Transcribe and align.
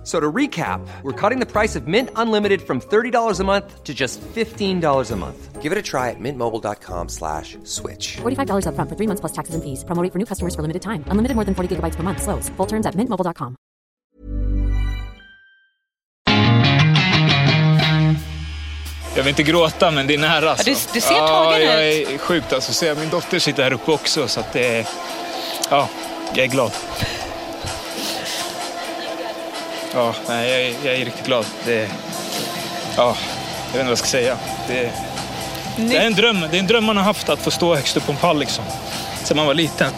F- 0.00 0.06
So 0.06 0.18
to 0.18 0.32
recap, 0.32 0.80
we're 1.02 1.12
cutting 1.12 1.40
the 1.40 1.46
price 1.46 1.76
of 1.76 1.86
Mint 1.86 2.08
Unlimited 2.16 2.62
from 2.62 2.80
$30 2.80 3.38
a 3.40 3.44
month 3.44 3.84
to 3.84 3.92
just 3.92 4.18
$15 4.34 5.10
a 5.12 5.16
month. 5.16 5.60
Give 5.62 5.72
it 5.72 5.78
a 5.78 5.82
try 5.82 6.08
at 6.08 6.16
mintmobile.com 6.18 7.08
slash 7.10 7.58
switch. 7.64 8.16
$45 8.22 8.64
upfront 8.64 8.88
for 8.88 8.96
three 8.96 9.06
months 9.06 9.20
plus 9.20 9.32
taxes 9.32 9.54
and 9.54 9.62
fees. 9.62 9.84
Promo 9.84 10.02
rate 10.02 10.10
for 10.12 10.18
new 10.18 10.24
customers 10.24 10.54
for 10.54 10.62
limited 10.62 10.80
time. 10.80 11.04
Unlimited 11.12 11.34
more 11.36 11.44
than 11.44 11.54
40 11.54 11.68
gigabytes 11.76 11.96
per 11.96 12.02
month. 12.02 12.22
Slows. 12.22 12.48
Full 12.56 12.66
terms 12.66 12.86
at 12.86 12.94
mintmobile.com. 12.96 13.56
Jag 19.16 19.22
vill 19.22 19.28
inte 19.28 19.42
gråta, 19.42 19.90
men 19.90 20.06
det 20.06 20.14
är 20.14 20.18
nära. 20.18 20.50
Alltså. 20.50 20.70
Ja, 20.70 20.76
det- 20.76 20.90
det 20.94 21.00
ser 21.00 21.14
tagen 21.14 21.60
ja, 21.66 21.72
jag 21.72 21.94
ut. 21.94 22.08
är 22.08 22.18
sjukt 22.18 22.52
alltså. 22.52 22.72
Så 22.72 22.84
jag, 22.84 22.98
min 22.98 23.08
dotter 23.10 23.38
sitter 23.38 23.62
här 23.62 23.72
uppe 23.72 23.92
också, 23.92 24.28
så 24.28 24.40
att 24.40 24.52
det 24.52 24.78
är... 24.78 24.86
Ja, 25.70 25.88
jag 26.34 26.44
är 26.44 26.48
glad. 26.50 26.72
Ja, 29.94 30.14
nej, 30.28 30.50
jag, 30.50 30.60
är, 30.60 30.74
jag 30.84 31.00
är 31.00 31.04
riktigt 31.04 31.26
glad. 31.26 31.46
Det 31.64 31.80
är... 31.80 31.88
Ja, 32.96 33.16
jag 33.66 33.72
vet 33.72 33.74
inte 33.74 33.84
vad 33.84 33.90
jag 33.90 33.98
ska 33.98 34.06
säga. 34.06 34.36
Det, 34.68 34.90
det 35.76 35.96
är 35.96 36.06
en 36.06 36.14
dröm. 36.14 36.40
Det 36.50 36.56
är 36.56 36.60
en 36.60 36.66
dröm 36.66 36.84
man 36.84 36.96
har 36.96 37.04
haft 37.04 37.28
att 37.28 37.38
få 37.38 37.50
stå 37.50 37.74
högst 37.74 37.96
upp 37.96 38.06
på 38.06 38.12
en 38.12 38.18
pall 38.18 38.38
liksom. 38.38 38.64
Sen 39.24 39.36
man 39.36 39.46
var 39.46 39.54
liten. 39.54 39.92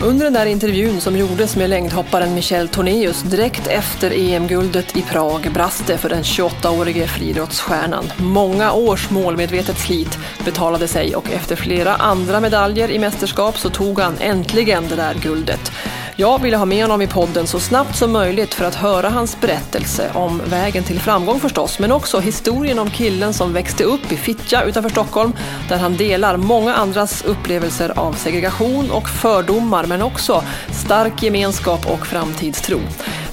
Under 0.00 0.24
den 0.24 0.32
där 0.32 0.46
intervjun 0.46 1.00
som 1.00 1.16
gjordes 1.16 1.56
med 1.56 1.70
längdhopparen 1.70 2.34
Michel 2.34 2.68
Tornéus 2.68 3.22
direkt 3.22 3.66
efter 3.66 4.10
EM-guldet 4.10 4.96
i 4.96 5.02
Prag 5.02 5.52
brast 5.54 5.86
det 5.86 5.98
för 5.98 6.08
den 6.08 6.22
28-årige 6.22 7.06
friidrottsstjärnan. 7.06 8.04
Många 8.16 8.72
års 8.72 9.10
målmedvetet 9.10 9.78
slit 9.78 10.18
betalade 10.44 10.88
sig 10.88 11.16
och 11.16 11.30
efter 11.30 11.56
flera 11.56 11.94
andra 11.94 12.40
medaljer 12.40 12.90
i 12.90 12.98
mästerskap 12.98 13.58
så 13.58 13.70
tog 13.70 14.00
han 14.00 14.18
äntligen 14.20 14.88
det 14.88 14.96
där 14.96 15.14
guldet. 15.14 15.72
Jag 16.16 16.42
ville 16.42 16.56
ha 16.56 16.64
med 16.64 16.82
honom 16.84 17.02
i 17.02 17.06
podden 17.06 17.46
så 17.46 17.60
snabbt 17.60 17.96
som 17.96 18.12
möjligt 18.12 18.54
för 18.54 18.64
att 18.64 18.74
höra 18.74 19.08
hans 19.08 19.40
berättelse 19.40 20.10
om 20.14 20.42
vägen 20.46 20.84
till 20.84 21.00
framgång 21.00 21.40
förstås, 21.40 21.78
men 21.78 21.92
också 21.92 22.20
historien 22.20 22.78
om 22.78 22.90
killen 22.90 23.34
som 23.34 23.52
växte 23.52 23.84
upp 23.84 24.12
i 24.12 24.16
Fittja 24.16 24.62
utanför 24.62 24.90
Stockholm, 24.90 25.32
där 25.68 25.78
han 25.78 25.96
delar 25.96 26.36
många 26.36 26.74
andras 26.74 27.24
upplevelser 27.24 27.98
av 27.98 28.12
segregation 28.12 28.90
och 28.90 29.08
fördomar, 29.08 29.86
men 29.86 30.02
också 30.02 30.44
stark 30.72 31.22
gemenskap 31.22 31.86
och 31.86 32.06
framtidstro. 32.06 32.80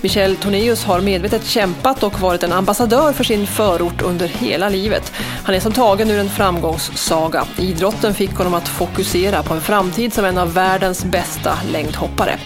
Michel 0.04 0.36
Tornéus 0.36 0.84
har 0.84 1.02
medvetet 1.02 1.46
kämpat 1.46 2.04
och 2.04 2.20
varit 2.20 2.44
en 2.44 2.52
ambassadör 2.52 3.14
för 3.14 3.24
sin 3.24 3.48
förort 3.48 4.02
under 4.02 4.28
hela 4.28 4.70
livet. 4.70 5.14
Han 5.44 5.56
är 5.56 5.60
som 5.60 5.72
tagen 5.72 6.10
ur 6.10 6.20
en 6.20 6.30
framgångssaga. 6.30 7.46
Idrotten 7.58 8.14
fick 8.14 8.34
honom 8.34 8.54
att 8.54 8.68
fokusera 8.68 9.44
på 9.44 9.54
en 9.54 9.62
framtid 9.62 10.14
som 10.14 10.26
en 10.26 10.38
av 10.38 10.54
världens 10.54 11.06
bästa 11.06 11.58
längdhoppare. 11.72 12.40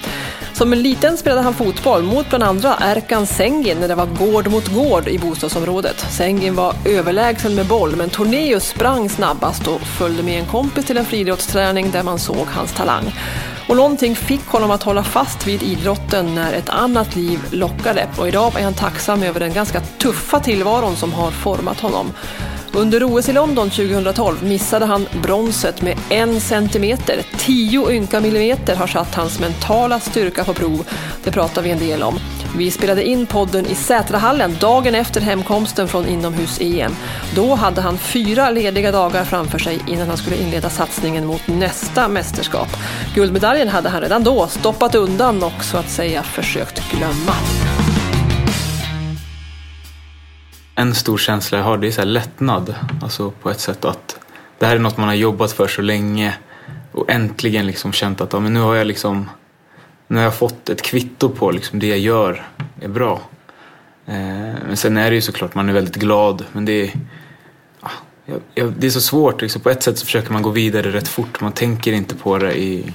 Som 0.54 0.74
en 0.74 0.82
liten 0.82 1.18
spelade 1.18 1.42
han 1.42 1.54
fotboll 1.54 2.04
mot 2.04 2.30
bland 2.30 2.44
andra 2.44 2.78
Erkan 2.82 3.28
Sengin 3.28 3.78
när 3.80 3.88
det 3.88 3.96
var 3.96 4.06
gård 4.06 4.48
mot 4.48 4.68
gård 4.68 5.08
i 5.08 5.20
bostadsområdet. 5.20 6.06
Sengin 6.10 6.56
var 6.56 6.74
överlägsen 6.86 7.56
med 7.56 7.66
boll 7.66 7.96
men 7.96 8.10
Tornéus 8.10 8.68
sprang 8.68 9.10
snabbast 9.10 9.68
och 9.68 9.82
följde 9.82 10.24
med 10.24 10.40
en 10.40 10.46
kompis 10.46 10.86
till 10.86 10.98
en 10.98 11.06
friidrottsträning 11.06 11.92
där 11.92 12.04
man 12.04 12.20
såg 12.20 12.48
hans 12.48 12.74
talang. 12.74 13.14
Och 13.68 13.76
någonting 13.76 14.16
fick 14.16 14.46
honom 14.46 14.72
att 14.72 14.84
hålla 14.84 15.04
fast 15.04 15.48
vid 15.48 15.64
idrotten 15.64 16.36
när 16.36 16.54
ett 16.54 16.70
annat 16.70 17.16
liv 17.16 17.40
lockade. 17.52 18.08
Och 18.18 18.28
idag 18.28 18.60
är 18.60 18.64
han 18.64 18.74
tacksam 18.74 19.24
över 19.24 19.40
den 19.40 19.54
ganska 19.54 19.80
tuffa 19.80 20.40
tillvaron 20.40 20.96
som 20.96 21.14
har 21.14 21.32
format 21.32 21.80
honom. 21.80 22.14
Under 22.74 23.04
OS 23.04 23.30
i 23.30 23.34
London 23.34 23.70
2012 23.70 24.44
missade 24.44 24.86
han 24.86 25.08
bronset 25.22 25.82
med 25.82 25.98
en 26.10 26.42
centimeter. 26.42 27.22
Tio 27.38 27.92
ynka 27.92 28.20
millimeter 28.20 28.76
har 28.76 28.88
satt 28.88 29.16
hans 29.16 29.40
mentala 29.40 30.00
styrka 30.00 30.44
på 30.44 30.54
prov. 30.54 30.88
Det 31.24 31.32
pratar 31.32 31.62
vi 31.62 31.72
en 31.72 31.80
del 31.80 32.04
om. 32.04 32.20
Vi 32.58 32.72
spelade 32.72 33.04
in 33.04 33.26
podden 33.26 33.66
i 33.66 33.76
Sätrahallen 33.76 34.58
dagen 34.60 34.96
efter 34.96 35.22
hemkomsten 35.22 35.88
från 35.88 36.06
inomhus-EM. 36.06 36.92
Då 37.36 37.56
hade 37.56 37.82
han 37.82 37.98
fyra 37.98 38.50
lediga 38.50 38.92
dagar 38.92 39.24
framför 39.24 39.60
sig 39.60 39.80
innan 39.88 40.08
han 40.08 40.18
skulle 40.18 40.38
inleda 40.38 40.70
satsningen 40.70 41.26
mot 41.26 41.48
nästa 41.48 42.08
mästerskap. 42.08 42.68
Guldmedaljen 43.16 43.68
hade 43.68 43.90
han 43.90 44.02
redan 44.02 44.24
då 44.24 44.48
stoppat 44.48 44.96
undan 44.96 45.44
och 45.44 45.64
så 45.64 45.78
att 45.78 45.90
säga 45.90 46.24
försökt 46.24 46.92
glömma. 46.92 47.34
en 50.76 50.96
stor 50.96 51.18
känsla 51.18 51.58
jag 51.58 51.66
har 51.66 51.78
det 51.78 51.88
är 51.88 51.92
så 51.92 52.02
här 52.02 52.06
lättnad. 52.06 52.76
Alltså 53.02 53.32
på 53.32 53.50
ett 53.50 53.60
sätt 53.60 53.86
att 53.86 54.20
det 54.60 54.66
här 54.66 54.76
är 54.76 54.80
något 54.80 54.98
man 54.98 55.08
har 55.08 55.16
jobbat 55.16 55.52
för 55.52 55.68
så 55.68 55.82
länge 55.82 56.34
och 56.92 57.12
äntligen 57.12 57.68
liksom 57.68 57.94
känt 57.94 58.22
att 58.22 58.34
ja, 58.34 58.40
men 58.40 58.54
nu 58.54 58.60
har 58.60 58.76
jag 58.76 58.88
liksom 58.88 59.30
nu 60.08 60.18
har 60.18 60.24
jag 60.24 60.36
fått 60.36 60.70
ett 60.70 60.82
kvitto 60.82 61.30
på 61.30 61.52
liksom 61.52 61.80
det 61.80 61.88
jag 61.88 62.00
gör 62.00 62.48
är 62.82 62.88
bra. 62.88 63.22
Eh, 64.06 64.16
men 64.68 64.78
sen 64.78 64.98
är 64.98 65.10
det 65.10 65.16
ju 65.16 65.22
såklart 65.22 65.56
man 65.56 65.70
är 65.70 65.74
väldigt 65.74 65.96
glad 65.96 66.46
men 66.52 66.66
det 66.66 66.72
är, 66.72 66.92
ja, 67.82 67.92
jag, 68.54 68.74
det 68.78 68.88
är 68.88 68.92
så 68.92 69.02
svårt. 69.02 69.42
Liksom. 69.42 69.62
På 69.62 69.70
ett 69.70 69.84
sätt 69.84 69.98
så 69.98 70.06
försöker 70.06 70.34
man 70.34 70.42
gå 70.42 70.50
vidare 70.50 70.92
rätt 70.92 71.08
fort. 71.08 71.42
Man 71.42 71.52
tänker 71.52 71.92
inte 71.92 72.16
på 72.16 72.38
det 72.38 72.60
i 72.60 72.94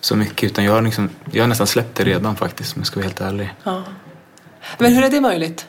så 0.00 0.16
mycket 0.16 0.50
utan 0.50 0.64
jag 0.64 0.72
har, 0.72 0.82
liksom, 0.82 1.10
jag 1.32 1.42
har 1.42 1.48
nästan 1.48 1.66
släppt 1.66 1.96
det 1.96 2.04
redan 2.04 2.36
faktiskt 2.36 2.76
om 2.76 2.80
jag 2.80 2.86
ska 2.86 2.96
vara 2.96 3.04
helt 3.04 3.20
ärlig. 3.20 3.54
Ja. 3.64 3.82
Men 4.78 4.94
hur 4.94 5.04
är 5.04 5.10
det 5.10 5.20
möjligt? 5.20 5.66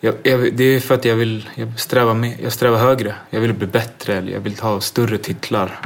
Jag, 0.00 0.14
jag, 0.22 0.54
det 0.54 0.64
är 0.64 0.80
för 0.80 0.94
att 0.94 1.04
jag 1.04 1.16
vill 1.16 1.48
jag 1.54 1.80
strävar, 1.80 2.14
med, 2.14 2.36
jag 2.42 2.52
strävar 2.52 2.78
högre. 2.78 3.14
Jag 3.30 3.40
vill 3.40 3.54
bli 3.54 3.66
bättre. 3.66 4.14
Jag 4.14 4.40
vill 4.40 4.58
ha 4.58 4.80
större 4.80 5.18
titlar. 5.18 5.80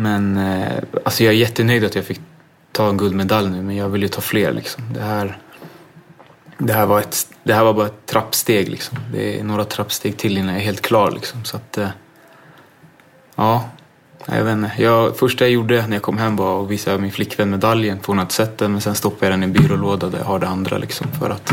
Men 0.00 0.36
eh, 0.36 0.82
alltså 1.04 1.24
jag 1.24 1.34
är 1.34 1.38
jättenöjd 1.38 1.84
att 1.84 1.94
jag 1.94 2.04
fick 2.04 2.20
ta 2.72 2.88
en 2.88 2.96
guldmedalj 2.96 3.50
nu. 3.50 3.62
Men 3.62 3.76
jag 3.76 3.88
vill 3.88 4.02
ju 4.02 4.08
ta 4.08 4.20
fler. 4.20 4.52
Liksom. 4.52 4.82
Det, 4.94 5.00
här, 5.00 5.38
det, 6.58 6.72
här 6.72 6.86
var 6.86 7.00
ett, 7.00 7.26
det 7.42 7.54
här 7.54 7.64
var 7.64 7.74
bara 7.74 7.86
ett 7.86 8.06
trappsteg. 8.06 8.68
Liksom. 8.68 8.98
Det 9.12 9.40
är 9.40 9.44
några 9.44 9.64
trappsteg 9.64 10.16
till 10.16 10.38
innan 10.38 10.48
jag 10.48 10.60
är 10.60 10.64
helt 10.64 10.80
klar. 10.80 11.10
Liksom. 11.10 11.44
Så 11.44 11.56
att, 11.56 11.78
eh, 11.78 11.88
ja, 13.36 13.68
jag 14.26 14.44
vet 14.44 14.52
inte. 14.52 14.72
Jag, 14.82 15.16
första 15.16 15.44
jag 15.44 15.52
gjorde 15.52 15.86
när 15.86 15.96
jag 15.96 16.02
kom 16.02 16.18
hem 16.18 16.36
var 16.36 16.62
att 16.62 16.70
visa 16.70 16.98
min 16.98 17.12
flickvän 17.12 17.50
medaljen. 17.50 18.00
För 18.00 18.06
hon 18.06 18.18
hade 18.18 18.32
sett 18.32 18.58
den. 18.58 18.72
Men 18.72 18.80
sen 18.80 18.94
stoppade 18.94 19.26
jag 19.26 19.32
den 19.32 19.42
i 19.42 19.46
en 19.46 19.52
byrålåda 19.52 20.08
där 20.08 20.18
jag 20.18 20.26
har 20.26 20.38
det 20.38 20.48
andra. 20.48 20.78
Liksom, 20.78 21.06
för 21.20 21.30
att 21.30 21.52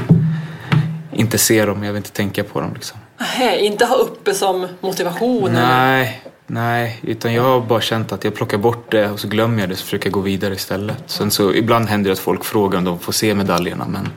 inte 1.13 1.37
se 1.37 1.65
dem, 1.65 1.83
jag 1.83 1.93
vill 1.93 1.97
inte 1.97 2.11
tänka 2.11 2.43
på 2.43 2.61
dem. 2.61 2.73
Liksom. 2.73 2.99
Nej, 3.39 3.65
inte 3.65 3.85
ha 3.85 3.95
uppe 3.95 4.33
som 4.33 4.67
motivation? 4.81 5.49
eller? 5.49 5.67
Nej, 5.67 6.21
nej, 6.47 6.99
utan 7.03 7.33
jag 7.33 7.43
har 7.43 7.61
bara 7.61 7.81
känt 7.81 8.11
att 8.11 8.23
jag 8.23 8.35
plockar 8.35 8.57
bort 8.57 8.91
det 8.91 9.09
och 9.09 9.19
så 9.19 9.27
glömmer 9.27 9.59
jag 9.59 9.69
det 9.69 9.75
så 9.75 9.83
försöker 9.83 10.05
jag 10.07 10.13
gå 10.13 10.19
vidare 10.19 10.53
istället. 10.53 11.03
Sen 11.05 11.31
så 11.31 11.53
ibland 11.53 11.87
händer 11.89 12.09
det 12.09 12.13
att 12.13 12.19
folk 12.19 12.43
frågar 12.45 12.77
om 12.79 12.85
de 12.85 12.99
får 12.99 13.11
se 13.13 13.35
medaljerna 13.35 13.85
men, 13.87 14.09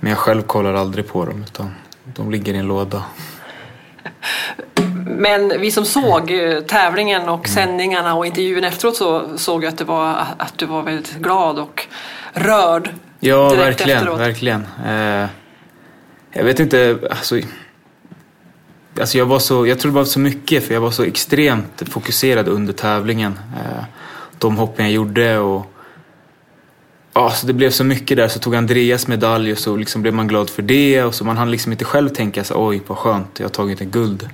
men 0.00 0.10
jag 0.10 0.18
själv 0.18 0.42
kollar 0.42 0.74
aldrig 0.74 1.08
på 1.08 1.24
dem 1.24 1.42
utan 1.42 1.74
de 2.04 2.30
ligger 2.30 2.54
i 2.54 2.56
en 2.56 2.66
låda. 2.66 3.02
Men 5.06 5.60
vi 5.60 5.70
som 5.70 5.84
såg 5.84 6.30
eh, 6.30 6.60
tävlingen 6.60 7.22
Mm. 7.22 7.34
och 7.34 7.48
sändningarna 7.48 8.14
och 8.14 8.26
intervjun 8.26 8.64
efteråt 8.64 8.96
så 8.96 9.38
såg 9.38 9.64
jag 9.64 9.68
att, 9.68 9.78
det 9.78 9.84
var, 9.84 10.26
att 10.38 10.58
du 10.58 10.66
var 10.66 10.82
väldigt 10.82 11.14
glad 11.18 11.58
och 11.58 11.86
rörd. 12.32 12.90
Ja, 13.20 13.48
verkligen, 13.48 13.98
efteråt. 13.98 14.20
verkligen. 14.20 14.66
Eh, 14.86 15.26
jag 16.32 16.44
vet 16.44 16.60
inte, 16.60 16.98
alltså, 17.10 17.38
alltså 19.00 19.18
jag 19.18 19.26
var 19.26 19.38
så, 19.38 19.66
jag 19.66 19.78
tror 19.78 19.92
det 19.92 19.96
var 19.96 20.04
så 20.04 20.20
mycket 20.20 20.64
för 20.64 20.74
jag 20.74 20.80
var 20.80 20.90
så 20.90 21.02
extremt 21.02 21.82
fokuserad 21.88 22.48
under 22.48 22.72
tävlingen. 22.72 23.38
Eh, 23.56 23.84
de 24.38 24.56
hoppen 24.56 24.84
jag 24.84 24.94
gjorde 24.94 25.38
och 25.38 25.70
Ja, 27.16 27.30
så 27.30 27.46
det 27.46 27.52
blev 27.52 27.70
så 27.70 27.84
mycket 27.84 28.16
där. 28.16 28.28
Så 28.28 28.38
tog 28.38 28.54
Andreas 28.54 29.06
medalj 29.06 29.52
och 29.52 29.58
så 29.58 29.76
liksom 29.76 30.02
blev 30.02 30.14
man 30.14 30.28
glad 30.28 30.50
för 30.50 30.62
det. 30.62 31.02
Och 31.02 31.14
så 31.14 31.24
man 31.24 31.36
hann 31.36 31.50
liksom 31.50 31.72
inte 31.72 31.84
själv 31.84 32.08
tänka 32.08 32.44
så 32.44 32.66
oj 32.68 32.82
vad 32.86 32.98
skönt, 32.98 33.38
jag 33.38 33.44
har 33.44 33.50
tagit 33.50 33.80
en 33.80 33.90
guld. 33.90 34.28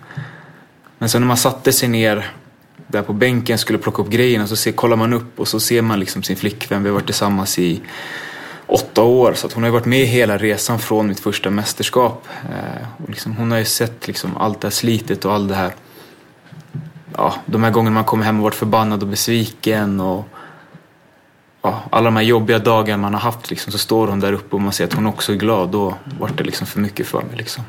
Men 0.99 1.09
sen 1.09 1.21
när 1.21 1.29
man 1.29 1.37
satte 1.37 1.73
sig 1.73 1.89
ner 1.89 2.33
där 2.87 3.03
på 3.03 3.13
bänken 3.13 3.59
skulle 3.59 3.79
plocka 3.79 4.03
upp 4.03 4.11
grejerna 4.11 4.47
så 4.47 4.57
ser, 4.57 4.73
kollar 4.73 4.97
man 4.97 5.13
upp 5.13 5.41
och 5.41 5.49
så 5.49 5.61
ser 5.61 5.83
man 5.83 6.01
liksom 6.01 6.23
sin 6.23 6.37
flickvän. 6.37 6.83
Vi 6.83 6.89
har 6.89 6.95
varit 6.95 7.07
tillsammans 7.07 7.59
i 7.59 7.81
åtta 8.71 9.03
år 9.03 9.35
så 9.35 9.47
att 9.47 9.53
hon 9.53 9.63
har 9.63 9.71
varit 9.71 9.87
med 9.87 10.07
hela 10.07 10.39
resan 10.39 10.79
från 10.79 11.07
mitt 11.07 11.21
första 11.21 11.51
mästerskap. 11.51 12.29
Eh, 12.43 13.03
och 13.05 13.11
liksom, 13.11 13.37
hon 13.37 13.51
har 13.51 13.59
ju 13.59 13.65
sett 13.65 14.07
liksom 14.07 14.37
allt 14.37 14.61
det 14.61 14.67
här 14.67 14.73
slitet 14.73 15.25
och 15.25 15.33
allt 15.33 15.49
det 15.49 15.55
här. 15.55 15.73
Ja, 17.17 17.35
de 17.47 17.63
här 17.63 17.71
gångerna 17.71 17.95
man 17.95 18.05
kommer 18.05 18.25
hem 18.25 18.37
och 18.37 18.43
varit 18.43 18.55
förbannad 18.55 19.03
och 19.03 19.09
besviken 19.09 20.01
och 20.01 20.25
ja, 21.63 21.83
alla 21.91 22.05
de 22.05 22.17
här 22.17 22.23
jobbiga 22.23 22.59
dagarna 22.59 23.03
man 23.03 23.15
har 23.15 23.21
haft 23.21 23.51
liksom, 23.51 23.73
så 23.73 23.79
står 23.79 24.09
hon 24.09 24.21
där 24.21 24.33
uppe 24.33 24.57
och 24.57 24.63
man 24.63 24.73
ser 24.73 24.85
att 24.85 24.93
hon 24.93 25.07
också 25.07 25.33
är 25.33 25.37
glad. 25.37 25.69
Då 25.69 25.95
vart 26.21 26.37
det 26.37 26.45
liksom 26.45 26.67
för 26.67 26.81
mycket 26.81 27.07
för 27.07 27.23
mig. 27.23 27.37
Liksom. 27.37 27.65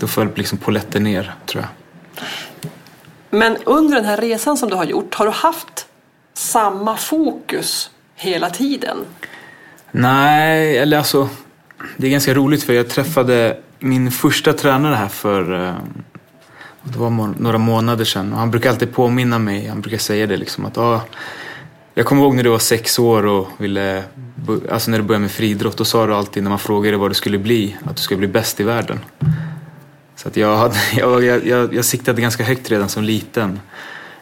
Då 0.00 0.06
föll 0.06 0.28
liksom 0.34 0.58
polletten 0.58 1.02
ner 1.02 1.34
tror 1.46 1.64
jag. 1.64 1.70
Men 3.30 3.56
under 3.64 3.96
den 3.96 4.04
här 4.04 4.16
resan 4.16 4.56
som 4.56 4.70
du 4.70 4.76
har 4.76 4.84
gjort, 4.84 5.14
har 5.14 5.26
du 5.26 5.32
haft 5.32 5.86
samma 6.34 6.96
fokus 6.96 7.90
hela 8.16 8.50
tiden? 8.50 8.96
Nej, 9.92 10.78
eller 10.78 10.98
alltså 10.98 11.28
det 11.96 12.06
är 12.06 12.10
ganska 12.10 12.34
roligt 12.34 12.62
för 12.62 12.72
jag 12.72 12.88
träffade 12.88 13.56
min 13.78 14.10
första 14.10 14.52
tränare 14.52 14.94
här 14.94 15.08
för 15.08 15.66
eh, 15.66 15.74
det 16.82 16.98
var 16.98 17.10
några 17.38 17.58
månader 17.58 18.04
sedan 18.04 18.32
och 18.32 18.38
han 18.38 18.50
brukar 18.50 18.70
alltid 18.70 18.94
påminna 18.94 19.38
mig, 19.38 19.66
han 19.66 19.80
brukar 19.80 19.98
säga 19.98 20.26
det 20.26 20.36
liksom 20.36 20.64
att 20.64 20.78
ah, 20.78 21.00
jag 21.94 22.06
kommer 22.06 22.22
ihåg 22.22 22.34
när 22.34 22.42
du 22.42 22.50
var 22.50 22.58
sex 22.58 22.98
år 22.98 23.26
och 23.26 23.48
ville, 23.58 24.04
alltså 24.70 24.90
när 24.90 24.98
du 24.98 25.04
började 25.04 25.22
med 25.22 25.30
friidrott, 25.30 25.76
då 25.76 25.84
sa 25.84 26.06
du 26.06 26.14
alltid 26.14 26.42
när 26.42 26.50
man 26.50 26.58
frågade 26.58 26.96
vad 26.96 27.10
du 27.10 27.14
skulle 27.14 27.38
bli, 27.38 27.76
att 27.84 27.96
du 27.96 28.02
skulle 28.02 28.18
bli 28.18 28.28
bäst 28.28 28.60
i 28.60 28.64
världen. 28.64 29.00
Så 30.16 30.28
att 30.28 30.36
jag, 30.36 30.56
hade, 30.56 30.76
jag, 30.96 31.46
jag, 31.46 31.74
jag 31.74 31.84
siktade 31.84 32.22
ganska 32.22 32.44
högt 32.44 32.70
redan 32.70 32.88
som 32.88 33.04
liten. 33.04 33.60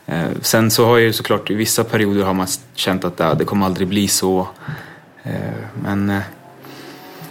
Eh, 0.07 0.29
sen 0.41 0.71
så 0.71 0.87
har 0.87 0.99
jag 0.99 1.07
ju 1.07 1.13
såklart 1.13 1.51
i 1.51 1.55
vissa 1.55 1.85
perioder 1.85 2.23
har 2.23 2.35
man 2.35 2.47
känt 2.75 3.05
att 3.05 3.21
ah, 3.21 3.35
det 3.35 3.45
kommer 3.45 3.67
aldrig 3.67 3.89
bli 3.89 4.09
så. 4.09 4.49
Eh, 5.29 5.65
men 5.83 6.11
eh, 6.11 6.23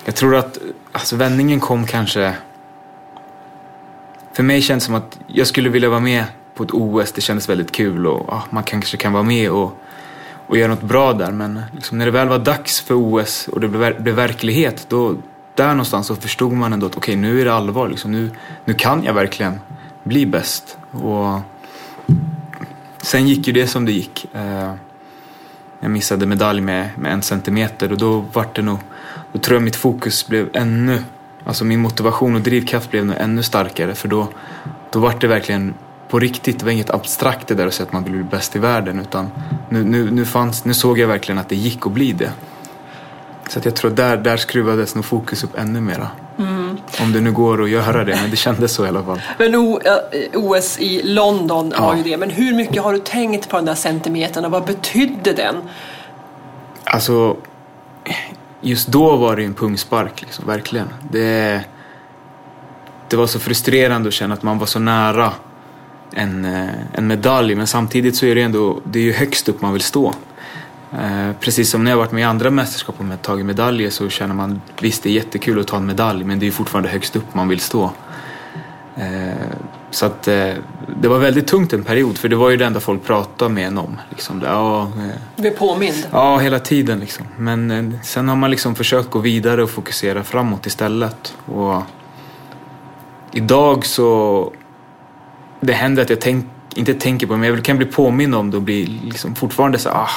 jag 0.05 0.15
tror 0.15 0.35
att 0.35 0.57
alltså, 0.91 1.15
vändningen 1.15 1.59
kom 1.59 1.85
kanske... 1.85 2.33
För 4.33 4.43
mig 4.43 4.61
känns 4.61 4.83
det 4.83 4.85
som 4.85 4.95
att 4.95 5.19
jag 5.27 5.47
skulle 5.47 5.69
vilja 5.69 5.89
vara 5.89 5.99
med 5.99 6.23
på 6.55 6.63
ett 6.63 6.71
OS. 6.73 7.11
Det 7.11 7.21
kändes 7.21 7.49
väldigt 7.49 7.71
kul 7.71 8.07
och 8.07 8.33
ah, 8.33 8.43
man 8.49 8.63
kanske 8.63 8.97
kan 8.97 9.13
vara 9.13 9.23
med 9.23 9.51
och, 9.51 9.77
och 10.47 10.57
göra 10.57 10.67
något 10.67 10.81
bra 10.81 11.13
där. 11.13 11.31
Men 11.31 11.61
liksom, 11.71 11.97
när 11.97 12.05
det 12.05 12.11
väl 12.11 12.27
var 12.27 12.39
dags 12.39 12.81
för 12.81 12.95
OS 12.95 13.47
och 13.47 13.59
det 13.59 13.67
blev, 13.67 14.03
blev 14.03 14.15
verklighet, 14.15 14.85
då 14.89 15.15
där 15.55 15.67
någonstans 15.67 16.07
så 16.07 16.15
förstod 16.15 16.53
man 16.53 16.73
ändå 16.73 16.85
att 16.85 16.97
okej, 16.97 17.13
okay, 17.13 17.21
nu 17.21 17.41
är 17.41 17.45
det 17.45 17.53
allvar. 17.53 17.87
Liksom, 17.87 18.11
nu, 18.11 18.31
nu 18.65 18.73
kan 18.73 19.03
jag 19.03 19.13
verkligen 19.13 19.59
bli 20.03 20.25
bäst. 20.25 20.77
Och 20.91 21.39
sen 22.97 23.27
gick 23.27 23.47
ju 23.47 23.53
det 23.53 23.67
som 23.67 23.85
det 23.85 23.91
gick. 23.91 24.35
Eh, 24.35 24.73
jag 25.79 25.91
missade 25.91 26.25
medalj 26.25 26.61
med, 26.61 26.89
med 26.97 27.13
en 27.13 27.21
centimeter 27.21 27.91
och 27.91 27.97
då 27.97 28.25
vart 28.33 28.55
det 28.55 28.61
nog 28.61 28.79
då 29.31 29.39
tror 29.39 29.55
jag 29.55 29.63
mitt 29.63 29.75
fokus 29.75 30.27
blev 30.27 30.49
ännu, 30.53 31.03
alltså 31.43 31.65
min 31.65 31.79
motivation 31.79 32.35
och 32.35 32.41
drivkraft 32.41 32.91
blev 32.91 33.05
nog 33.05 33.15
ännu 33.19 33.43
starkare 33.43 33.95
för 33.95 34.07
då, 34.07 34.27
då 34.91 34.99
var 34.99 35.15
det 35.19 35.27
verkligen 35.27 35.73
på 36.09 36.19
riktigt. 36.19 36.59
Det 36.59 36.65
var 36.65 36.71
inget 36.71 36.89
abstrakt 36.89 37.47
det 37.47 37.55
där 37.55 37.67
att 37.67 37.73
säga 37.73 37.87
att 37.87 37.93
man 37.93 38.03
vill 38.03 38.13
bli 38.13 38.23
bäst 38.23 38.55
i 38.55 38.59
världen 38.59 38.99
utan 38.99 39.29
nu, 39.69 39.83
nu, 39.83 40.11
nu, 40.11 40.25
fanns, 40.25 40.65
nu 40.65 40.73
såg 40.73 40.99
jag 40.99 41.07
verkligen 41.07 41.39
att 41.39 41.49
det 41.49 41.55
gick 41.55 41.85
att 41.85 41.91
bli 41.91 42.11
det. 42.11 42.31
Så 43.49 43.59
att 43.59 43.65
jag 43.65 43.75
tror 43.75 43.91
där, 43.91 44.17
där 44.17 44.37
skruvades 44.37 44.95
nog 44.95 45.05
fokus 45.05 45.43
upp 45.43 45.57
ännu 45.57 45.81
mera. 45.81 46.07
Mm. 46.39 46.77
Om 47.01 47.13
det 47.13 47.21
nu 47.21 47.31
går 47.31 47.63
att 47.63 47.69
göra 47.69 48.03
det, 48.03 48.15
men 48.21 48.29
det 48.29 48.35
kändes 48.35 48.73
så 48.73 48.85
i 48.85 48.89
alla 48.89 49.03
fall. 49.03 49.21
Men 49.37 49.55
OS 50.35 50.79
i 50.79 51.01
London 51.03 51.73
ja. 51.75 51.81
har 51.81 51.95
ju 51.95 52.03
det, 52.03 52.17
men 52.17 52.29
hur 52.29 52.53
mycket 52.53 52.83
har 52.83 52.93
du 52.93 52.99
tänkt 52.99 53.49
på 53.49 53.57
den 53.57 53.65
där 53.65 53.75
centimetern 53.75 54.45
och 54.45 54.51
vad 54.51 54.65
betydde 54.65 55.33
den? 55.33 55.55
Alltså, 56.83 57.37
just 58.61 58.87
då 58.87 59.15
var 59.15 59.35
det 59.35 59.43
en 59.43 59.53
pungspark, 59.53 60.21
liksom, 60.21 60.45
verkligen. 60.47 60.87
Det, 61.11 61.61
det 63.09 63.15
var 63.15 63.27
så 63.27 63.39
frustrerande 63.39 64.07
att 64.07 64.13
känna 64.13 64.33
att 64.33 64.43
man 64.43 64.59
var 64.59 64.65
så 64.65 64.79
nära 64.79 65.33
en, 66.13 66.45
eh, 66.45 66.69
en 66.93 67.07
medalj, 67.07 67.55
men 67.55 67.67
samtidigt 67.67 68.15
så 68.15 68.25
är 68.25 68.35
det 68.35 68.41
ändå 68.41 68.81
det 68.83 68.99
är 68.99 69.03
ju 69.03 69.13
högst 69.13 69.49
upp 69.49 69.61
man 69.61 69.73
vill 69.73 69.81
stå. 69.81 70.13
Eh, 70.93 71.31
precis 71.39 71.69
som 71.69 71.83
när 71.83 71.91
jag 71.91 71.97
varit 71.97 72.11
med 72.11 72.21
i 72.21 72.23
andra 72.23 72.49
mästerskap 72.49 72.95
och 72.99 73.21
tagit 73.21 73.45
medaljer 73.45 73.89
så 73.89 74.09
känner 74.09 74.35
man 74.35 74.61
visst 74.81 75.03
det 75.03 75.09
är 75.09 75.13
jättekul 75.13 75.59
att 75.59 75.67
ta 75.67 75.77
en 75.77 75.85
medalj 75.85 76.23
men 76.23 76.39
det 76.39 76.47
är 76.47 76.51
fortfarande 76.51 76.89
högst 76.89 77.15
upp 77.15 77.33
man 77.33 77.47
vill 77.47 77.59
stå. 77.59 77.91
Eh, 78.95 79.33
så 79.91 80.05
att 80.05 80.27
eh, 80.27 80.53
det 81.01 81.07
var 81.07 81.19
väldigt 81.19 81.47
tungt 81.47 81.73
en 81.73 81.83
period 81.83 82.17
för 82.17 82.29
det 82.29 82.35
var 82.35 82.49
ju 82.49 82.57
det 82.57 82.65
enda 82.65 82.79
folk 82.79 83.05
pratade 83.05 83.53
med 83.53 83.67
en 83.67 83.77
om. 83.77 83.99
Liksom. 84.09 84.41
Ja, 84.45 84.91
Blev 85.35 85.51
påmind? 85.51 86.07
Ja, 86.11 86.37
hela 86.37 86.59
tiden 86.59 86.99
liksom. 86.99 87.25
Men 87.37 87.99
sen 88.03 88.29
har 88.29 88.35
man 88.35 88.51
liksom 88.51 88.75
försökt 88.75 89.09
gå 89.09 89.19
vidare 89.19 89.63
och 89.63 89.69
fokusera 89.69 90.23
framåt 90.23 90.65
istället. 90.65 91.35
Och 91.45 91.81
idag 93.31 93.85
så... 93.85 94.53
Det 95.59 95.73
händer 95.73 96.01
att 96.01 96.09
jag 96.09 96.21
tänk, 96.21 96.45
inte 96.75 96.93
tänker 96.93 97.27
på 97.27 97.33
det 97.33 97.39
men 97.39 97.49
jag 97.49 97.63
kan 97.63 97.77
bli 97.77 97.85
påmind 97.85 98.35
om 98.35 98.51
det 98.51 98.57
och 98.57 98.63
bli 98.63 98.85
liksom 98.85 99.35
fortfarande 99.35 99.77
så 99.77 99.89
ah, 99.89 100.09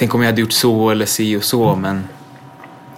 Tänk 0.00 0.14
om 0.14 0.22
jag 0.22 0.28
hade 0.28 0.40
gjort 0.40 0.52
så 0.52 0.90
eller 0.90 1.06
si 1.06 1.36
och 1.36 1.44
så 1.44 1.76
men 1.76 2.08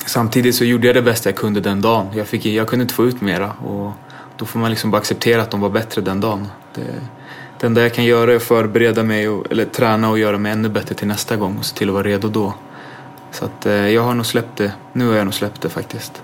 samtidigt 0.06 0.54
så 0.54 0.64
gjorde 0.64 0.86
jag 0.86 0.96
det 0.96 1.02
bästa 1.02 1.28
jag 1.28 1.36
kunde 1.36 1.60
den 1.60 1.80
dagen. 1.80 2.06
Jag, 2.14 2.26
fick, 2.26 2.46
jag 2.46 2.68
kunde 2.68 2.82
inte 2.82 2.94
få 2.94 3.04
ut 3.04 3.20
mera. 3.20 3.52
Och 3.52 3.92
då 4.36 4.44
får 4.44 4.58
man 4.58 4.70
liksom 4.70 4.90
bara 4.90 4.98
acceptera 4.98 5.42
att 5.42 5.50
de 5.50 5.60
var 5.60 5.70
bättre 5.70 6.00
den 6.00 6.20
dagen. 6.20 6.48
Det, 6.74 6.86
det 7.60 7.66
enda 7.66 7.82
jag 7.82 7.94
kan 7.94 8.04
göra 8.04 8.32
är 8.32 8.36
att 8.36 8.42
förbereda 8.42 9.02
mig, 9.02 9.28
och, 9.28 9.46
eller 9.50 9.64
träna 9.64 10.10
och 10.10 10.18
göra 10.18 10.38
mig 10.38 10.52
ännu 10.52 10.68
bättre 10.68 10.94
till 10.94 11.08
nästa 11.08 11.36
gång 11.36 11.58
och 11.58 11.64
se 11.64 11.76
till 11.76 11.88
att 11.88 11.94
vara 11.94 12.04
redo 12.04 12.28
då. 12.28 12.54
Så 13.30 13.44
att 13.44 13.66
eh, 13.66 13.88
jag 13.88 14.02
har 14.02 14.14
nog 14.14 14.26
släppt 14.26 14.56
det. 14.56 14.72
Nu 14.92 15.08
har 15.08 15.14
jag 15.14 15.24
nog 15.24 15.34
släppt 15.34 15.60
det 15.60 15.68
faktiskt. 15.68 16.22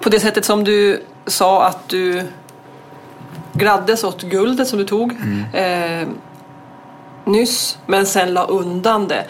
På 0.00 0.08
det 0.08 0.20
sättet 0.20 0.44
som 0.44 0.64
du 0.64 1.02
sa 1.26 1.66
att 1.66 1.88
du 1.88 2.22
gladdes 3.52 4.04
åt 4.04 4.22
guldet 4.22 4.68
som 4.68 4.78
du 4.78 4.84
tog 4.84 5.12
mm. 5.12 6.02
eh, 6.02 6.08
nyss 7.24 7.78
men 7.86 8.06
sen 8.06 8.34
la 8.34 8.44
undan 8.44 9.08
det. 9.08 9.26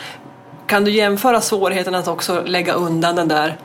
Kan 0.66 0.84
du 0.84 0.90
jämföra 0.90 1.40
svårigheten 1.40 1.94
att 1.94 2.08
också 2.08 2.43
lägga 2.46 2.72
undan 2.72 3.16
den 3.16 3.28
där 3.28 3.56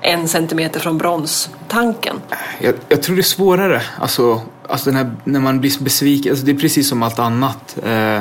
en 0.00 0.28
centimeter 0.28 0.80
från 0.80 0.98
brons-tanken? 0.98 2.16
Jag, 2.60 2.74
jag, 2.88 3.02
tror 3.02 3.16
det 3.16 3.20
är 3.20 3.22
svårare. 3.22 3.82
Alltså, 4.00 4.42
alltså 4.68 4.90
här, 4.90 5.10
när 5.24 5.40
man 5.40 5.60
blir 5.60 5.82
besviken. 5.82 6.32
Alltså 6.32 6.46
det 6.46 6.52
är 6.52 6.56
precis 6.56 6.88
som 6.88 7.02
allt 7.02 7.18
annat. 7.18 7.78
Eh, 7.86 8.20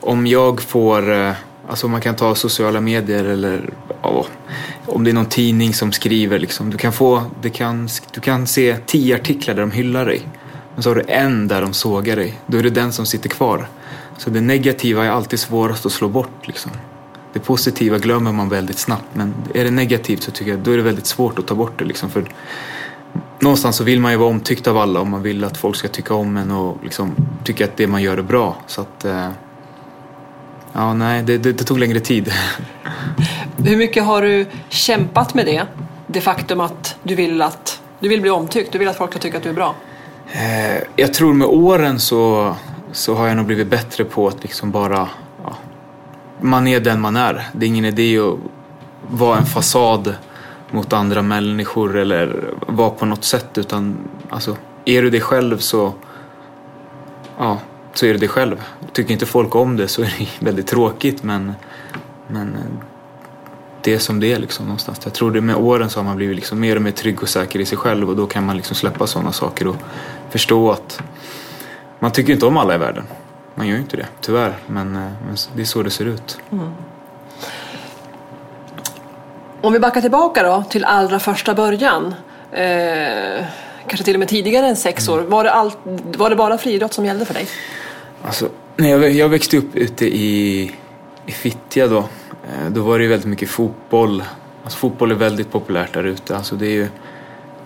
om 0.00 0.26
jag 0.26 0.62
får, 0.62 1.12
eh, 1.12 1.32
alltså 1.68 1.88
man 1.88 2.00
kan 2.00 2.16
ta 2.16 2.34
sociala 2.34 2.80
medier 2.80 3.24
eller 3.24 3.70
oh, 4.02 4.26
om 4.86 5.04
det 5.04 5.10
är 5.10 5.14
någon 5.14 5.26
tidning 5.26 5.74
som 5.74 5.92
skriver. 5.92 6.38
Liksom, 6.38 6.70
du, 6.70 6.78
kan 6.78 6.92
få, 6.92 7.22
det 7.42 7.50
kan, 7.50 7.88
du 8.12 8.20
kan 8.20 8.46
se 8.46 8.76
tio 8.86 9.16
artiklar 9.16 9.54
där 9.54 9.60
de 9.60 9.70
hyllar 9.70 10.06
dig. 10.06 10.28
Men 10.74 10.82
så 10.82 10.90
har 10.90 10.94
du 10.94 11.04
en 11.08 11.48
där 11.48 11.62
de 11.62 11.72
sågar 11.72 12.16
dig. 12.16 12.40
Då 12.46 12.58
är 12.58 12.62
det 12.62 12.70
den 12.70 12.92
som 12.92 13.06
sitter 13.06 13.28
kvar. 13.28 13.68
Så 14.18 14.30
det 14.30 14.40
negativa 14.40 15.04
är 15.04 15.10
alltid 15.10 15.38
svårast 15.38 15.86
att 15.86 15.92
slå 15.92 16.08
bort. 16.08 16.46
Liksom. 16.46 16.70
Det 17.32 17.38
positiva 17.38 17.98
glömmer 17.98 18.32
man 18.32 18.48
väldigt 18.48 18.78
snabbt 18.78 19.06
men 19.12 19.34
är 19.54 19.64
det 19.64 19.70
negativt 19.70 20.22
så 20.22 20.30
tycker 20.30 20.50
jag 20.50 20.60
då 20.60 20.70
är 20.70 20.76
det 20.76 20.82
väldigt 20.82 21.06
svårt 21.06 21.38
att 21.38 21.46
ta 21.46 21.54
bort 21.54 21.78
det. 21.78 21.84
Liksom, 21.84 22.10
för 22.10 22.24
någonstans 23.40 23.76
så 23.76 23.84
vill 23.84 24.00
man 24.00 24.12
ju 24.12 24.18
vara 24.18 24.30
omtyckt 24.30 24.66
av 24.66 24.78
alla 24.78 25.00
och 25.00 25.06
man 25.06 25.22
vill 25.22 25.44
att 25.44 25.56
folk 25.56 25.76
ska 25.76 25.88
tycka 25.88 26.14
om 26.14 26.36
en 26.36 26.50
och 26.50 26.78
liksom 26.82 27.14
tycka 27.44 27.64
att 27.64 27.76
det 27.76 27.86
man 27.86 28.02
gör 28.02 28.18
är 28.18 28.22
bra. 28.22 28.56
Så 28.66 28.80
att, 28.80 29.04
eh, 29.04 29.28
ja, 30.72 30.94
nej, 30.94 31.22
det, 31.22 31.38
det, 31.38 31.52
det 31.52 31.64
tog 31.64 31.78
längre 31.78 32.00
tid. 32.00 32.32
Hur 33.56 33.76
mycket 33.76 34.04
har 34.04 34.22
du 34.22 34.46
kämpat 34.68 35.34
med 35.34 35.46
det? 35.46 35.66
Det 36.06 36.20
faktum 36.20 36.60
att 36.60 36.96
du 37.02 37.14
vill, 37.14 37.42
att, 37.42 37.80
du 38.00 38.08
vill 38.08 38.20
bli 38.20 38.30
omtyckt, 38.30 38.72
du 38.72 38.78
vill 38.78 38.88
att 38.88 38.96
folk 38.96 39.10
ska 39.10 39.20
tycka 39.20 39.36
att 39.36 39.42
du 39.42 39.48
är 39.48 39.54
bra? 39.54 39.74
Eh, 40.32 40.82
jag 40.96 41.14
tror 41.14 41.34
med 41.34 41.48
åren 41.48 42.00
så, 42.00 42.54
så 42.92 43.14
har 43.14 43.26
jag 43.26 43.36
nog 43.36 43.46
blivit 43.46 43.66
bättre 43.66 44.04
på 44.04 44.28
att 44.28 44.42
liksom 44.42 44.70
bara 44.70 45.08
man 46.42 46.66
är 46.66 46.80
den 46.80 47.00
man 47.00 47.16
är. 47.16 47.46
Det 47.52 47.66
är 47.66 47.68
ingen 47.68 47.84
idé 47.84 48.18
att 48.18 48.38
vara 49.10 49.38
en 49.38 49.46
fasad 49.46 50.14
mot 50.70 50.92
andra 50.92 51.22
människor 51.22 51.96
eller 51.96 52.54
vara 52.66 52.90
på 52.90 53.06
något 53.06 53.24
sätt 53.24 53.58
utan 53.58 53.96
alltså, 54.28 54.56
är 54.84 55.02
du 55.02 55.10
dig 55.10 55.20
själv 55.20 55.58
så, 55.58 55.92
ja, 57.38 57.58
så 57.94 58.06
är 58.06 58.12
du 58.12 58.18
dig 58.18 58.28
själv. 58.28 58.62
Tycker 58.92 59.12
inte 59.12 59.26
folk 59.26 59.54
om 59.54 59.76
det 59.76 59.88
så 59.88 60.02
är 60.02 60.14
det 60.18 60.28
väldigt 60.46 60.66
tråkigt 60.66 61.22
men, 61.22 61.52
men 62.28 62.56
det 63.82 63.94
är 63.94 63.98
som 63.98 64.20
det 64.20 64.32
är 64.32 64.38
liksom 64.38 64.66
någonstans. 64.66 65.00
Jag 65.04 65.14
tror 65.14 65.30
det 65.30 65.40
med 65.40 65.56
åren 65.56 65.90
så 65.90 65.98
har 65.98 66.04
man 66.04 66.16
blivit 66.16 66.36
liksom 66.36 66.60
mer 66.60 66.76
och 66.76 66.82
mer 66.82 66.90
trygg 66.90 67.22
och 67.22 67.28
säker 67.28 67.60
i 67.60 67.66
sig 67.66 67.78
själv 67.78 68.08
och 68.08 68.16
då 68.16 68.26
kan 68.26 68.46
man 68.46 68.56
liksom 68.56 68.76
släppa 68.76 69.06
sådana 69.06 69.32
saker 69.32 69.66
och 69.66 69.76
förstå 70.30 70.70
att 70.70 71.02
man 71.98 72.10
tycker 72.10 72.32
inte 72.32 72.46
om 72.46 72.56
alla 72.56 72.74
i 72.74 72.78
världen. 72.78 73.04
Man 73.54 73.66
gör 73.66 73.74
ju 73.74 73.80
inte 73.80 73.96
det, 73.96 74.06
tyvärr. 74.20 74.56
Men, 74.66 74.96
eh, 74.96 75.02
men 75.26 75.36
det 75.54 75.62
är 75.62 75.66
så 75.66 75.82
det 75.82 75.90
ser 75.90 76.04
ut. 76.04 76.38
Mm. 76.52 76.70
Om 79.60 79.72
vi 79.72 79.78
backar 79.78 80.00
tillbaka 80.00 80.42
då 80.42 80.64
till 80.70 80.84
allra 80.84 81.18
första 81.18 81.54
början. 81.54 82.14
Eh, 82.52 83.44
kanske 83.86 84.04
till 84.04 84.14
och 84.14 84.18
med 84.18 84.28
tidigare 84.28 84.66
än 84.66 84.76
sex 84.76 85.08
år. 85.08 85.20
Var 85.20 85.44
det, 85.44 85.50
all, 85.50 85.72
var 86.16 86.30
det 86.30 86.36
bara 86.36 86.58
friidrott 86.58 86.92
som 86.92 87.04
gällde 87.04 87.24
för 87.24 87.34
dig? 87.34 87.46
Alltså, 88.22 88.48
när 88.76 88.88
jag, 88.88 89.10
jag 89.10 89.28
växte 89.28 89.56
upp 89.56 89.76
ute 89.76 90.06
i, 90.06 90.62
i 91.26 91.32
Fittja 91.32 91.88
då. 91.88 91.98
Eh, 91.98 92.70
då 92.70 92.82
var 92.82 92.98
det 92.98 93.04
ju 93.04 93.10
väldigt 93.10 93.28
mycket 93.28 93.48
fotboll. 93.48 94.22
Alltså, 94.62 94.78
fotboll 94.78 95.10
är 95.10 95.14
väldigt 95.14 95.52
populärt 95.52 95.94
där 95.94 96.04
ute. 96.04 96.36
Alltså, 96.36 96.56
det 96.56 96.66
är 96.66 96.70
ju 96.70 96.88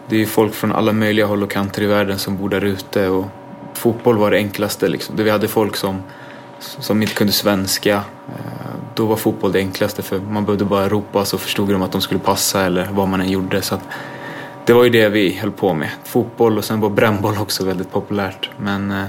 det 0.08 0.22
är 0.22 0.26
folk 0.26 0.54
från 0.54 0.72
alla 0.72 0.92
möjliga 0.92 1.26
håll 1.26 1.42
och 1.42 1.50
kanter 1.50 1.82
i 1.82 1.86
världen 1.86 2.18
som 2.18 2.36
bor 2.36 2.48
där 2.48 2.64
ute. 2.64 3.08
Och 3.08 3.24
fotboll 3.76 4.18
var 4.18 4.30
det 4.30 4.36
enklaste. 4.36 4.88
Liksom. 4.88 5.16
Vi 5.16 5.30
hade 5.30 5.48
folk 5.48 5.76
som, 5.76 6.02
som 6.58 7.02
inte 7.02 7.14
kunde 7.14 7.32
svenska. 7.32 7.94
Eh, 8.28 8.66
då 8.94 9.06
var 9.06 9.16
fotboll 9.16 9.52
det 9.52 9.58
enklaste 9.58 10.02
för 10.02 10.18
man 10.18 10.44
behövde 10.44 10.64
bara 10.64 10.88
ropa 10.88 11.24
så 11.24 11.38
förstod 11.38 11.68
de 11.68 11.82
att 11.82 11.92
de 11.92 12.00
skulle 12.00 12.20
passa 12.20 12.62
eller 12.62 12.88
vad 12.92 13.08
man 13.08 13.20
än 13.20 13.30
gjorde. 13.30 13.62
Så 13.62 13.78
det 14.66 14.72
var 14.72 14.84
ju 14.84 14.90
det 14.90 15.08
vi 15.08 15.32
höll 15.34 15.52
på 15.52 15.74
med. 15.74 15.90
Fotboll 16.04 16.58
och 16.58 16.64
sen 16.64 16.80
var 16.80 16.90
brännboll 16.90 17.38
också 17.38 17.64
väldigt 17.64 17.92
populärt. 17.92 18.50
Men 18.56 18.90
eh, 18.90 19.06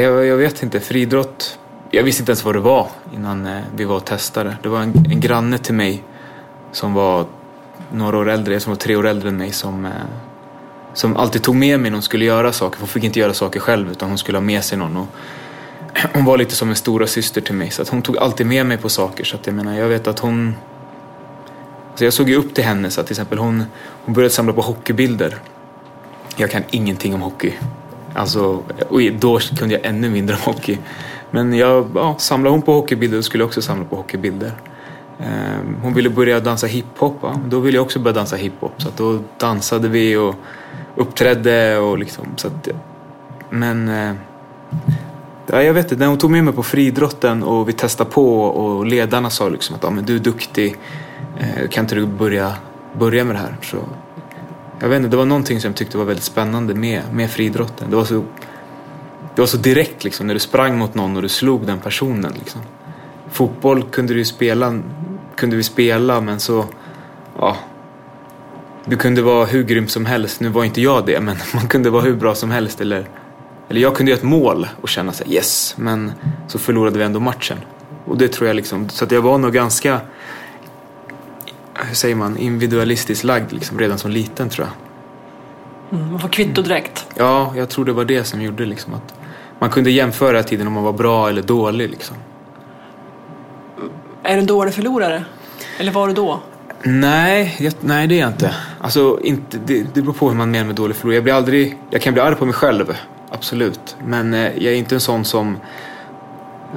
jag, 0.00 0.26
jag 0.26 0.36
vet 0.36 0.62
inte, 0.62 0.80
friidrott. 0.80 1.58
jag 1.90 2.02
visste 2.02 2.22
inte 2.22 2.30
ens 2.30 2.44
vad 2.44 2.54
det 2.54 2.60
var 2.60 2.88
innan 3.14 3.46
eh, 3.46 3.62
vi 3.76 3.84
var 3.84 3.96
och 3.96 4.04
testade. 4.04 4.56
Det 4.62 4.68
var 4.68 4.80
en, 4.80 4.92
en 5.10 5.20
granne 5.20 5.58
till 5.58 5.74
mig 5.74 6.02
som 6.72 6.94
var 6.94 7.26
några 7.92 8.18
år 8.18 8.30
äldre, 8.30 8.60
som 8.60 8.70
var 8.70 8.76
tre 8.76 8.96
år 8.96 9.06
äldre 9.06 9.28
än 9.28 9.36
mig 9.36 9.52
som, 9.52 9.84
eh, 9.84 9.92
som 10.94 11.16
alltid 11.16 11.42
tog 11.42 11.54
med 11.54 11.80
mig 11.80 11.90
när 11.90 11.96
hon 11.96 12.02
skulle 12.02 12.24
göra 12.24 12.52
saker. 12.52 12.78
Hon 12.80 12.88
fick 12.88 13.04
inte 13.04 13.18
göra 13.18 13.34
saker 13.34 13.60
själv 13.60 13.90
utan 13.90 14.08
hon 14.08 14.18
skulle 14.18 14.38
ha 14.38 14.42
med 14.42 14.64
sig 14.64 14.78
någon. 14.78 14.96
Och 14.96 15.06
hon 16.14 16.24
var 16.24 16.38
lite 16.38 16.54
som 16.54 16.68
en 16.68 16.76
stora 16.76 17.06
syster 17.06 17.40
till 17.40 17.54
mig 17.54 17.70
så 17.70 17.82
att 17.82 17.88
hon 17.88 18.02
tog 18.02 18.18
alltid 18.18 18.46
med 18.46 18.66
mig 18.66 18.76
på 18.76 18.88
saker. 18.88 19.24
Så 19.24 19.36
att 19.36 19.46
jag 19.46 19.54
menar, 19.54 19.78
jag 19.78 19.88
vet 19.88 20.06
att 20.06 20.18
hon... 20.18 20.54
Alltså 21.90 22.04
jag 22.04 22.12
såg 22.12 22.28
ju 22.28 22.36
upp 22.36 22.54
till 22.54 22.64
henne 22.64 22.90
så 22.90 23.00
att 23.00 23.06
till 23.06 23.14
exempel 23.14 23.38
hon, 23.38 23.64
hon 24.04 24.14
började 24.14 24.34
samla 24.34 24.52
på 24.52 24.60
hockeybilder. 24.60 25.38
Jag 26.36 26.50
kan 26.50 26.62
ingenting 26.70 27.14
om 27.14 27.22
hockey. 27.22 27.52
Alltså, 28.14 28.62
och 28.88 29.00
då 29.20 29.38
kunde 29.38 29.74
jag 29.74 29.86
ännu 29.86 30.10
mindre 30.10 30.36
om 30.36 30.42
hockey. 30.42 30.78
Men 31.30 31.54
jag, 31.54 31.90
ja, 31.94 32.14
samlade 32.18 32.54
hon 32.54 32.62
på 32.62 32.72
hockeybilder 32.72 33.18
och 33.18 33.24
skulle 33.24 33.42
jag 33.42 33.48
också 33.48 33.62
samla 33.62 33.84
på 33.84 33.96
hockeybilder. 33.96 34.52
Ehm, 35.20 35.76
hon 35.82 35.94
ville 35.94 36.10
börja 36.10 36.40
dansa 36.40 36.66
hiphop, 36.66 37.18
ja. 37.22 37.40
då 37.48 37.60
ville 37.60 37.78
jag 37.78 37.84
också 37.84 37.98
börja 37.98 38.14
dansa 38.14 38.36
hiphop. 38.36 38.72
Så 38.76 38.88
att 38.88 38.96
då 38.96 39.18
dansade 39.38 39.88
vi 39.88 40.16
och 40.16 40.34
uppträdde 40.96 41.78
och 41.78 41.98
liksom. 41.98 42.26
Så 42.36 42.46
att, 42.46 42.68
men 43.50 43.88
eh, 43.88 44.14
ja, 45.46 45.62
jag 45.62 45.74
vet 45.74 45.92
inte, 45.92 46.04
när 46.04 46.06
hon 46.06 46.18
tog 46.18 46.30
med 46.30 46.44
mig 46.44 46.54
på 46.54 46.62
friidrotten 46.62 47.42
och 47.42 47.68
vi 47.68 47.72
testade 47.72 48.10
på 48.10 48.42
och 48.42 48.86
ledarna 48.86 49.30
sa 49.30 49.48
liksom 49.48 49.76
att 49.76 49.82
ja, 49.82 49.90
men 49.90 50.04
du 50.04 50.14
är 50.14 50.20
duktig, 50.20 50.76
eh, 51.38 51.68
kan 51.68 51.84
inte 51.84 51.94
du 51.94 52.06
börja, 52.06 52.54
börja 52.98 53.24
med 53.24 53.34
det 53.34 53.40
här? 53.40 53.56
Så, 53.62 53.76
jag 54.80 54.88
vet 54.88 54.96
inte, 54.96 55.08
det 55.08 55.16
var 55.16 55.24
någonting 55.24 55.60
som 55.60 55.68
jag 55.68 55.76
tyckte 55.76 55.98
var 55.98 56.04
väldigt 56.04 56.24
spännande 56.24 56.74
med, 56.74 57.02
med 57.12 57.30
friidrotten. 57.30 57.90
Det 57.90 57.96
var 57.96 58.04
så 58.04 58.24
det 59.34 59.42
var 59.42 59.46
så 59.46 59.56
direkt 59.56 60.04
liksom 60.04 60.26
när 60.26 60.34
du 60.34 60.40
sprang 60.40 60.78
mot 60.78 60.94
någon 60.94 61.16
och 61.16 61.22
du 61.22 61.28
slog 61.28 61.66
den 61.66 61.78
personen. 61.78 62.32
Liksom. 62.38 62.60
Fotboll 63.30 63.82
kunde 63.82 64.14
du 64.14 64.24
spela, 64.24 64.80
kunde 65.36 65.56
vi 65.56 65.62
spela 65.62 66.20
men 66.20 66.40
så, 66.40 66.64
ja. 67.38 67.56
Du 68.84 68.96
kunde 68.96 69.22
vara 69.22 69.44
hur 69.44 69.62
grym 69.62 69.88
som 69.88 70.06
helst. 70.06 70.40
Nu 70.40 70.48
var 70.48 70.64
inte 70.64 70.80
jag 70.80 71.06
det 71.06 71.20
men 71.20 71.36
man 71.54 71.68
kunde 71.68 71.90
vara 71.90 72.02
hur 72.02 72.16
bra 72.16 72.34
som 72.34 72.50
helst. 72.50 72.80
Eller, 72.80 73.08
eller 73.68 73.80
jag 73.80 73.96
kunde 73.96 74.10
göra 74.10 74.18
ett 74.18 74.24
mål 74.24 74.68
och 74.80 74.88
känna 74.88 75.12
sig 75.12 75.34
yes 75.34 75.74
men 75.78 76.12
så 76.48 76.58
förlorade 76.58 76.98
vi 76.98 77.04
ändå 77.04 77.20
matchen. 77.20 77.58
Och 78.04 78.18
det 78.18 78.28
tror 78.28 78.46
jag 78.46 78.56
liksom, 78.56 78.88
så 78.88 79.04
att 79.04 79.10
jag 79.10 79.22
var 79.22 79.38
nog 79.38 79.52
ganska, 79.52 80.00
hur 81.74 81.94
säger 81.94 82.14
man, 82.14 82.36
individualistiskt 82.36 83.24
lagd 83.24 83.52
liksom, 83.52 83.78
redan 83.78 83.98
som 83.98 84.10
liten 84.10 84.48
tror 84.48 84.66
jag. 84.66 84.74
Mm, 85.98 86.10
man 86.10 86.20
får 86.20 86.28
kvitto 86.28 86.62
direkt. 86.62 87.06
Ja, 87.14 87.52
jag 87.56 87.68
tror 87.68 87.84
det 87.84 87.92
var 87.92 88.04
det 88.04 88.24
som 88.24 88.42
gjorde 88.42 88.64
liksom 88.64 88.94
att 88.94 89.14
man 89.58 89.70
kunde 89.70 89.90
jämföra 89.90 90.42
tiden 90.42 90.66
om 90.66 90.72
man 90.72 90.82
var 90.84 90.92
bra 90.92 91.28
eller 91.28 91.42
dålig. 91.42 91.90
Liksom. 91.90 92.16
Är 94.22 94.32
du 94.34 94.38
en 94.38 94.46
dålig 94.46 94.74
förlorare? 94.74 95.24
Eller 95.78 95.92
var 95.92 96.08
du 96.08 96.14
då? 96.14 96.40
Nej, 96.84 97.56
jag, 97.60 97.72
nej 97.80 98.06
det 98.06 98.14
är 98.14 98.20
jag 98.20 98.30
inte. 98.30 98.54
Alltså, 98.80 99.20
inte 99.22 99.58
det, 99.66 99.94
det 99.94 100.02
beror 100.02 100.12
på 100.12 100.28
hur 100.28 100.36
man 100.36 100.50
menar 100.50 100.66
med 100.66 100.74
dålig 100.74 100.96
förlorare. 100.96 101.16
Jag, 101.16 101.24
blir 101.24 101.34
aldrig, 101.34 101.78
jag 101.90 102.02
kan 102.02 102.12
bli 102.12 102.22
arg 102.22 102.34
på 102.34 102.44
mig 102.44 102.54
själv, 102.54 102.96
absolut. 103.30 103.96
Men 104.06 104.34
eh, 104.34 104.40
jag 104.40 104.72
är 104.72 104.74
inte 104.74 104.94
en 104.94 105.00
sån 105.00 105.24
som 105.24 105.56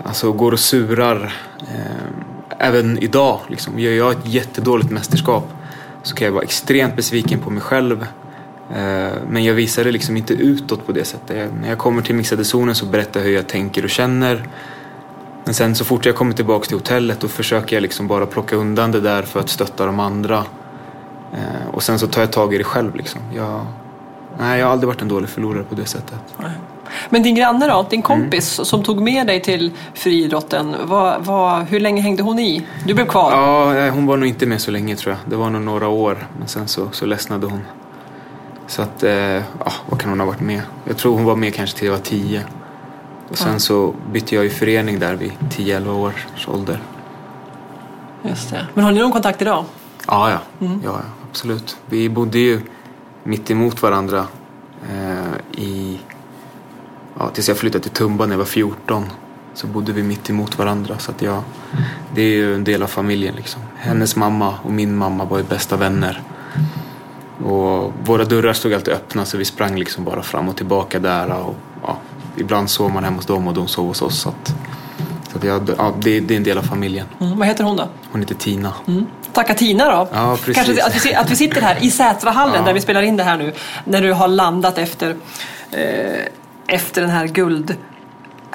alltså, 0.03 0.31
går 0.31 0.51
och 0.51 0.59
surar. 0.59 1.33
Eh, 1.59 2.57
även 2.59 2.97
idag, 3.03 3.39
liksom. 3.47 3.79
gör 3.79 3.91
jag 3.91 4.11
ett 4.11 4.27
jättedåligt 4.27 4.91
mästerskap 4.91 5.53
så 6.03 6.15
kan 6.15 6.25
jag 6.25 6.31
vara 6.31 6.43
extremt 6.43 6.95
besviken 6.95 7.39
på 7.39 7.49
mig 7.49 7.61
själv. 7.61 8.01
Eh, 8.75 9.13
men 9.29 9.43
jag 9.43 9.53
visar 9.53 9.83
det 9.83 9.91
liksom 9.91 10.17
inte 10.17 10.33
utåt 10.33 10.85
på 10.85 10.91
det 10.91 11.03
sättet. 11.03 11.37
Jag, 11.37 11.53
när 11.61 11.69
jag 11.69 11.77
kommer 11.77 12.01
till 12.01 12.15
mixade 12.15 12.45
zonen 12.45 12.75
så 12.75 12.85
berättar 12.85 13.19
jag 13.19 13.27
hur 13.27 13.35
jag 13.35 13.47
tänker 13.47 13.83
och 13.83 13.89
känner. 13.89 14.47
Men 15.45 15.53
sen 15.53 15.75
så 15.75 15.85
fort 15.85 16.05
jag 16.05 16.15
kommer 16.15 16.33
tillbaka 16.33 16.65
till 16.65 16.77
hotellet 16.77 17.19
då 17.19 17.27
försöker 17.27 17.75
jag 17.75 17.81
liksom 17.81 18.07
bara 18.07 18.25
plocka 18.25 18.55
undan 18.55 18.91
det 18.91 18.99
där 18.99 19.21
för 19.21 19.39
att 19.39 19.49
stötta 19.49 19.85
de 19.85 19.99
andra. 19.99 20.43
Eh, 21.33 21.67
och 21.73 21.83
sen 21.83 21.99
så 21.99 22.07
tar 22.07 22.21
jag 22.21 22.31
tag 22.31 22.53
i 22.53 22.57
det 22.57 22.63
själv 22.63 22.95
liksom. 22.95 23.21
Jag, 23.33 23.65
nej, 24.39 24.59
jag 24.59 24.65
har 24.65 24.71
aldrig 24.73 24.87
varit 24.87 25.01
en 25.01 25.07
dålig 25.07 25.29
förlorare 25.29 25.63
på 25.63 25.75
det 25.75 25.85
sättet. 25.85 26.19
Men 27.09 27.23
din 27.23 27.35
granne 27.35 27.67
då, 27.67 27.85
din 27.89 28.01
kompis 28.01 28.59
mm. 28.59 28.65
som 28.65 28.83
tog 28.83 29.01
med 29.01 29.27
dig 29.27 29.41
till 29.41 29.71
friidrotten, 29.93 30.75
vad, 30.83 31.25
vad, 31.25 31.63
hur 31.63 31.79
länge 31.79 32.01
hängde 32.01 32.23
hon 32.23 32.39
i? 32.39 32.65
Du 32.85 32.93
blev 32.93 33.05
kvar? 33.05 33.31
Ja, 33.31 33.89
hon 33.89 34.05
var 34.05 34.17
nog 34.17 34.27
inte 34.27 34.45
med 34.45 34.61
så 34.61 34.71
länge 34.71 34.95
tror 34.95 35.11
jag. 35.13 35.31
Det 35.31 35.35
var 35.35 35.49
nog 35.49 35.61
några 35.61 35.87
år, 35.87 36.27
men 36.39 36.47
sen 36.47 36.67
så, 36.67 36.87
så 36.91 37.05
ledsnade 37.05 37.47
hon. 37.47 37.61
Så 38.67 38.81
att, 38.81 39.03
eh, 39.03 39.11
ja, 39.11 39.71
vad 39.89 39.99
kan 39.99 40.09
hon 40.09 40.19
ha 40.19 40.27
varit 40.27 40.41
med? 40.41 40.61
Jag 40.85 40.97
tror 40.97 41.13
hon 41.13 41.23
var 41.23 41.35
med 41.35 41.53
kanske 41.53 41.77
till 41.77 41.85
jag 41.85 41.93
var 41.93 42.01
tio. 42.01 42.41
Och 43.29 43.37
sen 43.37 43.59
så 43.59 43.93
bytte 44.11 44.35
jag 44.35 44.43
ju 44.43 44.49
förening 44.49 44.99
där 44.99 45.15
vid 45.15 45.31
10-11 45.49 45.89
års 45.89 46.47
ålder. 46.47 46.79
Just 48.23 48.49
det. 48.49 48.67
Men 48.73 48.83
har 48.83 48.91
ni 48.91 48.99
någon 48.99 49.11
kontakt 49.11 49.41
idag? 49.41 49.65
Ja, 50.07 50.29
ja. 50.31 50.65
Mm. 50.65 50.81
ja, 50.83 50.91
ja 50.91 51.25
absolut. 51.29 51.77
Vi 51.85 52.09
bodde 52.09 52.39
ju 52.39 52.61
mitt 53.23 53.51
emot 53.51 53.81
varandra 53.81 54.27
eh, 54.91 55.61
i, 55.61 55.99
ja, 57.19 57.29
tills 57.29 57.47
jag 57.47 57.57
flyttade 57.57 57.83
till 57.83 57.91
Tumba 57.91 58.25
när 58.25 58.33
jag 58.33 58.37
var 58.37 58.45
14. 58.45 59.05
Så 59.53 59.67
bodde 59.67 59.91
vi 59.91 60.03
mitt 60.03 60.29
emot 60.29 60.57
varandra. 60.57 60.99
Så 60.99 61.11
att 61.11 61.21
jag, 61.21 61.43
det 62.13 62.21
är 62.21 62.35
ju 62.35 62.55
en 62.55 62.63
del 62.63 62.83
av 62.83 62.87
familjen 62.87 63.35
liksom. 63.35 63.61
Hennes 63.77 64.15
mamma 64.15 64.53
och 64.63 64.71
min 64.71 64.95
mamma 64.95 65.25
var 65.25 65.37
ju 65.37 65.43
bästa 65.43 65.77
vänner. 65.77 66.21
Och 67.45 67.93
våra 68.05 68.25
dörrar 68.25 68.53
stod 68.53 68.73
alltid 68.73 68.93
öppna 68.93 69.25
så 69.25 69.37
vi 69.37 69.45
sprang 69.45 69.75
liksom 69.75 70.03
bara 70.03 70.21
fram 70.21 70.49
och 70.49 70.55
tillbaka 70.57 70.99
där. 70.99 71.31
Och, 71.31 71.55
ibland 72.37 72.69
sov 72.69 72.91
man 72.91 73.03
hemma 73.03 73.15
hos 73.15 73.25
dem 73.25 73.47
och 73.47 73.53
de 73.53 73.67
sov 73.67 73.87
hos 73.87 74.01
oss. 74.01 74.21
Så, 74.21 74.29
att, 74.29 74.53
så 75.31 75.37
att 75.37 75.43
jag, 75.43 75.69
ja, 75.77 75.93
det, 76.01 76.19
det, 76.19 76.33
är 76.33 76.37
en 76.37 76.43
del 76.43 76.57
av 76.57 76.63
familjen. 76.63 77.07
Mm, 77.21 77.39
vad 77.39 77.47
heter 77.47 77.63
hon 77.63 77.77
då? 77.77 77.87
Hon 78.11 78.21
heter 78.21 78.35
Tina. 78.35 78.73
Mm. 78.87 79.05
Tacka 79.33 79.53
Tina 79.53 79.85
då. 79.85 80.07
Ja, 80.13 80.37
precis. 80.45 80.55
Kanske 80.55 80.85
att 80.85 81.05
vi, 81.05 81.15
att 81.15 81.31
vi 81.31 81.35
sitter 81.35 81.61
här 81.61 81.83
i 81.83 81.91
Sätrahallen 81.91 82.55
ja. 82.55 82.61
där 82.61 82.73
vi 82.73 82.81
spelar 82.81 83.01
in 83.01 83.17
det 83.17 83.23
här 83.23 83.37
nu. 83.37 83.53
När 83.85 84.01
du 84.01 84.13
har 84.13 84.27
landat 84.27 84.77
efter, 84.77 85.15
eh, 85.71 86.25
efter 86.67 87.01
den 87.01 87.09
här 87.09 87.27
guld 87.27 87.77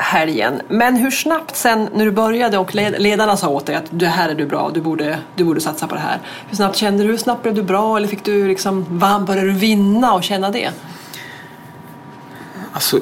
helgen. 0.01 0.61
Men 0.69 0.97
hur 0.97 1.11
snabbt 1.11 1.57
sen 1.57 1.89
när 1.95 2.05
du 2.05 2.11
började 2.11 2.59
och 2.59 2.75
ledarna 2.75 3.37
sa 3.37 3.49
åt 3.49 3.67
dig 3.67 3.75
att 3.75 3.85
det 3.91 4.07
här 4.07 4.29
är 4.29 4.35
du 4.35 4.47
bra, 4.47 4.71
du 4.75 4.81
borde, 4.81 5.19
du 5.35 5.45
borde 5.45 5.61
satsa 5.61 5.87
på 5.87 5.95
det 5.95 6.01
här. 6.01 6.19
Hur 6.49 6.57
snabbt 6.57 6.77
kände 6.77 7.03
du, 7.03 7.11
hur 7.11 7.17
snabbt 7.17 7.43
blev 7.43 7.55
du 7.55 7.63
bra 7.63 7.97
eller 7.97 8.09
fick 8.09 8.25
du 8.25 8.49
liksom, 8.49 8.99
började 9.27 9.47
du 9.47 9.53
vinna 9.53 10.15
och 10.15 10.25
känna 10.25 10.51
det? 10.51 10.71
Alltså, 12.73 13.01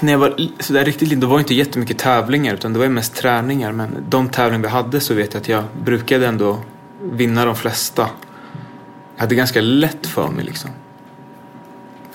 när 0.00 0.12
jag 0.12 0.18
var 0.18 0.34
sådär 0.60 0.84
riktigt 0.84 1.08
liten, 1.08 1.20
då 1.20 1.26
var 1.26 1.36
det 1.36 1.40
inte 1.40 1.54
jättemycket 1.54 1.98
tävlingar 1.98 2.54
utan 2.54 2.72
det 2.72 2.78
var 2.78 2.88
mest 2.88 3.14
träningar. 3.14 3.72
Men 3.72 4.04
de 4.08 4.28
tävlingar 4.28 4.62
vi 4.62 4.68
hade 4.68 5.00
så 5.00 5.14
vet 5.14 5.34
jag 5.34 5.40
att 5.40 5.48
jag 5.48 5.64
brukade 5.82 6.26
ändå 6.26 6.58
vinna 7.02 7.44
de 7.44 7.56
flesta. 7.56 8.08
Jag 9.14 9.20
hade 9.20 9.34
ganska 9.34 9.60
lätt 9.60 10.06
för 10.06 10.28
mig 10.28 10.44
liksom. 10.44 10.70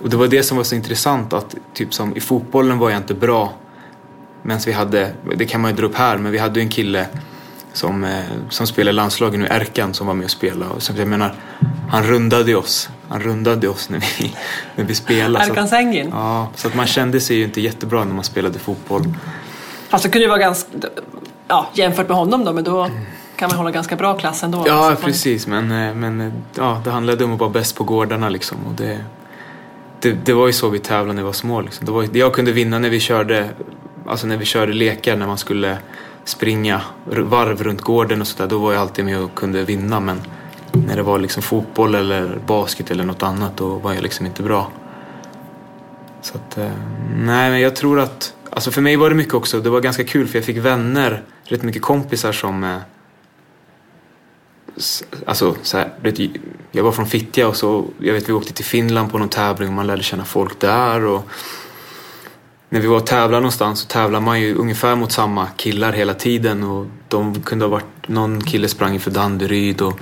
Och 0.01 0.10
det 0.10 0.17
var 0.17 0.27
det 0.27 0.43
som 0.43 0.58
var 0.58 0.63
så 0.63 0.75
intressant 0.75 1.34
att 1.34 1.55
typ 1.74 1.93
som 1.93 2.15
i 2.15 2.20
fotbollen 2.20 2.79
var 2.79 2.89
jag 2.89 3.00
inte 3.00 3.13
bra 3.13 3.53
Medan 4.43 4.62
vi 4.65 4.72
hade, 4.72 5.13
det 5.36 5.46
kan 5.46 5.62
man 5.62 5.72
ju 5.72 5.77
dra 5.77 5.86
upp 5.86 5.96
här, 5.96 6.17
men 6.17 6.32
vi 6.32 6.38
hade 6.38 6.60
ju 6.60 6.63
en 6.63 6.70
kille 6.70 7.08
som, 7.74 8.03
eh, 8.03 8.24
som 8.50 8.68
spelar 8.68 8.92
i 8.92 8.94
landslaget 8.94 9.39
nu, 9.39 9.48
Erkan, 9.50 9.94
som 9.94 10.08
var 10.08 10.13
med 10.13 10.25
och 10.25 10.32
spelade. 10.32 10.72
Och 10.72 10.84
så 10.84 10.94
jag 10.98 11.08
menar, 11.08 11.36
han 11.89 12.03
rundade 12.03 12.56
oss. 12.56 12.89
Han 13.10 13.22
rundade 13.22 13.68
oss 13.68 13.89
när 13.89 14.00
vi, 14.00 14.36
när 14.75 14.86
vi 14.86 14.96
spelade. 14.96 15.46
Erkan 15.46 15.68
Sengin? 15.68 16.10
Ja, 16.12 16.50
så 16.56 16.68
att 16.68 16.75
man 16.75 16.88
kände 16.88 17.20
sig 17.20 17.38
ju 17.38 17.44
inte 17.44 17.62
jättebra 17.62 18.03
när 18.03 18.13
man 18.13 18.24
spelade 18.24 18.60
fotboll. 18.60 19.03
Fast 19.89 20.03
det 20.03 20.10
kunde 20.10 20.24
ju 20.24 20.30
vara 20.30 20.39
ganska, 20.39 20.70
ja 21.48 21.70
jämfört 21.74 22.08
med 22.08 22.18
honom 22.18 22.46
då, 22.46 22.53
men 22.53 22.63
då 22.63 22.89
kan 23.36 23.50
man 23.50 23.58
hålla 23.58 23.72
ganska 23.72 23.96
bra 23.96 24.18
klass 24.18 24.44
ändå. 24.44 24.63
Ja, 24.68 24.96
precis. 25.01 25.48
Men, 25.48 25.72
eh, 25.72 25.96
men 25.96 26.22
eh, 26.22 26.34
ja, 26.56 26.82
det 26.84 26.92
handlade 26.92 27.24
om 27.25 27.34
att 27.34 27.39
vara 27.39 27.50
bäst 27.50 27.75
på 27.75 27.84
gårdarna 27.84 28.30
liksom. 28.30 28.58
Och 28.68 28.74
det, 28.74 29.00
det, 30.00 30.12
det 30.12 30.34
var 30.34 30.48
ju 30.48 30.53
så 30.53 30.70
vi 30.70 30.80
tävlade 30.80 31.13
när 31.13 31.22
vi 31.22 31.25
var 31.25 31.34
små. 31.34 31.62
Liksom. 31.62 31.86
Det 31.86 31.92
var, 31.92 32.08
jag 32.13 32.34
kunde 32.34 32.51
vinna 32.51 32.80
när 32.80 32.89
vi 32.89 33.00
körde 33.00 33.50
alltså 34.08 34.27
när 34.27 34.38
vi 34.38 34.46
körde 34.46 34.74
lekar 34.74 35.18
när 35.18 35.27
man 35.27 35.38
skulle 35.38 35.77
springa 36.25 36.82
varv 37.06 37.63
runt 37.63 37.82
gården 37.82 38.22
och 38.22 38.27
sådär, 38.27 38.48
då 38.48 38.58
var 38.58 38.74
jag 38.74 38.82
alltid 38.82 39.06
med 39.06 39.20
och 39.20 39.36
kunde 39.36 39.63
vinna. 39.63 40.00
Men 40.00 40.22
när 40.72 40.96
det 40.96 41.03
var 41.03 41.20
liksom 41.20 41.44
fotboll 41.44 41.96
eller 41.96 42.39
basket 42.48 42.92
eller 42.92 43.03
något 43.03 43.24
annat, 43.24 43.58
då 43.58 43.75
var 43.75 43.94
jag 43.94 44.03
liksom 44.03 44.25
inte 44.25 44.44
bra. 44.44 44.72
Så 46.22 46.38
att, 46.38 46.58
eh, 46.58 46.72
nej 47.15 47.51
men 47.51 47.62
jag 47.62 47.75
tror 47.75 48.00
att, 48.00 48.34
alltså 48.50 48.72
för 48.72 48.82
mig 48.82 48.96
var 48.96 49.10
det 49.10 49.15
mycket 49.15 49.34
också, 49.34 49.60
det 49.60 49.70
var 49.70 49.82
ganska 49.82 50.03
kul 50.03 50.27
för 50.27 50.38
jag 50.38 50.46
fick 50.46 50.58
vänner, 50.58 51.24
rätt 51.44 51.63
mycket 51.63 51.82
kompisar 51.82 52.32
som 52.32 52.63
eh, 52.63 52.77
Alltså, 55.25 55.56
så 55.62 55.77
här, 55.77 55.94
jag 56.72 56.84
var 56.84 56.92
från 56.92 57.06
Fittja 57.06 57.48
och 57.48 57.56
så, 57.56 57.86
jag 58.00 58.13
vet 58.13 58.30
vi 58.30 58.34
åkte 58.34 58.53
till 58.53 58.65
Finland 58.65 59.12
på 59.12 59.18
någon 59.18 59.30
tävling 59.30 59.70
och 59.70 59.75
man 59.75 59.88
lärde 59.88 60.03
känna 60.03 60.25
folk 60.25 60.60
där. 60.60 61.06
Och 61.06 61.30
när 62.74 62.80
vi 62.80 62.88
var 62.88 62.98
och 62.98 63.06
tävlade 63.06 63.42
någonstans 63.42 63.80
så 63.80 63.88
tävlade 63.88 64.25
man 64.25 64.42
ju 64.42 64.56
ungefär 64.56 64.96
mot 64.96 65.12
samma 65.12 65.48
killar 65.48 65.94
hela 65.94 66.13
tiden 66.13 66.63
och 66.63 66.86
de 67.08 67.42
kunde 67.42 67.65
ha 67.65 67.70
varit, 67.70 68.08
någon 68.08 68.42
kille 68.42 68.68
sprang 68.68 69.00
för 69.00 69.12
Danderyd 69.12 69.82
och 69.82 70.00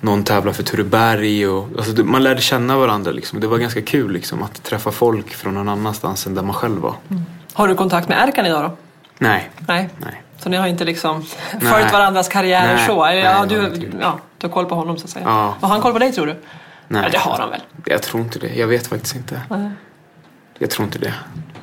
någon 0.00 0.24
tävlade 0.24 0.56
för 0.56 0.62
Tureberg 0.62 1.46
och 1.46 1.68
alltså, 1.78 2.04
man 2.04 2.22
lärde 2.22 2.40
känna 2.40 2.78
varandra 2.78 3.12
liksom. 3.12 3.40
Det 3.40 3.46
var 3.46 3.58
ganska 3.58 3.82
kul 3.82 4.12
liksom 4.12 4.42
att 4.42 4.62
träffa 4.62 4.90
folk 4.90 5.34
från 5.34 5.54
någon 5.54 5.68
annanstans 5.68 6.26
än 6.26 6.34
där 6.34 6.42
man 6.42 6.54
själv 6.54 6.80
var. 6.80 6.94
Mm. 7.10 7.22
Har 7.52 7.68
du 7.68 7.74
kontakt 7.74 8.08
med 8.08 8.28
Erkan 8.28 8.46
idag 8.46 8.62
då? 8.62 8.76
Nej. 9.18 9.50
Nej. 9.58 9.88
Nej. 9.98 10.22
Så 10.38 10.48
ni 10.48 10.56
har 10.56 10.66
inte 10.66 10.84
liksom 10.84 11.18
Nej. 11.52 11.72
följt 11.72 11.92
varandras 11.92 12.28
karriärer 12.28 12.74
Nej. 12.74 12.86
så? 12.86 12.92
Ja, 12.92 13.04
Nej, 13.04 13.24
har 13.24 13.46
du, 13.46 13.90
ja, 14.00 14.18
du 14.38 14.46
har 14.46 14.52
koll 14.52 14.66
på 14.66 14.74
honom 14.74 14.98
så 14.98 15.04
att 15.04 15.10
säga. 15.10 15.24
Ja. 15.28 15.54
Har 15.60 15.68
han 15.68 15.80
koll 15.80 15.92
på 15.92 15.98
dig 15.98 16.12
tror 16.12 16.26
du? 16.26 16.42
Nej. 16.88 17.02
Ja, 17.04 17.08
det 17.08 17.18
har 17.18 17.38
han 17.38 17.50
väl? 17.50 17.60
Jag 17.86 18.02
tror 18.02 18.22
inte 18.22 18.38
det. 18.38 18.54
Jag 18.54 18.66
vet 18.66 18.86
faktiskt 18.86 19.16
inte. 19.16 19.40
Jag 20.58 20.70
tror 20.70 20.84
inte 20.86 20.98
det. 20.98 21.14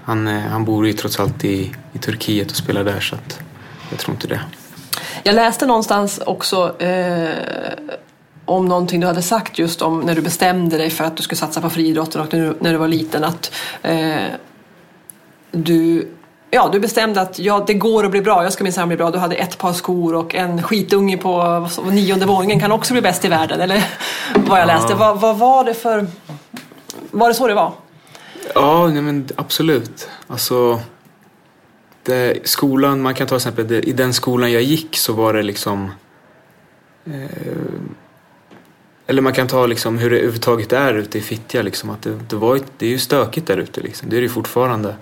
Han, 0.08 0.28
eh, 0.28 0.42
han 0.42 0.66
bor 0.66 0.88
ju 0.88 0.94
trots 0.94 1.20
allt 1.20 1.46
i, 1.46 1.72
i 1.94 1.98
Turkiet 1.98 2.52
och 2.52 2.58
spelar 2.58 2.84
där 2.84 3.00
så 3.00 3.16
att 3.16 3.40
jag 3.90 4.00
tror 4.00 4.16
inte 4.16 4.28
det. 4.28 4.42
Jag 5.24 5.36
läste 5.36 5.66
någonstans 5.66 6.20
också 6.26 6.82
eh, 6.82 7.30
om 8.46 8.66
någonting 8.66 9.00
du 9.00 9.08
hade 9.08 9.22
sagt 9.22 9.60
just 9.60 9.82
om 9.82 10.00
när 10.00 10.16
du 10.16 10.22
bestämde 10.22 10.78
dig 10.78 10.90
för 10.90 11.04
att 11.04 11.18
du 11.18 11.24
skulle 11.24 11.38
satsa 11.38 11.62
på 11.62 11.70
friidrotten 11.70 12.22
och 12.22 12.34
när 12.34 12.40
du, 12.40 12.58
när 12.60 12.72
du 12.72 12.78
var 12.78 12.88
liten 12.88 13.24
att 13.24 13.52
eh, 13.82 14.16
du 15.52 16.08
Ja, 16.50 16.70
du 16.72 16.80
bestämde 16.80 17.22
att 17.22 17.40
ja, 17.40 17.64
det 17.68 17.74
går 17.74 18.04
att 18.04 18.12
bli 18.12 18.22
bra, 18.22 18.44
jag 18.44 18.54
ska 18.54 18.64
minsann 18.64 18.88
bli 18.88 18.98
bra. 18.98 19.12
Du 19.12 19.18
hade 19.18 19.36
ett 19.36 19.58
par 19.58 19.74
skor 19.74 20.16
och 20.16 20.36
en 20.36 20.64
skitunge 20.64 21.18
på 21.18 21.68
nionde 21.92 22.26
våningen 22.26 22.60
kan 22.60 22.72
också 22.72 22.94
bli 22.94 23.02
bäst 23.02 23.26
i 23.26 23.28
världen. 23.28 23.62
Eller 23.62 23.84
vad 24.36 24.60
jag 24.60 24.68
läste. 24.68 24.96
Vad, 24.96 25.20
vad 25.20 25.38
var 25.38 25.64
det 25.64 25.74
för... 25.74 26.08
Var 27.12 27.28
det 27.28 27.34
så 27.34 27.48
det 27.48 27.54
var? 27.54 27.74
Ja, 28.56 28.88
nej 28.88 29.02
men 29.02 29.28
absolut. 29.36 30.10
Alltså, 30.28 30.82
det, 32.04 32.48
skolan, 32.48 33.02
man 33.02 33.14
kan 33.14 33.28
ta 33.28 33.30
till 33.30 33.36
exempel, 33.36 33.68
det, 33.68 33.82
i 33.82 33.92
den 33.92 34.14
skolan 34.14 34.52
jag 34.52 34.62
gick 34.62 34.98
så 34.98 35.14
var 35.14 35.34
det 35.34 35.44
liksom... 35.44 35.92
Eh, 37.06 37.82
eller 39.08 39.22
man 39.22 39.34
kan 39.34 39.48
ta 39.48 39.66
liksom 39.66 39.98
hur 39.98 40.10
det 40.10 40.16
överhuvudtaget 40.16 40.74
är 40.74 40.94
ute 40.94 41.18
i 41.18 41.22
Fittja. 41.22 41.62
Liksom, 41.62 41.90
att 41.90 42.02
det, 42.02 42.20
det, 42.30 42.36
var, 42.36 42.60
det 42.78 42.86
är 42.86 42.90
ju 42.90 43.00
stökigt 43.00 43.48
där 43.48 43.58
ute, 43.58 43.82
liksom. 43.82 44.10
det 44.10 44.16
är 44.16 44.22
det 44.22 44.26
ju 44.26 44.30
fortfarande. 44.30 44.96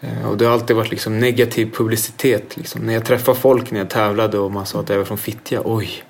Eh, 0.00 0.28
och 0.28 0.36
det 0.36 0.44
har 0.44 0.52
alltid 0.52 0.76
varit 0.76 0.90
liksom 0.90 1.18
negativ 1.18 1.72
publicitet. 1.74 2.56
Liksom. 2.56 2.82
När 2.82 2.92
jag 2.92 3.04
träffade 3.04 3.38
folk 3.38 3.70
när 3.70 3.78
jag 3.78 3.90
tävlade 3.90 4.38
och 4.38 4.52
man 4.52 4.66
sa 4.66 4.80
att 4.80 4.88
jag 4.88 4.98
var 4.98 5.04
från 5.04 5.18
Fittja, 5.18 5.62
oj, 5.64 6.04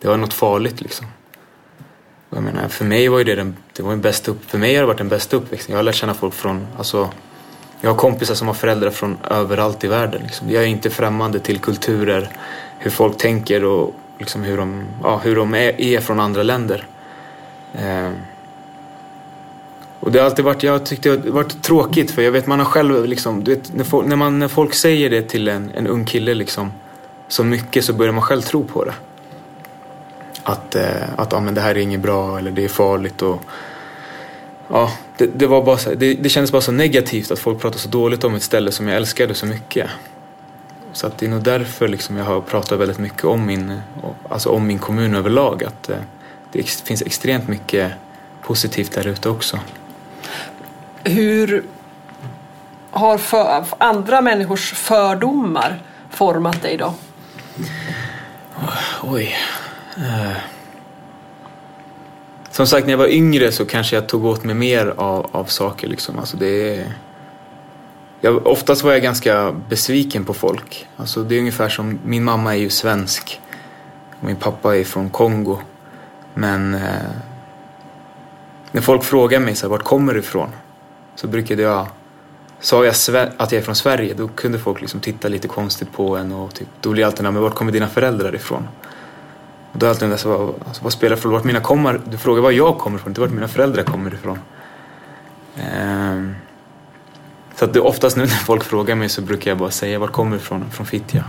det 0.00 0.08
var 0.08 0.16
något 0.16 0.32
farligt 0.32 0.80
liksom. 0.80 1.06
Jag 2.30 2.42
menar, 2.42 2.68
för 2.68 2.84
mig 2.84 3.08
var 3.08 3.18
ju 3.18 3.24
det 3.24 3.34
den, 3.34 3.56
det 3.72 3.82
var 3.82 3.90
den 3.90 4.00
bästa 4.00 4.30
upp, 4.30 4.50
för 4.50 4.58
mig 4.58 4.74
har 4.74 4.80
det 4.80 4.86
varit 4.86 4.98
den 4.98 5.08
bästa 5.08 5.36
uppväxten. 5.36 5.72
Jag 5.72 5.78
har 5.78 5.82
lärt 5.82 5.94
känna 5.94 6.14
folk 6.14 6.34
från, 6.34 6.66
alltså, 6.78 7.10
jag 7.80 7.90
har 7.90 7.96
kompisar 7.96 8.34
som 8.34 8.46
har 8.46 8.54
föräldrar 8.54 8.90
från 8.90 9.18
överallt 9.30 9.84
i 9.84 9.88
världen. 9.88 10.22
Liksom. 10.22 10.50
Jag 10.50 10.62
är 10.62 10.66
inte 10.66 10.90
främmande 10.90 11.38
till 11.38 11.58
kulturer, 11.58 12.30
hur 12.78 12.90
folk 12.90 13.18
tänker 13.18 13.64
och 13.64 13.94
liksom 14.18 14.42
hur 14.42 14.56
de, 14.56 14.84
ja, 15.02 15.20
hur 15.24 15.36
de 15.36 15.54
är, 15.54 15.80
är 15.80 16.00
från 16.00 16.20
andra 16.20 16.42
länder. 16.42 16.86
Eh, 17.74 18.10
och 20.00 20.12
det 20.12 20.18
har 20.18 20.26
alltid 20.26 20.44
varit, 20.44 20.62
jag 20.62 20.86
tyckte 20.86 21.16
det 21.16 21.28
har 21.28 21.34
varit 21.34 21.62
tråkigt 21.62 22.10
för 22.10 22.22
jag 22.22 22.32
vet 22.32 22.46
man 22.46 22.58
har 22.58 22.66
själv 22.66 23.06
liksom, 23.06 23.44
du 23.44 23.54
vet, 23.54 23.74
när, 23.74 23.84
folk, 23.84 24.06
när, 24.06 24.16
man, 24.16 24.38
när 24.38 24.48
folk 24.48 24.74
säger 24.74 25.10
det 25.10 25.22
till 25.22 25.48
en, 25.48 25.70
en 25.74 25.86
ung 25.86 26.04
kille 26.04 26.34
liksom 26.34 26.72
så 27.28 27.44
mycket 27.44 27.84
så 27.84 27.92
börjar 27.92 28.12
man 28.12 28.22
själv 28.22 28.42
tro 28.42 28.64
på 28.64 28.84
det. 28.84 28.94
Att, 30.48 30.74
eh, 30.74 31.08
att 31.16 31.32
ja, 31.32 31.40
men 31.40 31.54
det 31.54 31.60
här 31.60 31.70
är 31.70 31.78
inget 31.78 32.00
bra 32.00 32.38
eller 32.38 32.50
det 32.50 32.64
är 32.64 32.68
farligt 32.68 33.22
och 33.22 33.42
ja, 34.68 34.92
det, 35.16 35.26
det, 35.26 35.46
var 35.46 35.64
bara 35.64 35.78
så, 35.78 35.94
det, 35.94 36.14
det 36.14 36.28
kändes 36.28 36.52
bara 36.52 36.62
så 36.62 36.72
negativt 36.72 37.30
att 37.30 37.38
folk 37.38 37.60
pratade 37.60 37.78
så 37.78 37.88
dåligt 37.88 38.24
om 38.24 38.34
ett 38.34 38.42
ställe 38.42 38.72
som 38.72 38.88
jag 38.88 38.96
älskade 38.96 39.34
så 39.34 39.46
mycket. 39.46 39.90
Så 40.92 41.06
att 41.06 41.18
det 41.18 41.26
är 41.26 41.30
nog 41.30 41.42
därför 41.42 41.88
liksom 41.88 42.16
jag 42.16 42.24
har 42.24 42.40
pratat 42.40 42.80
väldigt 42.80 42.98
mycket 42.98 43.24
om 43.24 43.46
min, 43.46 43.80
alltså 44.28 44.50
om 44.50 44.66
min 44.66 44.78
kommun 44.78 45.14
överlag. 45.14 45.64
Att 45.64 45.88
eh, 45.88 45.98
det 46.52 46.70
finns 46.70 47.02
extremt 47.02 47.48
mycket 47.48 47.92
positivt 48.42 48.92
där 48.92 49.06
ute 49.06 49.28
också. 49.28 49.60
Hur 51.04 51.64
har 52.90 53.18
för, 53.18 53.64
andra 53.78 54.20
människors 54.20 54.72
fördomar 54.72 55.82
format 56.10 56.62
dig 56.62 56.76
då? 56.76 56.94
Oj. 59.02 59.36
Eh. 59.96 60.36
Som 62.50 62.66
sagt, 62.66 62.86
när 62.86 62.92
jag 62.92 62.98
var 62.98 63.08
yngre 63.08 63.52
så 63.52 63.66
kanske 63.66 63.96
jag 63.96 64.08
tog 64.08 64.24
åt 64.24 64.44
mig 64.44 64.54
mer 64.54 64.94
av, 64.96 65.30
av 65.32 65.44
saker. 65.44 65.88
Liksom. 65.88 66.18
Alltså 66.18 66.36
det 66.36 66.78
är... 66.78 66.92
jag, 68.20 68.46
oftast 68.46 68.84
var 68.84 68.92
jag 68.92 69.02
ganska 69.02 69.52
besviken 69.68 70.24
på 70.24 70.34
folk. 70.34 70.86
Alltså 70.96 71.22
det 71.22 71.34
är 71.34 71.38
ungefär 71.38 71.68
som, 71.68 71.98
min 72.04 72.24
mamma 72.24 72.54
är 72.54 72.58
ju 72.58 72.70
svensk. 72.70 73.40
Och 74.20 74.24
min 74.24 74.36
pappa 74.36 74.76
är 74.76 74.84
från 74.84 75.10
Kongo. 75.10 75.58
Men 76.34 76.74
eh, 76.74 77.10
när 78.72 78.82
folk 78.82 79.04
frågar 79.04 79.40
mig 79.40 79.54
så 79.54 79.66
här, 79.66 79.70
vart 79.70 79.84
kommer 79.84 80.14
du 80.14 80.20
ifrån? 80.20 80.48
Så 81.14 81.26
brukade 81.26 81.62
jag 81.62 81.86
Sa 82.60 82.84
jag 82.84 82.94
att 83.36 83.52
jag 83.52 83.58
är 83.58 83.62
från 83.62 83.74
Sverige 83.74 84.14
då 84.14 84.28
kunde 84.28 84.58
folk 84.58 84.80
liksom 84.80 85.00
titta 85.00 85.28
lite 85.28 85.48
konstigt 85.48 85.92
på 85.92 86.16
en 86.16 86.32
och 86.32 86.54
typ, 86.54 86.68
då 86.80 86.90
blir 86.90 87.02
jag 87.02 87.08
alltid 87.08 87.24
men 87.24 87.42
vart 87.42 87.54
kommer 87.54 87.72
dina 87.72 87.88
föräldrar 87.88 88.34
ifrån? 88.34 88.68
Och 89.76 89.80
då 89.80 89.86
är 89.86 89.90
alltid 89.90 90.02
den 90.02 90.10
där, 90.10 90.16
så, 90.16 90.28
vad, 90.28 90.54
alltså, 90.66 90.84
vad 90.84 90.92
spelar 90.92 91.16
det 91.16 91.22
för 91.22 91.28
roll 91.28 91.38
vart 91.38 91.44
mina 91.44 91.60
kommer? 91.60 92.00
Du 92.04 92.18
frågar 92.18 92.42
var 92.42 92.50
jag 92.50 92.78
kommer 92.78 92.98
ifrån, 92.98 93.10
inte 93.10 93.20
vart 93.20 93.30
mina 93.30 93.48
föräldrar 93.48 93.82
kommer 93.82 94.14
ifrån. 94.14 94.38
Ehm, 95.56 96.34
så 97.54 97.64
att 97.64 97.72
det 97.72 97.80
oftast 97.80 98.16
nu 98.16 98.22
när 98.22 98.28
folk 98.28 98.64
frågar 98.64 98.94
mig 98.94 99.08
så 99.08 99.22
brukar 99.22 99.50
jag 99.50 99.58
bara 99.58 99.70
säga 99.70 99.98
vart 99.98 100.12
kommer 100.12 100.30
du 100.30 100.36
ifrån? 100.36 100.70
Från 100.70 100.86
Fittja. 100.86 101.24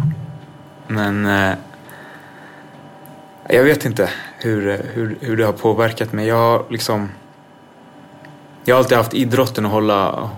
Men 0.88 1.26
eh, 1.26 1.56
jag 3.50 3.64
vet 3.64 3.86
inte 3.86 4.10
hur, 4.38 4.82
hur, 4.94 5.18
hur 5.22 5.38
det 5.38 5.46
har 5.46 5.54
påverkat 5.54 6.14
mig. 6.14 6.28
Jag 6.28 6.38
har 6.38 6.66
liksom 6.70 7.10
jag 8.66 8.76
har 8.76 8.80
alltid 8.80 8.98
haft 8.98 9.14
idrotten 9.14 9.66
att 9.66 9.72
hålla, 9.72 10.30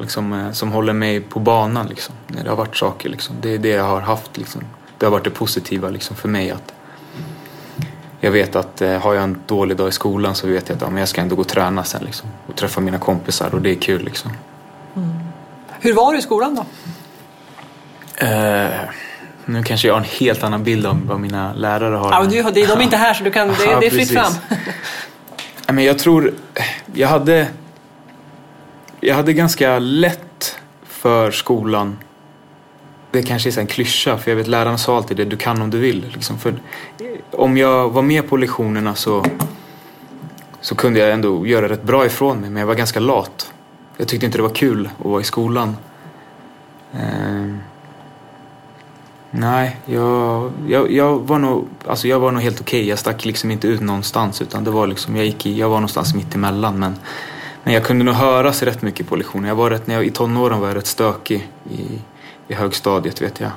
liksom, 0.00 0.32
eh, 0.32 0.52
som 0.52 0.72
håller 0.72 0.92
mig 0.92 1.20
på 1.20 1.40
banan. 1.40 1.86
Liksom, 1.86 2.14
det 2.28 2.48
har 2.48 2.56
varit 2.56 2.76
saker. 2.76 3.08
Liksom. 3.08 3.36
Det 3.40 3.54
är 3.54 3.58
det 3.58 3.68
jag 3.68 3.84
har 3.84 4.00
haft. 4.00 4.36
Liksom. 4.36 4.62
Det 4.98 5.06
har 5.06 5.10
varit 5.10 5.24
det 5.24 5.30
positiva 5.30 5.88
liksom, 5.88 6.16
för 6.16 6.28
mig. 6.28 6.50
att 6.50 6.74
jag 8.20 8.30
vet 8.30 8.56
att 8.56 8.82
eh, 8.82 8.98
har 8.98 9.14
jag 9.14 9.24
en 9.24 9.40
dålig 9.46 9.76
dag 9.76 9.88
i 9.88 9.92
skolan 9.92 10.34
så 10.34 10.46
vet 10.46 10.68
jag 10.68 10.76
att 10.76 10.82
ja, 10.82 10.90
men 10.90 10.98
jag 10.98 11.08
ska 11.08 11.20
ändå 11.20 11.36
gå 11.36 11.40
och 11.40 11.48
träna 11.48 11.84
sen. 11.84 12.04
Liksom, 12.04 12.28
och 12.46 12.56
träffa 12.56 12.80
mina 12.80 12.98
kompisar 12.98 13.54
och 13.54 13.62
det 13.62 13.70
är 13.70 13.74
kul. 13.74 14.04
Liksom. 14.04 14.30
Hur 15.80 15.94
var 15.94 16.12
du 16.12 16.18
i 16.18 16.22
skolan 16.22 16.54
då? 16.54 16.64
Eh, 18.26 18.70
nu 19.44 19.62
kanske 19.62 19.88
jag 19.88 19.94
har 19.94 19.98
en 20.00 20.08
helt 20.18 20.42
annan 20.42 20.64
bild 20.64 20.86
om 20.86 21.06
vad 21.06 21.20
mina 21.20 21.52
lärare 21.52 21.94
har. 21.96 22.12
Ja, 22.12 22.24
du, 22.24 22.66
de 22.66 22.78
är 22.78 22.82
inte 22.82 22.96
här 22.96 23.14
så 23.14 23.24
du 23.24 23.30
kan, 23.30 23.48
det, 23.48 23.54
det 23.80 23.86
är 23.86 23.90
fritt 23.90 24.12
fram. 24.12 24.32
Men 25.66 25.84
jag 25.84 25.98
tror, 25.98 26.34
jag 26.92 27.08
hade, 27.08 27.46
jag 29.00 29.14
hade 29.14 29.32
ganska 29.32 29.78
lätt 29.78 30.58
för 30.84 31.30
skolan. 31.30 31.98
Det 33.10 33.22
kanske 33.22 33.50
är 33.50 33.58
en 33.58 33.66
klyscha, 33.66 34.18
för 34.18 34.30
jag 34.30 34.36
vet 34.36 34.46
lärarna 34.46 34.78
sa 34.78 34.96
alltid 34.96 35.16
det, 35.16 35.24
du 35.24 35.36
kan 35.36 35.62
om 35.62 35.70
du 35.70 35.78
vill. 35.78 36.06
Liksom 36.12 36.38
för 36.38 36.54
om 37.30 37.56
jag 37.56 37.90
var 37.90 38.02
med 38.02 38.28
på 38.28 38.36
lektionerna 38.36 38.94
så, 38.94 39.24
så 40.60 40.74
kunde 40.74 41.00
jag 41.00 41.12
ändå 41.12 41.46
göra 41.46 41.68
rätt 41.68 41.82
bra 41.82 42.06
ifrån 42.06 42.40
mig, 42.40 42.50
men 42.50 42.60
jag 42.60 42.66
var 42.66 42.74
ganska 42.74 43.00
lat. 43.00 43.52
Jag 43.96 44.08
tyckte 44.08 44.26
inte 44.26 44.38
det 44.38 44.42
var 44.42 44.54
kul 44.54 44.90
att 44.98 45.04
vara 45.04 45.20
i 45.20 45.24
skolan. 45.24 45.76
Eh, 46.92 47.54
nej, 49.30 49.76
jag, 49.86 50.52
jag, 50.68 50.92
jag, 50.92 51.18
var 51.18 51.38
nog, 51.38 51.68
alltså 51.86 52.08
jag 52.08 52.20
var 52.20 52.32
nog 52.32 52.42
helt 52.42 52.60
okej. 52.60 52.88
Jag 52.88 52.98
stack 52.98 53.24
liksom 53.24 53.50
inte 53.50 53.68
ut 53.68 53.80
någonstans 53.80 54.42
utan 54.42 54.64
det 54.64 54.70
var 54.70 54.86
liksom, 54.86 55.16
jag, 55.16 55.26
gick 55.26 55.46
i, 55.46 55.58
jag 55.58 55.68
var 55.68 55.76
någonstans 55.76 56.14
mitt 56.14 56.34
emellan. 56.34 56.78
Men, 56.78 56.96
men 57.62 57.74
jag 57.74 57.84
kunde 57.84 58.04
nog 58.04 58.14
höras 58.14 58.62
rätt 58.62 58.82
mycket 58.82 59.08
på 59.08 59.16
lektioner. 59.16 59.48
Jag 59.48 59.56
var 59.56 59.70
rätt, 59.70 59.86
när 59.86 59.94
jag, 59.94 60.06
I 60.06 60.10
tonåren 60.10 60.60
var 60.60 60.68
jag 60.68 60.76
rätt 60.76 60.86
stökig 60.86 61.48
i, 61.70 61.98
i 62.50 62.54
högstadiet 62.54 63.22
vet 63.22 63.40
jag. 63.40 63.50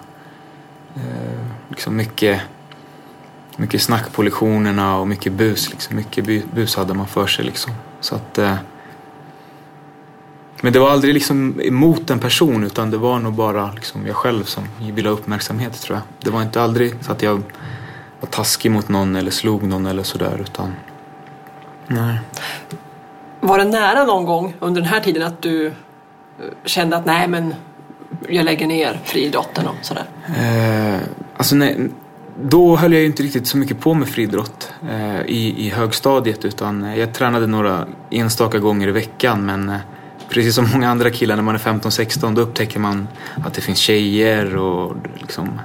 Eh, 0.96 1.46
liksom 1.70 1.96
mycket, 1.96 2.42
mycket 3.58 3.82
snack 3.82 4.14
på 4.14 4.24
lektionerna 4.24 4.98
och 4.98 5.08
mycket 5.08 5.34
bus. 5.34 5.70
Liksom. 5.72 5.96
Mycket 5.96 6.26
bus 6.54 6.76
hade 6.76 6.94
man 6.94 7.08
för 7.08 7.28
sig 7.28 7.46
liksom. 7.46 7.74
Så 8.00 8.16
att, 8.16 8.38
eh, 8.38 8.56
men 10.62 10.74
det 10.74 10.80
var 10.80 10.92
aldrig 10.92 11.14
liksom 11.14 11.62
emot 11.62 12.10
en 12.10 12.20
person 12.20 12.64
utan 12.64 12.92
det 12.92 12.98
var 12.98 13.20
nog 13.20 13.34
bara 13.34 13.72
liksom 13.72 14.08
jag 14.08 14.16
själv 14.16 14.44
som 14.44 14.64
ville 14.80 15.10
ha 15.10 15.14
uppmärksamhet 15.14 15.82
tror 15.82 15.98
jag. 15.98 16.04
Det 16.20 16.30
var 16.30 16.42
inte 16.42 16.62
aldrig 16.62 17.04
så 17.04 17.12
att 17.12 17.22
jag 17.22 17.42
var 18.20 18.28
taskig 18.30 18.72
mot 18.72 18.90
någon 18.90 19.16
eller 19.16 19.32
slog 19.32 19.64
någon 19.64 19.86
eller 19.86 20.04
sådär 20.04 20.40
utan 20.42 20.74
nej. 21.88 22.20
Var 23.40 23.58
det 23.58 23.66
nära 23.66 24.04
någon 24.06 24.26
gång 24.26 24.56
under 24.60 24.82
den 24.82 24.90
här 24.90 25.00
tiden 25.00 25.24
att 25.24 25.42
du 25.42 25.68
eh, 25.68 25.74
kände 26.66 26.98
att 26.98 27.06
nej 27.06 27.28
men 27.28 27.56
jag 28.30 28.46
lägger 28.46 28.68
ner 28.68 29.00
friidrotten 29.06 29.68
och 29.68 29.76
sådär? 29.82 30.06
Eh, 30.28 31.02
alltså 31.38 31.56
nej, 31.56 31.90
då 32.42 32.76
höll 32.76 32.94
jag 32.94 33.02
ju 33.02 33.08
inte 33.08 33.24
riktigt 33.24 33.48
så 33.48 33.58
mycket 33.58 33.80
på 33.80 33.94
med 33.94 34.08
friidrott 34.08 34.74
eh, 34.90 35.22
i, 35.22 35.66
i 35.66 35.70
högstadiet 35.70 36.46
utan 36.46 36.98
jag 36.98 37.14
tränade 37.14 37.48
några 37.48 37.88
enstaka 38.10 38.60
gånger 38.60 38.88
i 38.88 38.92
veckan 38.92 39.46
men 39.46 39.70
eh, 39.70 39.78
precis 40.30 40.56
som 40.56 40.70
många 40.74 40.90
andra 40.90 41.10
killar 41.10 41.36
när 41.36 41.44
man 41.44 41.56
är 41.56 41.60
15-16 41.60 42.36
då 42.36 42.42
upptäcker 42.42 42.80
man 42.80 43.08
att 43.46 43.54
det 43.54 43.62
finns 43.62 43.80
tjejer 43.80 44.58
och 44.58 44.96
liksom, 45.14 45.62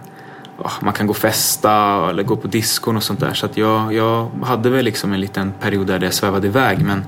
oh, 0.59 0.73
man 0.81 0.95
kan 0.95 1.07
gå 1.07 1.11
och 1.11 1.17
festa 1.17 2.07
eller 2.11 2.23
gå 2.23 2.37
på 2.37 2.49
diskon 2.49 2.97
och 2.97 3.03
sånt 3.03 3.21
där. 3.21 3.35
Så 3.35 3.47
att 3.47 3.57
jag, 3.57 3.95
jag 3.95 4.31
hade 4.43 4.71
väl 4.71 4.85
liksom 4.85 5.13
en 5.13 5.21
liten 5.21 5.53
period 5.53 5.87
där 5.87 6.01
jag 6.01 6.15
svävade 6.15 6.47
iväg 6.47 6.79
men 6.85 7.05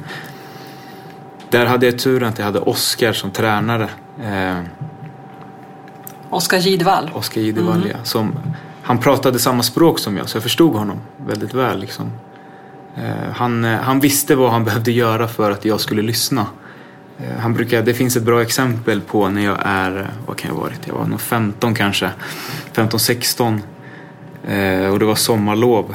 där 1.51 1.67
hade 1.67 1.87
jag 1.87 1.99
turen 1.99 2.29
att 2.29 2.39
jag 2.39 2.45
hade 2.45 2.59
Oskar 2.59 3.13
som 3.13 3.31
tränare. 3.31 3.89
Eh, 4.23 4.59
Oskar 6.31 6.59
Gidvall. 6.59 7.11
Oskar 7.15 7.41
Gidevall, 7.41 7.89
ja. 7.91 8.05
Som, 8.05 8.35
han 8.83 8.99
pratade 8.99 9.39
samma 9.39 9.63
språk 9.63 9.99
som 9.99 10.17
jag 10.17 10.29
så 10.29 10.37
jag 10.37 10.43
förstod 10.43 10.75
honom 10.75 10.99
väldigt 11.27 11.55
väl. 11.55 11.81
Liksom. 11.81 12.11
Eh, 12.97 13.33
han, 13.35 13.65
eh, 13.65 13.81
han 13.81 14.01
visste 14.01 14.35
vad 14.35 14.51
han 14.51 14.65
behövde 14.65 14.93
göra 14.93 15.29
för 15.29 15.51
att 15.51 15.65
jag 15.65 15.81
skulle 15.81 16.03
lyssna. 16.03 16.47
Eh, 17.19 17.39
han 17.41 17.55
brukar, 17.55 17.83
det 17.83 17.95
finns 17.95 18.17
ett 18.17 18.23
bra 18.23 18.43
exempel 18.43 19.01
på 19.01 19.29
när 19.29 19.45
jag 19.45 19.59
är, 19.65 20.11
vad 20.27 20.37
kan 20.37 20.49
jag 20.49 20.55
ha 20.55 20.63
varit, 20.63 20.87
jag 20.87 20.95
var 20.95 21.07
nog 21.07 21.21
15 21.21 21.75
kanske. 21.75 22.11
15-16. 22.75 23.61
och 24.93 24.99
det 24.99 25.05
var 25.05 25.15
sommarlov. 25.15 25.95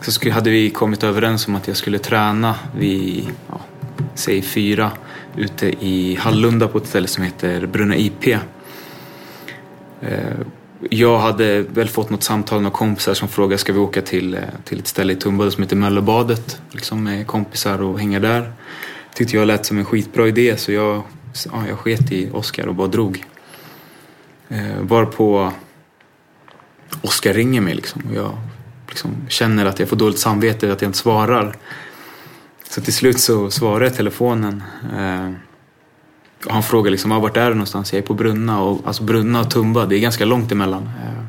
Så 0.00 0.12
skulle, 0.12 0.32
hade 0.34 0.50
vi 0.50 0.70
kommit 0.70 1.02
överens 1.02 1.48
om 1.48 1.54
att 1.54 1.68
jag 1.68 1.76
skulle 1.76 1.98
träna 1.98 2.54
vid, 2.76 3.28
ja, 3.48 3.60
säg 4.14 4.42
fyra, 4.42 4.90
ute 5.36 5.66
i 5.86 6.18
Hallunda 6.20 6.68
på 6.68 6.78
ett 6.78 6.86
ställe 6.86 7.06
som 7.06 7.24
heter 7.24 7.66
Brunna 7.66 7.96
IP 7.96 8.36
Eh, 10.08 10.46
jag 10.90 11.18
hade 11.18 11.60
väl 11.62 11.88
fått 11.88 12.10
något 12.10 12.22
samtal 12.22 12.60
med 12.60 12.72
kompisar 12.72 13.14
som 13.14 13.28
frågade 13.28 13.58
ska 13.58 13.72
vi 13.72 13.78
åka 13.78 14.02
till, 14.02 14.34
eh, 14.34 14.40
till 14.64 14.78
ett 14.78 14.86
ställe 14.86 15.12
i 15.12 15.16
Tumba 15.16 15.50
som 15.50 15.62
heter 15.62 15.76
Möllebadet 15.76 16.60
liksom 16.70 17.04
med 17.04 17.26
kompisar 17.26 17.82
och 17.82 18.00
hänga 18.00 18.20
där. 18.20 18.52
Tyckte 19.14 19.36
jag 19.36 19.46
lät 19.46 19.66
som 19.66 19.78
en 19.78 19.84
skitbra 19.84 20.28
idé 20.28 20.56
så 20.56 20.72
jag, 20.72 21.02
ja, 21.52 21.62
jag 21.68 21.78
sket 21.78 22.12
i 22.12 22.30
Oskar 22.32 22.66
och 22.66 22.74
bara 22.74 22.88
drog. 22.88 23.24
Eh, 24.48 24.80
varpå 24.80 25.52
Oskar 27.02 27.34
ringer 27.34 27.60
mig 27.60 27.74
liksom 27.74 28.02
och 28.10 28.14
jag 28.14 28.38
liksom 28.88 29.10
känner 29.28 29.66
att 29.66 29.78
jag 29.78 29.88
får 29.88 29.96
dåligt 29.96 30.18
samvete 30.18 30.72
att 30.72 30.82
jag 30.82 30.88
inte 30.88 30.98
svarar. 30.98 31.56
Så 32.68 32.80
till 32.80 32.94
slut 32.94 33.20
så 33.20 33.50
svarar 33.50 33.84
jag 33.84 33.94
telefonen. 33.94 34.62
Eh, 34.98 35.30
han 36.48 36.62
frågar 36.62 36.90
liksom, 36.90 37.12
ah, 37.12 37.18
vart 37.18 37.36
är 37.36 37.48
du 37.48 37.54
någonstans? 37.54 37.92
Jag 37.92 37.98
är 37.98 38.06
på 38.06 38.14
Brunna. 38.14 38.62
Och, 38.62 38.80
alltså 38.86 39.02
Brunna 39.02 39.40
och 39.40 39.50
Tumba, 39.50 39.86
det 39.86 39.96
är 39.96 40.00
ganska 40.00 40.24
långt 40.24 40.52
emellan. 40.52 40.82
Eh, 40.82 41.24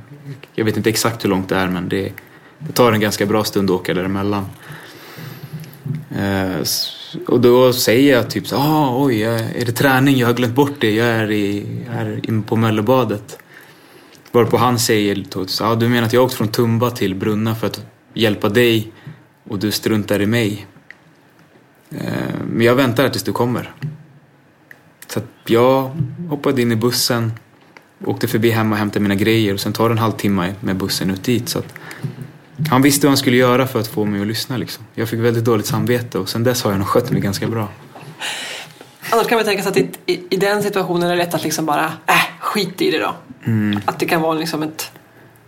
jag 0.54 0.66
vet 0.66 0.78
inte 0.78 0.90
exakt 0.90 1.26
hur 1.26 1.30
långt 1.30 1.50
det 1.50 1.56
är 1.56 1.68
men 1.68 1.90
det, 1.90 2.12
det 2.60 2.74
tar 2.74 2.92
en 2.92 3.00
ganska 3.00 3.26
bra 3.26 3.44
stund 3.44 3.72
att 3.72 3.76
åka 3.76 3.94
däremellan. 3.94 4.46
Eh, 6.18 6.64
och 7.28 7.42
då 7.42 7.74
säger 7.74 8.16
jag 8.16 8.30
typ 8.30 8.48
så 8.48 8.56
ah, 8.56 9.06
oj, 9.06 9.24
är 9.24 9.66
det 9.66 9.72
träning? 9.72 10.18
Jag 10.18 10.28
har 10.28 10.34
glömt 10.34 10.56
bort 10.56 10.76
det. 10.80 10.92
Jag 10.92 11.08
är, 11.08 11.32
i, 11.32 11.66
här 11.90 12.20
inne 12.24 12.42
på 12.42 12.56
Möllebadet. 12.56 13.40
Varpå 14.32 14.58
han 14.58 14.80
säger, 14.80 15.26
ah, 15.62 15.76
du 15.76 15.90
menar 15.90 16.08
att 16.08 16.14
jag 16.14 16.24
åkt 16.24 16.34
från 16.34 16.48
Tumba 16.48 16.92
till 16.92 17.16
Brunna 17.16 17.56
för 17.56 17.68
att 17.68 17.86
hjälpa 18.14 18.50
dig 18.50 18.92
och 19.50 19.60
du 19.60 19.72
struntar 19.72 20.22
i 20.22 20.26
mig. 20.26 20.68
Eh, 21.92 22.36
men 22.52 22.66
jag 22.66 22.76
väntar 22.76 23.10
tills 23.10 23.24
du 23.24 23.32
kommer. 23.32 23.74
Så 25.08 25.22
jag 25.46 26.02
hoppade 26.30 26.62
in 26.62 26.72
i 26.72 26.76
bussen, 26.76 27.32
åkte 28.06 28.28
förbi 28.28 28.50
hemma 28.50 28.72
och 28.72 28.80
hämtade 28.80 29.00
mina 29.00 29.16
grejer 29.16 29.54
och 29.54 29.60
sen 29.60 29.74
tar 29.74 29.90
det 29.90 29.94
en 29.94 30.00
halvtimme 30.00 30.54
med 30.60 30.76
bussen 30.76 31.12
ut 31.12 31.24
dit. 31.24 31.50
Så 31.50 31.62
han 32.70 32.82
visste 32.82 33.08
vad 33.08 33.12
han 33.12 33.18
skulle 33.18 33.38
göra 33.38 33.68
för 33.68 33.80
att 33.80 33.88
få 33.88 34.06
mig 34.06 34.22
att 34.22 34.28
lyssna. 34.28 34.58
Liksom. 34.58 34.84
Jag 34.94 35.10
fick 35.10 35.20
väldigt 35.20 35.46
dåligt 35.46 35.66
samvete 35.66 36.20
och 36.20 36.30
sen 36.30 36.44
dess 36.44 36.64
har 36.64 36.72
jag 36.72 36.80
nog 36.80 36.88
skött 36.88 37.12
mig 37.12 37.22
ganska 37.22 37.48
bra. 37.48 37.68
Annars 39.10 39.28
kan 39.28 39.36
man 39.36 39.46
tänka 39.46 39.64
sig 39.64 39.70
att 39.70 39.78
i, 39.78 39.90
i, 40.14 40.24
i, 40.30 40.38
den 40.38 40.64
situationen 40.64 41.04
är 41.04 41.10
det 41.10 41.16
lätt 41.16 41.34
att 41.34 41.44
liksom 41.44 41.66
bara, 41.66 41.86
äh, 41.86 42.16
skit 42.40 42.82
i 42.82 42.92
det 42.92 43.00
då. 43.00 43.16
Mm. 43.46 43.80
Att 43.86 44.00
det 44.00 44.06
kan 44.06 44.22
vara 44.22 44.34
liksom 44.34 44.64
ett, 44.64 44.92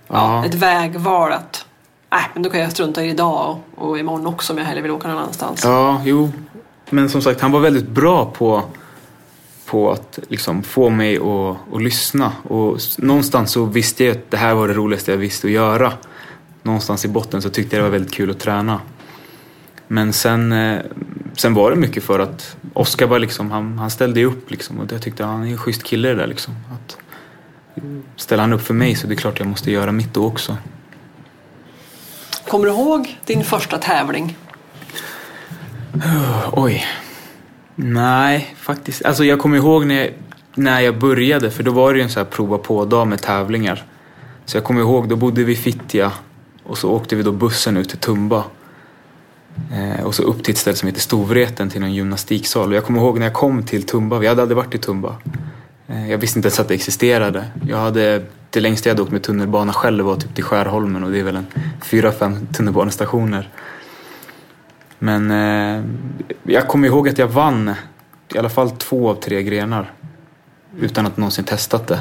ja. 0.08 0.46
Ett 0.46 0.54
vägval 0.54 1.32
att, 1.32 1.66
äh, 2.12 2.20
men 2.34 2.44
då 2.44 2.50
kan 2.50 2.60
jag 2.60 2.72
strunta 2.72 3.04
i 3.04 3.06
det 3.06 3.12
idag 3.12 3.58
och, 3.76 3.88
och 3.88 4.00
imorgon 4.00 4.28
också 4.28 4.54
om 4.54 4.60
jag 4.60 4.66
hellre 4.66 4.82
vill 4.82 4.92
åka 4.92 5.08
någon 5.08 5.18
annanstans. 5.18 5.64
Ja, 5.64 6.02
jo. 6.06 6.32
Men 6.90 7.10
som 7.10 7.22
sagt, 7.22 7.42
han 7.42 7.52
var 7.52 7.60
väldigt 7.60 7.88
bra 7.88 8.26
på 8.26 8.64
på 9.68 9.92
att 9.92 10.20
liksom 10.28 10.64
få 10.64 10.90
mig 10.90 11.18
att, 11.18 11.58
att 11.74 11.82
lyssna. 11.82 12.32
Och 12.44 12.80
någonstans 12.98 13.52
så 13.52 13.66
visste 13.66 14.04
jag 14.04 14.18
att 14.18 14.32
det 14.32 14.38
här 14.38 14.54
var 14.54 14.68
det 14.68 14.74
roligaste 14.74 15.12
jag 15.12 15.18
visste 15.18 15.48
att 15.48 15.54
göra. 15.54 15.94
Någonstans 16.64 17.06
i 17.06 17.08
botten 17.08 17.42
så 17.42 17.50
tyckte 17.50 17.76
jag 17.76 17.86
det 17.86 17.90
var 17.90 17.98
väldigt 17.98 18.14
kul 18.14 18.32
att 18.32 18.40
träna. 18.40 18.82
Men 19.88 20.14
sen, 20.14 20.52
eh, 20.52 20.82
sen 21.34 21.54
var 21.54 21.72
det 21.72 21.78
mycket 21.78 22.04
för 22.04 22.20
att 22.20 22.58
Oskar 22.74 23.08
var 23.08 23.20
liksom, 23.20 23.52
han, 23.52 23.78
han 23.78 23.90
ställde 23.90 24.24
upp 24.24 24.52
liksom 24.52 24.80
och 24.80 24.92
jag 24.92 25.02
tyckte 25.02 25.24
han 25.24 25.44
är 25.44 25.52
en 25.52 25.58
schysst 25.58 25.84
kille 25.84 26.08
det 26.08 26.16
där 26.16 26.28
liksom. 26.28 26.54
Att 26.74 26.98
ställer 28.16 28.42
han 28.44 28.54
upp 28.54 28.62
för 28.62 28.74
mig 28.74 28.96
så 28.96 29.08
det 29.08 29.14
är 29.14 29.16
klart 29.16 29.40
jag 29.40 29.48
måste 29.48 29.72
göra 29.72 29.92
mitt 29.92 30.14
då 30.14 30.26
också. 30.26 30.58
Kommer 32.48 32.66
du 32.66 32.72
ihåg 32.72 33.18
din 33.26 33.44
första 33.44 33.78
tävling? 33.78 34.38
Oj. 36.52 36.86
Nej, 37.80 38.56
faktiskt. 38.58 39.06
Alltså 39.06 39.24
jag 39.24 39.40
kommer 39.40 39.58
ihåg 39.58 39.86
när 39.86 39.96
jag, 39.96 40.14
när 40.56 40.82
jag 40.82 41.00
började, 41.00 41.52
för 41.52 41.64
då 41.64 41.72
var 41.72 41.94
det 41.94 41.98
ju 41.98 42.04
en 42.04 42.10
sån 42.10 42.24
här 42.24 42.32
prova 42.32 42.58
på-dag 42.58 43.08
med 43.08 43.22
tävlingar. 43.22 43.86
Så 44.46 44.58
jag 44.58 44.64
kommer 44.64 44.82
ihåg, 44.82 45.10
då 45.10 45.16
bodde 45.16 45.44
vi 45.44 45.54
i 45.54 45.56
Fittja 45.56 46.12
och 46.64 46.78
så 46.78 46.92
åkte 46.92 47.16
vi 47.16 47.24
då 47.24 47.32
bussen 47.32 47.78
ut 47.78 47.90
till 47.90 47.98
Tumba. 47.98 48.44
Eh, 49.74 50.06
och 50.06 50.16
så 50.16 50.24
upp 50.24 50.44
till 50.44 50.52
ett 50.52 50.58
ställe 50.58 50.76
som 50.76 50.88
heter 50.88 51.02
Storvreten 51.02 51.70
till 51.70 51.82
någon 51.82 51.94
gymnastiksal. 51.94 52.70
Och 52.70 52.76
jag 52.76 52.86
kommer 52.86 53.00
ihåg 53.00 53.20
när 53.20 53.26
jag 53.26 53.34
kom 53.34 53.64
till 53.64 53.84
Tumba, 53.84 54.20
vi 54.20 54.28
hade 54.28 54.42
aldrig 54.42 54.58
varit 54.58 54.76
i 54.76 54.78
Tumba. 54.78 55.16
Eh, 55.88 56.12
jag 56.12 56.18
visste 56.18 56.40
inte 56.40 56.48
ens 56.48 56.60
att 56.60 56.68
det 56.68 56.74
existerade. 56.74 57.46
Jag 57.68 57.78
hade, 57.78 58.24
det 58.50 58.60
längsta 58.60 58.90
jag 58.90 58.94
hade 58.94 59.04
åkt 59.04 59.12
med 59.12 59.24
tunnelbana 59.24 59.74
själv 59.74 60.06
var 60.06 60.16
typ 60.16 60.36
till 60.36 60.44
Skärholmen 60.44 61.04
och 61.04 61.12
det 61.12 61.20
är 61.20 61.24
väl 61.24 61.36
en 61.36 61.48
fyra, 61.84 62.12
fem 62.12 62.48
tunnelbanestationer. 62.48 63.50
Men 65.00 65.32
eh, 65.32 65.84
jag 66.44 66.68
kommer 66.68 66.88
ihåg 66.88 67.10
att 67.10 67.18
jag 67.18 67.28
vann 67.28 67.74
i 68.34 68.38
alla 68.38 68.50
fall 68.50 68.72
två 68.72 69.10
av 69.10 69.16
tre 69.16 69.44
grenar. 69.44 69.92
Utan 70.80 71.06
att 71.06 71.18
någonsin 71.18 71.46
testat 71.46 71.88
det. 71.88 72.00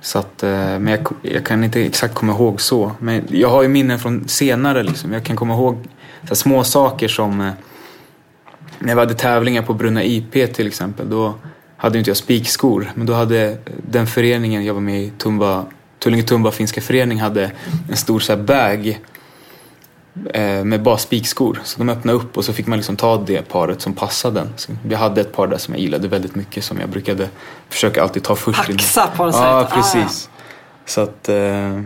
Så 0.00 0.18
att, 0.18 0.42
eh, 0.42 0.50
men 0.50 0.86
jag, 0.86 1.08
jag, 1.22 1.46
kan 1.46 1.64
inte 1.64 1.82
exakt 1.82 2.14
komma 2.14 2.32
ihåg 2.32 2.60
så. 2.60 2.92
Men 2.98 3.24
jag 3.30 3.48
har 3.48 3.62
ju 3.62 3.68
minnen 3.68 3.98
från 3.98 4.28
senare 4.28 4.82
liksom. 4.82 5.12
Jag 5.12 5.24
kan 5.24 5.36
komma 5.36 5.54
ihåg 5.54 5.88
så 6.28 6.34
små 6.34 6.64
saker 6.64 7.08
som 7.08 7.40
eh, 7.40 7.52
när 8.78 8.94
vi 8.94 9.00
hade 9.00 9.14
tävlingar 9.14 9.62
på 9.62 9.74
Brunna 9.74 10.04
IP 10.04 10.32
till 10.32 10.66
exempel. 10.66 11.10
Då 11.10 11.34
hade 11.76 11.98
inte 11.98 12.10
jag 12.10 12.16
spikskor. 12.16 12.90
Men 12.94 13.06
då 13.06 13.12
hade 13.12 13.58
den 13.90 14.06
föreningen 14.06 14.64
jag 14.64 14.74
var 14.74 14.80
med 14.80 15.02
i, 15.02 15.10
Tumba, 15.18 15.66
Tullinge 15.98 16.22
Tumba 16.22 16.50
finska 16.50 16.80
förening, 16.80 17.20
hade 17.20 17.50
en 17.90 17.96
stor 17.96 18.20
så 18.20 18.36
här 18.36 18.42
bag 18.42 19.00
med 20.64 20.82
bara 20.82 20.98
spikskor. 20.98 21.60
Så 21.64 21.78
de 21.78 21.88
öppnade 21.88 22.18
upp 22.18 22.36
och 22.36 22.44
så 22.44 22.52
fick 22.52 22.66
man 22.66 22.78
liksom 22.78 22.96
ta 22.96 23.16
det 23.26 23.48
paret 23.48 23.80
som 23.80 23.92
passade 23.92 24.40
den. 24.40 24.52
Så 24.56 24.72
jag 24.90 24.98
hade 24.98 25.20
ett 25.20 25.32
par 25.32 25.46
där 25.46 25.58
som 25.58 25.74
jag 25.74 25.80
gillade 25.80 26.08
väldigt 26.08 26.34
mycket 26.34 26.64
som 26.64 26.80
jag 26.80 26.88
brukade 26.88 27.28
försöka 27.68 28.02
alltid 28.02 28.22
ta 28.22 28.36
först. 28.36 28.66
Paxa 28.66 29.06
på 29.16 29.24
något 29.24 29.34
sätt. 29.34 29.44
Ja, 29.44 29.68
precis. 29.72 29.94
Ah, 29.96 30.30
ja. 30.34 30.44
Så 30.86 31.00
att 31.00 31.28
eh, 31.28 31.82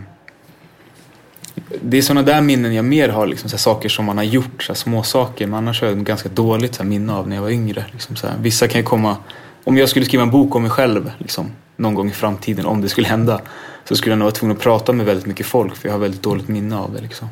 det 1.81 1.97
är 1.97 2.01
sådana 2.01 2.21
där 2.21 2.41
minnen 2.41 2.73
jag 2.73 2.85
mer 2.85 3.09
har, 3.09 3.27
liksom, 3.27 3.49
så 3.49 3.57
saker 3.57 3.89
som 3.89 4.05
man 4.05 4.17
har 4.17 4.23
gjort, 4.23 4.63
så 4.63 4.75
små 4.75 5.03
saker. 5.03 5.47
Men 5.47 5.57
annars 5.57 5.81
har 5.81 5.87
jag 5.87 6.03
ganska 6.03 6.29
dåligt 6.29 6.75
så 6.75 6.83
minne 6.83 7.13
av 7.13 7.27
när 7.27 7.35
jag 7.35 7.43
var 7.43 7.49
yngre. 7.49 7.85
Liksom, 7.91 8.15
så 8.15 8.27
Vissa 8.39 8.67
kan 8.67 8.81
ju 8.81 8.85
komma, 8.85 9.17
om 9.63 9.77
jag 9.77 9.89
skulle 9.89 10.05
skriva 10.05 10.23
en 10.23 10.31
bok 10.31 10.55
om 10.55 10.61
mig 10.61 10.71
själv 10.71 11.11
liksom, 11.17 11.51
någon 11.75 11.93
gång 11.93 12.09
i 12.09 12.13
framtiden, 12.13 12.65
om 12.65 12.81
det 12.81 12.89
skulle 12.89 13.07
hända, 13.07 13.41
så 13.85 13.95
skulle 13.95 14.11
jag 14.11 14.19
nog 14.19 14.25
vara 14.25 14.35
tvungen 14.35 14.57
att 14.57 14.63
prata 14.63 14.93
med 14.93 15.05
väldigt 15.05 15.25
mycket 15.25 15.45
folk 15.45 15.75
för 15.75 15.87
jag 15.87 15.93
har 15.93 15.99
väldigt 15.99 16.23
dåligt 16.23 16.47
minne 16.47 16.77
av 16.77 16.93
det. 16.93 17.01
Liksom. 17.01 17.27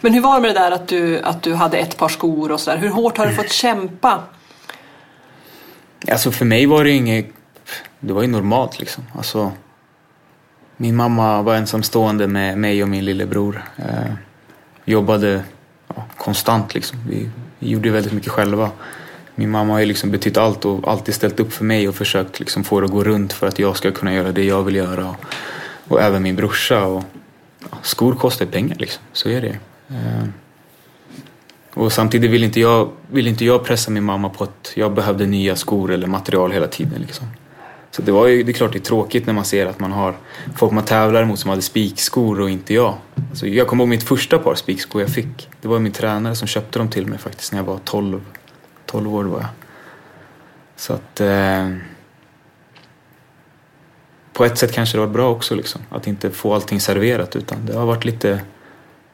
Men 0.00 0.14
hur 0.14 0.20
var 0.20 0.34
det 0.34 0.40
med 0.40 0.50
det 0.50 0.60
där 0.60 0.70
att 0.70 0.88
du, 0.88 1.20
att 1.20 1.42
du 1.42 1.54
hade 1.54 1.78
ett 1.78 1.96
par 1.96 2.08
skor 2.08 2.52
och 2.52 2.60
sådär? 2.60 2.78
Hur 2.78 2.90
hårt 2.90 3.18
har 3.18 3.26
du 3.26 3.34
fått 3.34 3.52
kämpa? 3.52 4.22
Alltså 6.08 6.30
för 6.30 6.44
mig 6.44 6.66
var 6.66 6.84
det 6.84 6.90
inget, 6.90 7.26
det 8.00 8.12
var 8.12 8.22
ju 8.22 8.28
normalt 8.28 8.80
liksom. 8.80 9.04
Alltså, 9.16 9.52
min 10.76 10.96
mamma 10.96 11.42
var 11.42 11.54
ensamstående 11.54 12.26
med 12.26 12.58
mig 12.58 12.82
och 12.82 12.88
min 12.88 13.04
lillebror. 13.04 13.62
Eh, 13.76 14.12
jobbade 14.84 15.42
ja, 15.88 16.04
konstant 16.16 16.74
liksom. 16.74 16.98
Vi, 17.08 17.30
vi 17.58 17.70
gjorde 17.70 17.90
väldigt 17.90 18.12
mycket 18.12 18.32
själva. 18.32 18.70
Min 19.34 19.50
mamma 19.50 19.72
har 19.72 19.80
ju 19.80 19.86
liksom 19.86 20.10
betytt 20.10 20.36
allt 20.36 20.64
och 20.64 20.88
alltid 20.88 21.14
ställt 21.14 21.40
upp 21.40 21.52
för 21.52 21.64
mig 21.64 21.88
och 21.88 21.94
försökt 21.94 22.40
liksom 22.40 22.64
få 22.64 22.80
det 22.80 22.84
att 22.84 22.92
gå 22.92 23.04
runt 23.04 23.32
för 23.32 23.46
att 23.46 23.58
jag 23.58 23.76
ska 23.76 23.90
kunna 23.90 24.14
göra 24.14 24.32
det 24.32 24.44
jag 24.44 24.62
vill 24.62 24.76
göra. 24.76 25.08
Och, 25.08 25.16
och 25.88 26.02
även 26.02 26.22
min 26.22 26.36
brorsa. 26.36 26.84
Och, 26.84 27.04
ja, 27.70 27.78
skor 27.82 28.14
kostar 28.14 28.46
pengar 28.46 28.76
liksom, 28.78 29.02
så 29.12 29.28
är 29.28 29.40
det. 29.40 29.58
Eh. 29.90 30.28
Och 31.74 31.92
samtidigt 31.92 32.30
vill 32.30 32.44
inte, 32.44 32.60
jag, 32.60 32.90
vill 33.10 33.26
inte 33.26 33.44
jag 33.44 33.64
pressa 33.64 33.90
min 33.90 34.04
mamma 34.04 34.28
på 34.28 34.44
att 34.44 34.72
jag 34.74 34.94
behövde 34.94 35.26
nya 35.26 35.56
skor 35.56 35.92
eller 35.92 36.06
material 36.06 36.52
hela 36.52 36.66
tiden. 36.66 37.00
Liksom. 37.00 37.26
Så 37.90 38.02
det, 38.02 38.12
var 38.12 38.26
ju, 38.26 38.42
det 38.42 38.50
är 38.50 38.54
klart 38.54 38.72
det 38.72 38.78
är 38.78 38.80
tråkigt 38.80 39.26
när 39.26 39.32
man 39.32 39.44
ser 39.44 39.66
att 39.66 39.80
man 39.80 39.92
har 39.92 40.16
folk 40.56 40.72
man 40.72 40.84
tävlar 40.84 41.24
mot 41.24 41.38
som 41.38 41.50
hade 41.50 41.62
spikskor 41.62 42.40
och 42.40 42.50
inte 42.50 42.74
jag. 42.74 42.94
Alltså 43.30 43.46
jag 43.46 43.66
kommer 43.66 43.84
ihåg 43.84 43.88
mitt 43.88 44.02
första 44.02 44.38
par 44.38 44.54
spikskor 44.54 45.00
jag 45.00 45.10
fick. 45.10 45.48
Det 45.60 45.68
var 45.68 45.78
min 45.78 45.92
tränare 45.92 46.34
som 46.34 46.48
köpte 46.48 46.78
dem 46.78 46.88
till 46.88 47.06
mig 47.06 47.18
faktiskt 47.18 47.52
när 47.52 47.58
jag 47.58 47.64
var 47.64 47.78
12, 47.84 48.20
12 48.86 49.14
år. 49.14 49.24
Var 49.24 49.40
jag. 49.40 49.48
Så 50.76 50.92
att... 50.92 51.20
Eh, 51.20 51.70
på 54.32 54.44
ett 54.44 54.58
sätt 54.58 54.72
kanske 54.72 54.96
det 54.96 55.00
var 55.00 55.12
bra 55.12 55.30
också 55.30 55.54
liksom, 55.54 55.80
att 55.90 56.06
inte 56.06 56.30
få 56.30 56.54
allting 56.54 56.80
serverat 56.80 57.36
utan 57.36 57.66
det 57.66 57.72
har 57.72 57.86
varit 57.86 58.04
lite 58.04 58.40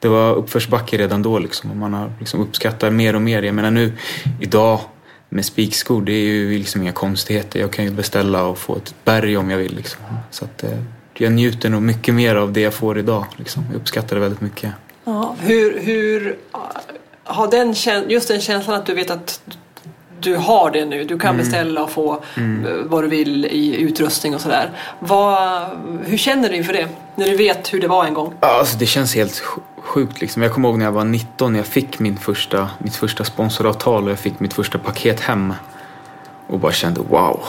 det 0.01 0.09
var 0.09 0.35
uppförsbacke 0.35 0.99
redan 0.99 1.23
då 1.23 1.39
liksom 1.39 1.71
och 1.71 1.77
man 1.77 1.95
har 1.95 2.13
liksom 2.19 2.41
uppskattat 2.41 2.93
mer 2.93 3.15
och 3.15 3.23
mer. 3.23 3.43
Jag 3.43 3.55
menar 3.55 3.71
nu 3.71 3.93
idag 4.41 4.81
med 5.29 5.45
spikskor, 5.45 6.03
det 6.03 6.13
är 6.13 6.25
ju 6.25 6.59
liksom 6.59 6.83
inga 6.83 6.93
konstigheter. 6.93 7.61
Jag 7.61 7.73
kan 7.73 7.85
ju 7.85 7.91
beställa 7.91 8.45
och 8.45 8.59
få 8.59 8.77
ett 8.77 8.95
berg 9.05 9.37
om 9.37 9.51
jag 9.51 9.59
vill. 9.59 9.77
Liksom. 9.77 10.01
Så 10.31 10.45
att, 10.45 10.63
eh, 10.63 10.71
jag 11.15 11.33
njuter 11.33 11.69
nog 11.69 11.83
mycket 11.83 12.15
mer 12.15 12.37
av 12.37 12.53
det 12.53 12.61
jag 12.61 12.75
får 12.75 12.99
idag. 12.99 13.27
Liksom. 13.37 13.65
Jag 13.69 13.77
uppskattar 13.77 14.17
det 14.17 14.23
väldigt 14.23 14.41
mycket. 14.41 14.73
Ja, 15.05 15.37
hur, 15.41 15.81
hur 15.81 16.37
har 17.25 17.51
den, 17.51 17.75
just 18.11 18.29
den 18.29 18.41
känslan 18.41 18.77
att 18.77 18.87
du 18.87 18.95
vet 18.95 19.11
att 19.11 19.41
du 20.21 20.37
har 20.37 20.71
det 20.71 20.85
nu. 20.85 21.05
Du 21.05 21.19
kan 21.19 21.35
mm. 21.35 21.45
beställa 21.45 21.83
och 21.83 21.91
få 21.91 22.23
mm. 22.37 22.89
vad 22.89 23.05
du 23.05 23.09
vill 23.09 23.47
i 23.47 23.77
utrustning 23.81 24.35
och 24.35 24.41
sådär. 24.41 24.71
Hur 26.05 26.17
känner 26.17 26.49
du 26.49 26.57
inför 26.57 26.73
det? 26.73 26.89
När 27.15 27.27
du 27.27 27.37
vet 27.37 27.75
hur 27.75 27.81
det 27.81 27.89
var 27.89 28.05
en 28.05 28.15
gång? 28.15 28.35
Alltså, 28.41 28.79
det 28.79 28.87
känns 28.87 29.15
helt 29.15 29.43
sjukt. 29.87 30.21
Liksom. 30.21 30.43
Jag 30.43 30.53
kommer 30.53 30.69
ihåg 30.69 30.79
när 30.79 30.85
jag 30.85 30.93
var 30.93 31.05
19 31.05 31.53
när 31.53 31.59
jag 31.59 31.67
fick 31.67 31.99
min 31.99 32.17
första, 32.17 32.71
mitt 32.79 32.97
första 32.97 33.25
sponsoravtal 33.25 34.05
och 34.05 34.11
jag 34.11 34.19
fick 34.19 34.41
mitt 34.41 34.55
första 34.55 34.79
paket 34.79 35.21
hem. 35.21 35.55
Och 36.47 36.59
bara 36.59 36.73
kände 36.73 37.01
wow. 37.01 37.41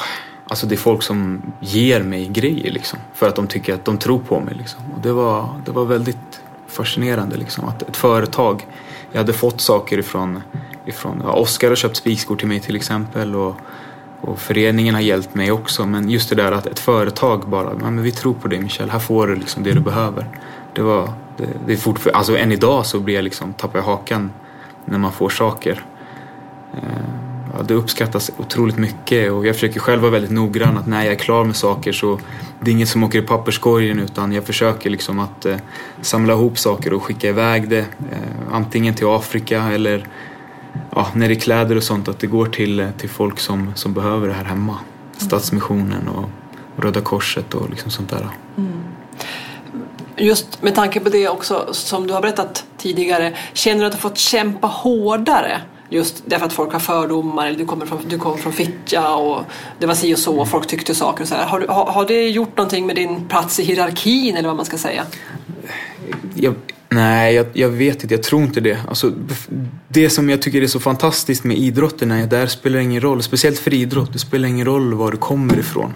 Alltså 0.47 0.67
det 0.67 0.75
är 0.75 0.77
folk 0.77 1.03
som 1.03 1.41
ger 1.59 2.03
mig 2.03 2.27
grejer 2.27 2.71
liksom. 2.71 2.99
För 3.13 3.27
att 3.27 3.35
de 3.35 3.47
tycker 3.47 3.73
att 3.73 3.85
de 3.85 3.97
tror 3.97 4.19
på 4.19 4.39
mig. 4.39 4.55
Liksom. 4.55 4.81
Och 4.95 5.01
det 5.01 5.11
var, 5.11 5.61
det 5.65 5.71
var 5.71 5.85
väldigt 5.85 6.41
fascinerande 6.67 7.37
liksom. 7.37 7.65
Att 7.65 7.81
ett 7.81 7.97
företag, 7.97 8.67
jag 9.11 9.19
hade 9.19 9.33
fått 9.33 9.61
saker 9.61 9.97
ifrån 9.97 10.41
ifrån. 10.87 11.21
Oskar 11.21 11.69
har 11.69 11.75
köpt 11.75 11.95
spikskor 11.95 12.35
till 12.35 12.47
mig 12.47 12.59
till 12.59 12.75
exempel 12.75 13.35
och, 13.35 13.55
och 14.21 14.39
föreningen 14.39 14.95
har 14.95 15.01
hjälpt 15.01 15.35
mig 15.35 15.51
också. 15.51 15.85
Men 15.85 16.09
just 16.09 16.29
det 16.29 16.35
där 16.35 16.51
att 16.51 16.65
ett 16.65 16.79
företag 16.79 17.49
bara, 17.49 17.73
men 17.73 18.01
vi 18.01 18.11
tror 18.11 18.33
på 18.33 18.47
dig 18.47 18.59
Michel, 18.59 18.89
här 18.89 18.99
får 18.99 19.27
du 19.27 19.35
liksom 19.35 19.63
det 19.63 19.71
du 19.71 19.79
behöver. 19.79 20.27
Det 20.73 20.81
var, 20.81 21.13
det, 21.37 21.47
det 21.65 21.73
är 21.73 21.77
fortfarande, 21.77 22.17
alltså 22.17 22.37
än 22.37 22.51
idag 22.51 22.85
så 22.85 22.99
blir 22.99 23.15
jag 23.15 23.23
liksom, 23.23 23.53
tappar 23.53 23.79
jag 23.79 23.85
hakan 23.85 24.31
när 24.85 24.97
man 24.97 25.11
får 25.11 25.29
saker. 25.29 25.85
Eh, 26.73 26.79
ja, 27.53 27.63
det 27.63 27.73
uppskattas 27.73 28.31
otroligt 28.37 28.77
mycket 28.77 29.31
och 29.31 29.45
jag 29.45 29.55
försöker 29.55 29.79
själv 29.79 30.01
vara 30.01 30.11
väldigt 30.11 30.31
noggrann 30.31 30.77
att 30.77 30.87
när 30.87 31.03
jag 31.03 31.13
är 31.13 31.17
klar 31.17 31.43
med 31.43 31.55
saker 31.55 31.91
så 31.91 32.19
det 32.59 32.71
är 32.71 32.73
inget 32.73 32.89
som 32.89 33.03
åker 33.03 33.19
i 33.19 33.21
papperskorgen 33.21 33.99
utan 33.99 34.31
jag 34.31 34.43
försöker 34.43 34.89
liksom 34.89 35.19
att 35.19 35.45
eh, 35.45 35.57
samla 36.01 36.33
ihop 36.33 36.59
saker 36.59 36.93
och 36.93 37.03
skicka 37.03 37.29
iväg 37.29 37.69
det. 37.69 37.85
Eh, 38.11 38.17
antingen 38.51 38.93
till 38.93 39.07
Afrika 39.07 39.63
eller 39.63 40.07
ja, 40.91 41.07
när 41.13 41.27
det 41.27 41.33
är 41.33 41.39
kläder 41.39 41.75
och 41.75 41.83
sånt, 41.83 42.07
att 42.07 42.19
det 42.19 42.27
går 42.27 42.45
till, 42.45 42.79
eh, 42.79 42.89
till 42.97 43.09
folk 43.09 43.39
som, 43.39 43.71
som 43.75 43.93
behöver 43.93 44.27
det 44.27 44.33
här 44.33 44.45
hemma. 44.45 44.77
Stadsmissionen 45.17 46.07
och, 46.07 46.29
Röda 46.79 47.01
Korset 47.01 47.53
och 47.53 47.69
liksom 47.69 47.91
sånt 47.91 48.09
där. 48.09 48.27
Mm. 48.57 48.71
Just 50.17 50.61
med 50.61 50.75
tanke 50.75 50.99
på 50.99 51.09
det 51.09 51.27
också 51.27 51.67
som 51.71 52.07
du 52.07 52.13
har 52.13 52.21
berättat 52.21 52.65
tidigare, 52.77 53.33
känner 53.53 53.81
du 53.81 53.85
att 53.85 53.91
du 53.91 53.97
fått 53.97 54.17
kämpa 54.17 54.67
hårdare? 54.67 55.61
Just 55.89 56.23
därför 56.25 56.45
att 56.45 56.53
folk 56.53 56.73
har 56.73 56.79
fördomar, 56.79 57.47
eller 57.47 57.57
du 57.57 57.65
kommer 57.65 57.85
från, 57.85 57.99
du 58.07 58.17
kommer 58.17 58.37
från 58.37 58.53
Fittja 58.53 59.15
och 59.15 59.43
det 59.79 59.85
var 59.85 59.93
si 59.93 60.13
och 60.13 60.19
så 60.19 60.39
och 60.39 60.47
folk 60.47 60.67
tyckte 60.67 60.95
saker 60.95 61.21
och 61.21 61.27
så 61.27 61.35
här. 61.35 61.45
Har, 61.45 61.67
har, 61.67 61.85
har 61.85 62.05
det 62.05 62.29
gjort 62.29 62.57
någonting 62.57 62.85
med 62.85 62.95
din 62.95 63.27
plats 63.27 63.59
i 63.59 63.63
hierarkin 63.63 64.37
eller 64.37 64.47
vad 64.47 64.57
man 64.57 64.65
ska 64.65 64.77
säga? 64.77 65.05
Jag, 66.35 66.55
Nej, 66.89 67.35
jag, 67.35 67.45
jag, 67.53 67.69
vet 67.69 68.03
inte. 68.03 68.15
Jag 68.15 68.23
tror 68.23 68.43
inte 68.43 68.59
det. 68.61 68.79
Alltså, 68.87 69.13
det 69.87 70.09
som 70.09 70.29
jag 70.29 70.41
tycker 70.41 70.61
är 70.61 70.67
så 70.67 70.79
fantastiskt 70.79 71.43
med 71.43 71.57
idrotten 71.57 72.11
är 72.11 72.23
att 72.23 72.29
där 72.29 72.47
spelar 72.47 72.79
ingen 72.79 73.01
roll, 73.01 73.23
speciellt 73.23 73.59
för 73.59 73.73
idrott, 73.73 74.13
det 74.13 74.19
spelar 74.19 74.47
ingen 74.47 74.65
roll 74.65 74.93
var 74.93 75.11
du 75.11 75.17
kommer 75.17 75.59
ifrån. 75.59 75.93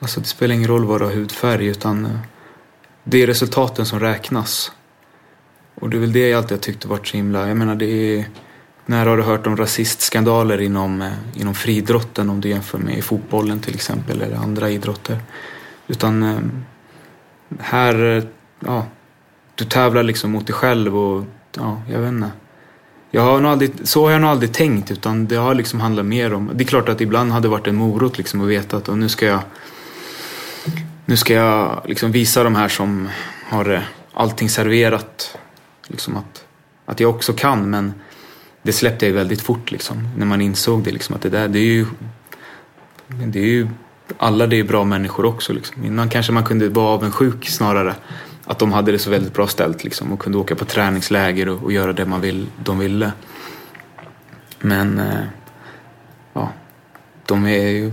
Alltså, 0.00 0.20
det 0.20 0.26
spelar 0.26 0.54
ingen 0.54 0.68
roll 0.68 0.84
vad 0.84 1.00
du 1.00 1.04
har 1.04 1.12
hudfärg, 1.12 1.66
utan 1.66 2.04
eh, 2.04 2.10
det 3.08 3.22
är 3.22 3.26
resultaten 3.26 3.86
som 3.86 4.00
räknas. 4.00 4.72
Och 5.74 5.90
det 5.90 5.96
är 5.96 6.00
väl 6.00 6.12
det 6.12 6.28
jag 6.28 6.38
alltid 6.38 6.56
har 6.56 6.62
tyckt 6.62 6.84
varit 6.84 7.06
så 7.06 7.16
himla... 7.16 7.48
Jag 7.48 7.56
menar, 7.56 7.74
det 7.74 7.86
är... 7.86 8.28
När 8.86 9.06
har 9.06 9.16
du 9.16 9.22
hört 9.22 9.46
om 9.46 9.56
rasistskandaler 9.56 10.60
inom, 10.60 11.02
eh, 11.02 11.12
inom 11.34 11.54
friidrotten 11.54 12.30
om 12.30 12.40
du 12.40 12.48
jämför 12.48 12.78
med 12.78 13.04
fotbollen 13.04 13.60
till 13.60 13.74
exempel 13.74 14.22
eller 14.22 14.36
andra 14.36 14.70
idrotter? 14.70 15.18
Utan 15.86 16.22
eh, 16.22 16.38
här, 17.58 18.16
eh, 18.16 18.24
ja, 18.60 18.86
du 19.54 19.64
tävlar 19.64 20.02
liksom 20.02 20.30
mot 20.30 20.46
dig 20.46 20.54
själv 20.54 20.98
och 20.98 21.24
ja, 21.56 21.82
jag 21.90 22.00
vet 22.00 22.08
inte. 22.08 22.30
Jag 23.10 23.22
har 23.22 23.40
nog 23.40 23.52
aldrig, 23.52 23.72
så 23.82 24.04
har 24.04 24.10
jag 24.10 24.20
nog 24.20 24.30
aldrig 24.30 24.52
tänkt 24.52 24.90
utan 24.90 25.26
det 25.26 25.36
har 25.36 25.54
liksom 25.54 25.80
handlat 25.80 26.06
mer 26.06 26.34
om, 26.34 26.50
det 26.54 26.64
är 26.64 26.68
klart 26.68 26.88
att 26.88 27.00
ibland 27.00 27.32
hade 27.32 27.44
det 27.44 27.50
varit 27.50 27.66
en 27.66 27.76
morot 27.76 28.18
liksom 28.18 28.40
att 28.40 28.48
veta 28.48 28.76
att 28.76 28.86
nu 28.96 29.08
ska 29.08 29.26
jag 29.26 29.40
nu 31.06 31.16
ska 31.16 31.34
jag 31.34 31.82
liksom 31.84 32.12
visa 32.12 32.42
de 32.42 32.54
här 32.54 32.68
som 32.68 33.08
har 33.48 33.72
eh, 33.72 33.82
allting 34.12 34.48
serverat 34.48 35.38
liksom 35.86 36.16
att, 36.16 36.44
att 36.84 37.00
jag 37.00 37.10
också 37.10 37.32
kan 37.32 37.70
men 37.70 37.94
det 38.62 38.72
släppte 38.72 39.06
jag 39.06 39.12
väldigt 39.12 39.40
fort 39.40 39.70
liksom 39.70 40.08
när 40.16 40.26
man 40.26 40.40
insåg 40.40 40.82
det 40.82 40.90
liksom 40.90 41.14
att 41.14 41.22
det 41.22 41.30
där 41.30 41.48
det 41.48 41.58
är 41.58 41.62
ju 41.62 41.86
det 43.08 43.38
är 43.38 43.46
ju 43.46 43.68
alla 44.18 44.46
det 44.46 44.56
är 44.56 44.64
bra 44.64 44.84
människor 44.84 45.24
också 45.24 45.52
liksom. 45.52 45.84
Innan 45.84 46.08
kanske 46.08 46.32
man 46.32 46.44
kunde 46.44 46.68
vara 46.68 46.86
avundsjuk 46.86 47.48
snarare 47.48 47.94
att 48.44 48.58
de 48.58 48.72
hade 48.72 48.92
det 48.92 48.98
så 48.98 49.10
väldigt 49.10 49.34
bra 49.34 49.46
ställt 49.46 49.84
liksom, 49.84 50.12
och 50.12 50.20
kunde 50.20 50.38
åka 50.38 50.54
på 50.54 50.64
träningsläger 50.64 51.48
och, 51.48 51.62
och 51.62 51.72
göra 51.72 51.92
det 51.92 52.06
man 52.06 52.20
vill, 52.20 52.46
de 52.64 52.78
ville. 52.78 53.12
Men 54.60 54.98
eh, 54.98 55.24
ja, 56.32 56.52
de 57.26 57.46
är 57.46 57.68
ju 57.68 57.92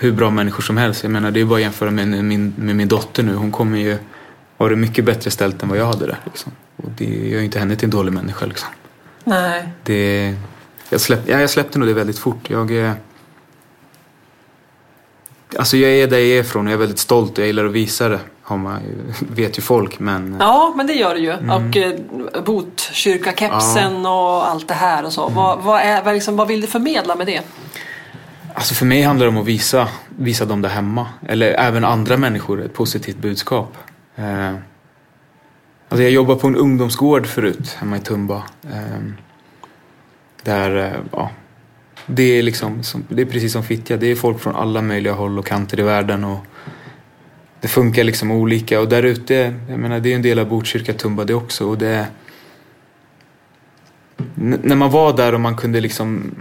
hur 0.00 0.12
bra 0.12 0.30
människor 0.30 0.62
som 0.62 0.76
helst. 0.76 1.02
Jag 1.02 1.12
menar 1.12 1.30
det 1.30 1.40
är 1.40 1.44
bara 1.44 1.56
att 1.56 1.62
jämföra 1.62 1.90
med 1.90 2.24
min, 2.24 2.54
med 2.56 2.76
min 2.76 2.88
dotter 2.88 3.22
nu. 3.22 3.34
Hon 3.34 3.52
kommer 3.52 3.78
ju 3.78 3.98
ha 4.58 4.68
det 4.68 4.76
mycket 4.76 5.04
bättre 5.04 5.30
ställt 5.30 5.62
än 5.62 5.68
vad 5.68 5.78
jag 5.78 5.86
hade 5.86 6.06
det. 6.06 6.16
Liksom. 6.24 6.52
Och 6.76 6.90
det 6.98 7.04
gör 7.04 7.38
ju 7.38 7.44
inte 7.44 7.58
henne 7.58 7.76
till 7.76 7.84
en 7.84 7.90
dålig 7.90 8.12
människa. 8.12 8.46
Liksom. 8.46 8.68
Nej. 9.24 9.68
Det, 9.84 10.34
jag, 10.90 11.00
släpp, 11.00 11.20
ja, 11.26 11.40
jag 11.40 11.50
släppte 11.50 11.78
nog 11.78 11.88
det 11.88 11.94
väldigt 11.94 12.18
fort. 12.18 12.50
Jag, 12.50 12.92
alltså 15.56 15.76
jag 15.76 15.90
är 15.90 16.06
där 16.06 16.18
jag 16.18 16.26
är 16.26 16.40
ifrån 16.40 16.66
och 16.66 16.72
jag 16.72 16.76
är 16.76 16.80
väldigt 16.80 16.98
stolt 16.98 17.32
och 17.32 17.38
jag 17.38 17.46
gillar 17.46 17.64
att 17.64 17.72
visa 17.72 18.08
det 18.08 18.20
har 18.48 18.56
man 18.56 18.80
vet 19.18 19.58
ju 19.58 19.62
folk 19.62 19.98
men... 19.98 20.36
Ja 20.40 20.72
men 20.76 20.86
det 20.86 20.92
gör 20.92 21.14
det 21.14 21.20
ju. 21.20 21.30
Mm. 21.30 21.50
Och 21.50 21.76
eh, 21.76 21.94
Botkyrka-kepsen 22.44 24.02
ja. 24.02 24.36
och 24.36 24.48
allt 24.48 24.68
det 24.68 24.74
här 24.74 25.04
och 25.04 25.12
så. 25.12 25.22
Mm. 25.22 25.34
Vad, 25.34 25.58
vad, 25.58 25.80
är, 25.80 26.04
vad, 26.04 26.14
liksom, 26.14 26.36
vad 26.36 26.48
vill 26.48 26.60
du 26.60 26.66
förmedla 26.66 27.14
med 27.14 27.26
det? 27.26 27.42
Alltså 28.58 28.74
för 28.74 28.86
mig 28.86 29.02
handlar 29.02 29.26
det 29.26 29.30
om 29.30 29.38
att 29.38 29.46
visa, 29.46 29.88
visa 30.08 30.44
dem 30.44 30.62
där 30.62 30.68
hemma. 30.68 31.06
Eller 31.28 31.52
även 31.52 31.84
andra 31.84 32.16
människor 32.16 32.62
ett 32.62 32.74
positivt 32.74 33.16
budskap. 33.16 33.76
Eh, 34.16 34.54
alltså 35.88 36.02
jag 36.02 36.10
jobbade 36.10 36.40
på 36.40 36.46
en 36.46 36.56
ungdomsgård 36.56 37.26
förut 37.26 37.76
hemma 37.78 37.96
i 37.96 38.00
Tumba. 38.00 38.42
Eh, 38.72 39.02
där, 40.42 40.76
eh, 40.76 41.00
ja, 41.12 41.30
det 42.06 42.22
är 42.22 42.42
liksom, 42.42 42.82
som, 42.82 43.04
det 43.08 43.22
är 43.22 43.26
precis 43.26 43.52
som 43.52 43.62
Fittja. 43.62 43.96
Det 43.96 44.06
är 44.06 44.14
folk 44.14 44.40
från 44.40 44.56
alla 44.56 44.82
möjliga 44.82 45.12
håll 45.12 45.38
och 45.38 45.46
kanter 45.46 45.80
i 45.80 45.82
världen. 45.82 46.24
Och, 46.24 46.46
det 47.60 47.68
funkar 47.68 48.04
liksom 48.04 48.30
olika 48.30 48.80
och 48.80 48.88
där 48.88 49.02
ute, 49.02 49.54
jag 49.68 49.78
menar 49.78 50.00
det 50.00 50.12
är 50.12 50.16
en 50.16 50.22
del 50.22 50.38
av 50.38 50.48
Botkyrka 50.48 50.92
Tumba 50.92 51.24
det 51.24 51.34
också 51.34 51.68
och 51.68 51.78
det 51.78 52.06
när 54.34 54.76
man 54.76 54.90
var 54.90 55.16
där 55.16 55.34
och 55.34 55.40
man 55.40 55.56
kunde 55.56 55.80
liksom 55.80 56.34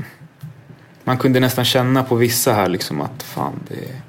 man 1.07 1.17
kunde 1.17 1.39
nästan 1.39 1.65
känna 1.65 2.03
på 2.03 2.15
vissa 2.15 2.53
här 2.53 2.69
liksom 2.69 3.01
att 3.01 3.23
fan 3.23 3.59
det 3.69 4.01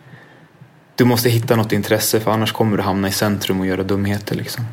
du 0.96 1.04
måste 1.04 1.28
hitta 1.28 1.56
något 1.56 1.72
intresse 1.72 2.20
för 2.20 2.30
annars 2.30 2.52
kommer 2.52 2.76
du 2.76 2.82
hamna 2.82 3.08
i 3.08 3.12
centrum 3.12 3.60
och 3.60 3.66
göra 3.66 3.82
dumheter 3.82 4.34
liksom. 4.34 4.64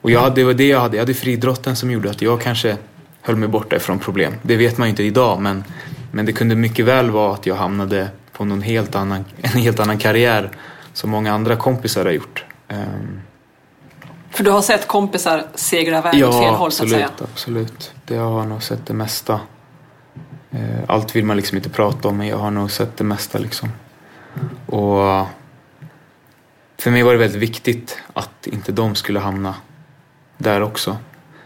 Och 0.00 0.10
jag 0.10 0.20
hade, 0.20 0.34
det 0.34 0.44
var 0.44 0.54
det 0.54 0.68
jag 0.68 0.80
hade, 0.80 0.96
jag 0.96 1.02
hade 1.02 1.14
friidrotten 1.14 1.76
som 1.76 1.90
gjorde 1.90 2.10
att 2.10 2.22
jag 2.22 2.40
kanske 2.40 2.76
höll 3.22 3.36
mig 3.36 3.48
borta 3.48 3.76
ifrån 3.76 3.98
problem. 3.98 4.34
Det 4.42 4.56
vet 4.56 4.78
man 4.78 4.88
ju 4.88 4.90
inte 4.90 5.02
idag 5.02 5.40
men, 5.40 5.64
men 6.12 6.26
det 6.26 6.32
kunde 6.32 6.54
mycket 6.54 6.84
väl 6.84 7.10
vara 7.10 7.34
att 7.34 7.46
jag 7.46 7.54
hamnade 7.54 8.08
på 8.32 8.44
någon 8.44 8.62
helt 8.62 8.94
annan, 8.94 9.24
en 9.42 9.60
helt 9.60 9.80
annan 9.80 9.98
karriär 9.98 10.50
som 10.92 11.10
många 11.10 11.32
andra 11.32 11.56
kompisar 11.56 12.04
har 12.04 12.12
gjort. 12.12 12.44
Ehm, 12.68 13.20
För 14.30 14.44
du 14.44 14.50
har 14.50 14.62
sett 14.62 14.86
kompisar 14.86 15.46
segra 15.54 15.98
iväg 15.98 16.14
ja, 16.14 16.28
åt 16.28 16.34
fel 16.34 16.54
håll 16.54 16.66
absolut, 16.66 16.74
så 16.74 16.84
att 16.84 16.90
säga? 16.90 17.10
Ja, 17.18 17.26
absolut. 17.32 17.92
Det 18.04 18.16
har 18.16 18.38
jag 18.38 18.48
nog 18.48 18.62
sett 18.62 18.86
det 18.86 18.94
mesta. 18.94 19.40
Eh, 20.50 20.84
allt 20.88 21.16
vill 21.16 21.24
man 21.24 21.36
liksom 21.36 21.56
inte 21.56 21.70
prata 21.70 22.08
om 22.08 22.16
men 22.16 22.26
jag 22.26 22.36
har 22.36 22.50
nog 22.50 22.70
sett 22.70 22.96
det 22.96 23.04
mesta 23.04 23.38
liksom. 23.38 23.68
Och 24.66 25.26
för 26.78 26.90
mig 26.90 27.02
var 27.02 27.12
det 27.12 27.18
väldigt 27.18 27.42
viktigt 27.42 28.02
att 28.12 28.46
inte 28.46 28.72
de 28.72 28.94
skulle 28.94 29.20
hamna 29.20 29.54
där 30.38 30.60
också. 30.62 30.96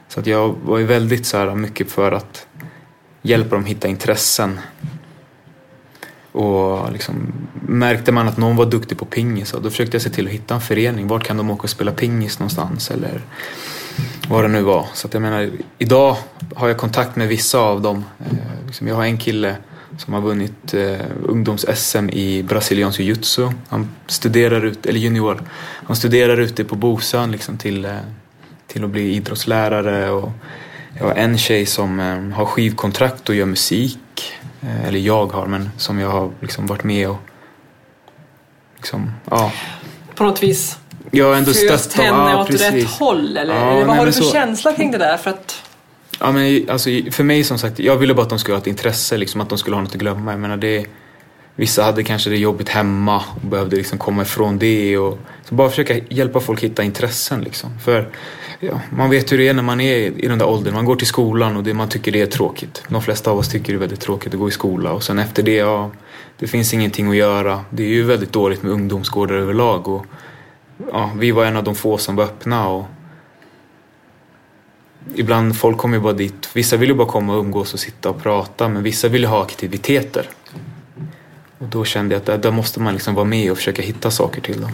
Så 0.09 0.21
att 0.21 0.27
jag 0.27 0.49
var 0.49 0.79
ju 0.79 0.85
väldigt 0.85 1.27
så 1.27 1.39
här 1.39 1.55
mycket 1.55 1.91
för 1.91 2.13
att 2.13 2.47
hjälpa 3.23 3.55
dem 3.55 3.65
hitta 3.65 3.89
intressen 3.89 4.61
och 6.33 6.93
liksom, 6.93 7.33
märkte 7.61 8.13
man 8.13 8.29
att 8.29 8.37
någon 8.37 8.57
var 8.57 8.67
duktig 8.67 8.99
på 8.99 9.05
pingis 9.05 9.55
då 9.63 9.71
försökte 9.71 9.95
jag 9.95 10.03
se 10.03 10.11
till 10.11 10.27
att 10.27 10.33
hitta 10.33 10.55
en 10.55 10.61
förening. 10.61 11.07
Vart 11.07 11.25
kan 11.25 11.37
de 11.37 11.51
åka 11.51 11.63
och 11.63 11.71
spela 11.71 11.93
pingis 11.93 12.39
någonstans 12.39 12.91
eller 12.91 13.23
vad 14.29 14.45
det 14.45 14.49
nu 14.49 14.63
var. 14.63 14.87
Så 14.95 15.07
att 15.07 15.15
jag 15.15 15.23
menar, 15.23 15.51
idag 15.79 16.17
har 16.55 16.69
jag 16.69 16.77
kontakt 16.77 17.17
med 17.17 17.29
vissa 17.29 17.59
av 17.59 17.83
dem. 17.83 18.05
Eh, 18.21 18.67
liksom, 18.67 18.89
jag 18.89 18.95
har 18.95 19.05
en 19.05 19.19
kille 19.19 19.57
som 19.99 20.15
har 20.15 20.21
vunnit 20.21 20.75
eh, 20.75 21.01
ungdoms-SM 21.23 22.11
i 22.11 22.43
brasiliansk 22.43 23.01
jiu-jitsu. 23.01 23.53
Han 23.69 23.91
studerar 24.07 24.65
ut, 24.65 24.87
eller 24.87 25.01
junior, 25.01 25.43
han 25.87 25.97
studerar 25.97 26.41
ute 26.41 26.65
på 26.65 26.75
Bosön 26.75 27.33
liksom, 27.33 27.59
till, 27.59 27.85
eh, 27.85 27.97
till 28.67 28.85
att 28.85 28.91
bli 28.91 29.15
idrottslärare 29.15 30.11
och 30.11 30.31
jag 30.99 31.05
har 31.05 31.15
en 31.15 31.39
tjej 31.39 31.67
som 31.67 32.01
eh, 32.01 32.37
har 32.37 32.47
skivkontrakt 32.47 33.29
och 33.29 33.35
gör 33.35 33.47
musik. 33.47 33.99
Eh, 34.61 34.85
eller 34.85 34.99
jag 34.99 35.27
har, 35.27 35.47
men 35.47 35.71
som 35.77 35.99
jag 35.99 36.09
har 36.09 36.31
liksom 36.41 36.67
varit 36.67 36.85
med 36.85 37.09
och 37.09 37.19
liksom, 38.77 39.11
ja. 39.31 39.53
På 40.15 40.25
något 40.25 40.43
vis 40.43 40.79
jag 41.17 41.27
har 41.27 41.35
ändå 41.35 41.53
föst 41.53 41.81
stött 41.85 41.97
dem. 41.97 42.05
henne 42.05 42.31
Ja, 42.31 42.41
åt 42.43 42.51
rätt 42.51 42.73
precis. 42.73 42.99
håll? 42.99 43.37
Eller, 43.37 43.55
Ja, 43.55 43.75
vad 43.75 43.87
nej, 43.87 43.97
har 43.99 44.07
du 44.07 44.13
för 44.13 44.23
så- 44.23 44.33
känsla 44.33 44.73
kring 44.73 44.91
det 44.91 44.99
där? 44.99 45.17
För 45.17 45.31
att, 45.31 45.63
Ja, 46.21 46.33
men 46.33 46.71
alltså, 46.71 46.91
för 47.11 47.25
mig 47.25 47.45
som 47.45 47.59
sagt, 47.59 47.79
jag 47.79 47.97
ville 47.97 48.15
bara 48.15 48.23
att 48.23 48.29
de 48.29 48.39
skulle 48.39 48.55
ha 48.55 48.61
ett 48.61 48.67
intresse, 48.67 49.17
liksom, 49.17 49.41
att 49.41 49.49
de 49.49 49.59
skulle 49.59 49.77
ha 49.77 49.81
något 49.83 49.93
att 49.95 50.01
glömma. 50.01 50.31
Jag 50.31 50.41
menar, 50.41 50.57
det, 50.57 50.87
vissa 51.57 51.83
hade 51.83 52.03
kanske 52.03 52.31
det 52.31 52.37
jobbigt 52.37 52.69
hemma 52.69 53.17
och 53.43 53.49
behövde 53.49 53.77
liksom 53.77 53.99
komma 53.99 54.23
ifrån 54.23 54.59
det. 54.59 54.99
Och, 54.99 55.19
så 55.49 55.55
bara 55.55 55.71
försöka 55.71 55.95
hjälpa 56.09 56.41
folk 56.41 56.61
hitta 56.61 56.83
intressen. 56.83 57.41
Liksom. 57.43 57.71
För 57.85 58.09
ja, 58.61 58.81
man 58.97 59.11
vet 59.11 59.33
hur 59.33 59.39
det 59.39 59.49
är 59.49 59.55
när 59.55 59.63
man 59.63 59.81
är 59.81 59.97
i 59.97 60.27
den 60.29 60.39
där 60.39 60.47
åldern. 60.49 60.75
Man 60.75 60.85
går 60.85 60.97
till 60.97 61.07
skolan 61.07 61.57
och 61.57 61.63
det, 61.65 61.75
man 61.75 61.89
tycker 61.89 62.13
det 62.13 62.21
är 62.21 62.27
tråkigt. 62.27 62.83
De 62.89 63.03
flesta 63.03 63.31
av 63.31 63.39
oss 63.39 63.49
tycker 63.49 63.73
det 63.73 63.77
är 63.77 63.81
väldigt 63.81 64.01
tråkigt 64.01 64.35
att 64.35 64.41
gå 64.41 64.49
i 64.49 64.53
skola. 64.53 64.93
Och 64.93 65.03
sen 65.03 65.19
efter 65.19 65.43
det, 65.43 65.55
ja, 65.55 65.91
det 66.39 66.47
finns 66.47 66.75
ingenting 66.75 67.11
att 67.11 67.17
göra. 67.17 67.61
Det 67.71 67.83
är 67.83 67.89
ju 67.89 68.03
väldigt 68.03 68.33
dåligt 68.33 68.63
med 68.63 68.73
ungdomsgårdar 68.73 69.35
överlag. 69.35 69.89
Och, 69.89 70.07
ja, 70.93 71.11
vi 71.17 71.31
var 71.31 71.45
en 71.45 71.57
av 71.57 71.65
de 71.65 71.75
få 71.75 71.99
som 71.99 72.17
var 72.17 72.25
öppna. 72.25 72.69
Och, 72.69 72.85
Ibland 75.15 75.57
folk 75.57 75.79
kommer 75.79 75.97
ju 75.97 76.03
bara 76.03 76.13
dit. 76.13 76.49
Vissa 76.53 76.77
vill 76.77 76.89
ju 76.89 76.95
bara 76.95 77.09
komma 77.09 77.33
och 77.35 77.41
umgås 77.41 77.75
och 77.75 77.81
sitta 77.81 78.11
och 78.11 78.23
prata 78.23 78.69
men 78.69 78.83
vissa 78.83 79.09
vill 79.09 79.23
ju 79.23 79.29
ha 79.29 79.43
aktiviteter. 79.43 80.29
Och 81.59 81.67
då 81.67 81.85
kände 81.85 82.15
jag 82.15 82.21
att 82.21 82.27
där, 82.27 82.39
där 82.39 82.51
måste 82.51 82.81
man 82.81 82.93
liksom 82.93 83.15
vara 83.15 83.25
med 83.25 83.51
och 83.51 83.57
försöka 83.57 83.83
hitta 83.83 84.11
saker 84.11 84.41
till 84.41 84.61
dem. 84.61 84.71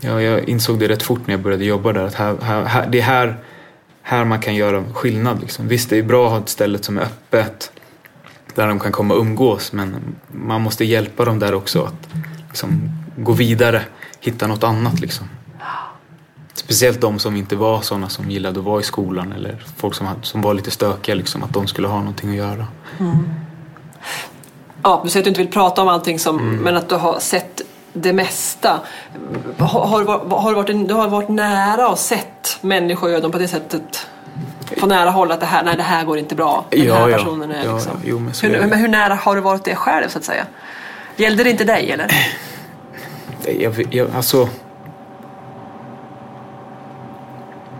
Ja, 0.00 0.22
jag 0.22 0.48
insåg 0.48 0.78
det 0.78 0.88
rätt 0.88 1.02
fort 1.02 1.26
när 1.26 1.34
jag 1.34 1.40
började 1.40 1.64
jobba 1.64 1.92
där 1.92 2.04
att 2.04 2.14
här, 2.14 2.36
här, 2.42 2.64
här, 2.64 2.86
det 2.86 2.98
är 2.98 3.02
här, 3.02 3.36
här 4.02 4.24
man 4.24 4.40
kan 4.40 4.54
göra 4.54 4.84
skillnad. 4.92 5.40
Liksom. 5.40 5.68
Visst, 5.68 5.90
det 5.90 5.98
är 5.98 6.02
bra 6.02 6.26
att 6.26 6.32
ha 6.32 6.38
ett 6.38 6.48
ställe 6.48 6.78
som 6.82 6.98
är 6.98 7.02
öppet 7.02 7.72
där 8.54 8.66
de 8.66 8.80
kan 8.80 8.92
komma 8.92 9.14
och 9.14 9.20
umgås 9.20 9.72
men 9.72 9.96
man 10.26 10.60
måste 10.60 10.84
hjälpa 10.84 11.24
dem 11.24 11.38
där 11.38 11.54
också 11.54 11.82
att 11.82 12.08
liksom, 12.48 12.90
gå 13.16 13.32
vidare, 13.32 13.82
hitta 14.24 14.46
något 14.46 14.64
annat. 14.64 15.00
Liksom. 15.00 15.28
Speciellt 16.54 17.00
de 17.00 17.18
som 17.18 17.36
inte 17.36 17.56
var 17.56 17.80
sådana 17.80 18.08
som 18.08 18.30
gillade 18.30 18.58
att 18.60 18.64
vara 18.66 18.80
i 18.80 18.82
skolan 18.82 19.32
eller 19.32 19.62
folk 19.76 19.94
som, 19.94 20.08
som 20.22 20.42
var 20.42 20.54
lite 20.54 20.70
stökiga, 20.70 21.14
liksom, 21.14 21.42
att 21.42 21.52
de 21.52 21.66
skulle 21.66 21.88
ha 21.88 21.98
någonting 21.98 22.30
att 22.30 22.36
göra. 22.36 22.66
ja, 24.82 25.00
du 25.04 25.10
säger 25.10 25.20
att 25.20 25.24
du 25.24 25.28
inte 25.28 25.40
vill 25.40 25.52
prata 25.52 25.82
om 25.82 25.88
allting, 25.88 26.18
som, 26.18 26.38
Mm. 26.38 26.56
men 26.56 26.76
att 26.76 26.88
du 26.88 26.94
har 26.94 27.18
sett 27.18 27.60
det 27.92 28.12
mesta. 28.12 28.80
Har, 29.58 29.86
har, 29.86 30.04
har 30.40 30.50
du, 30.50 30.54
varit, 30.56 30.88
du 30.88 30.94
har 30.94 31.08
varit 31.08 31.28
nära 31.28 31.88
och 31.88 31.98
sett 31.98 32.58
dem 33.22 33.30
på 33.32 33.38
det 33.38 33.48
sättet? 33.48 34.06
På 34.80 34.86
nära 34.86 35.10
håll 35.10 35.32
att 35.32 35.40
det 35.40 35.46
här, 35.46 35.64
nej, 35.64 35.76
det 35.76 35.82
här 35.82 36.04
går 36.04 36.18
inte 36.18 36.34
bra. 36.34 36.64
Den 36.70 36.84
Ja, 36.84 36.94
här 36.94 37.08
ja. 37.08 37.16
personen 37.18 37.50
är 37.50 37.64
Ja, 37.64 37.74
liksom... 37.74 37.92
ja. 37.94 38.00
Jo, 38.04 38.18
men 38.18 38.34
så 38.34 38.46
är 38.46 38.50
hur, 38.50 38.66
men 38.66 38.78
hur 38.78 38.88
nära 38.88 39.14
har 39.14 39.34
du 39.34 39.40
varit 39.40 39.64
det 39.64 39.74
själv 39.74 40.08
så 40.08 40.18
att 40.18 40.24
säga? 40.24 40.46
Gällde 41.16 41.44
det 41.44 41.50
inte 41.50 41.64
dig 41.64 41.90
eller? 41.92 42.06
Jag, 43.46 43.94
jag, 43.94 44.08
alltså... 44.14 44.48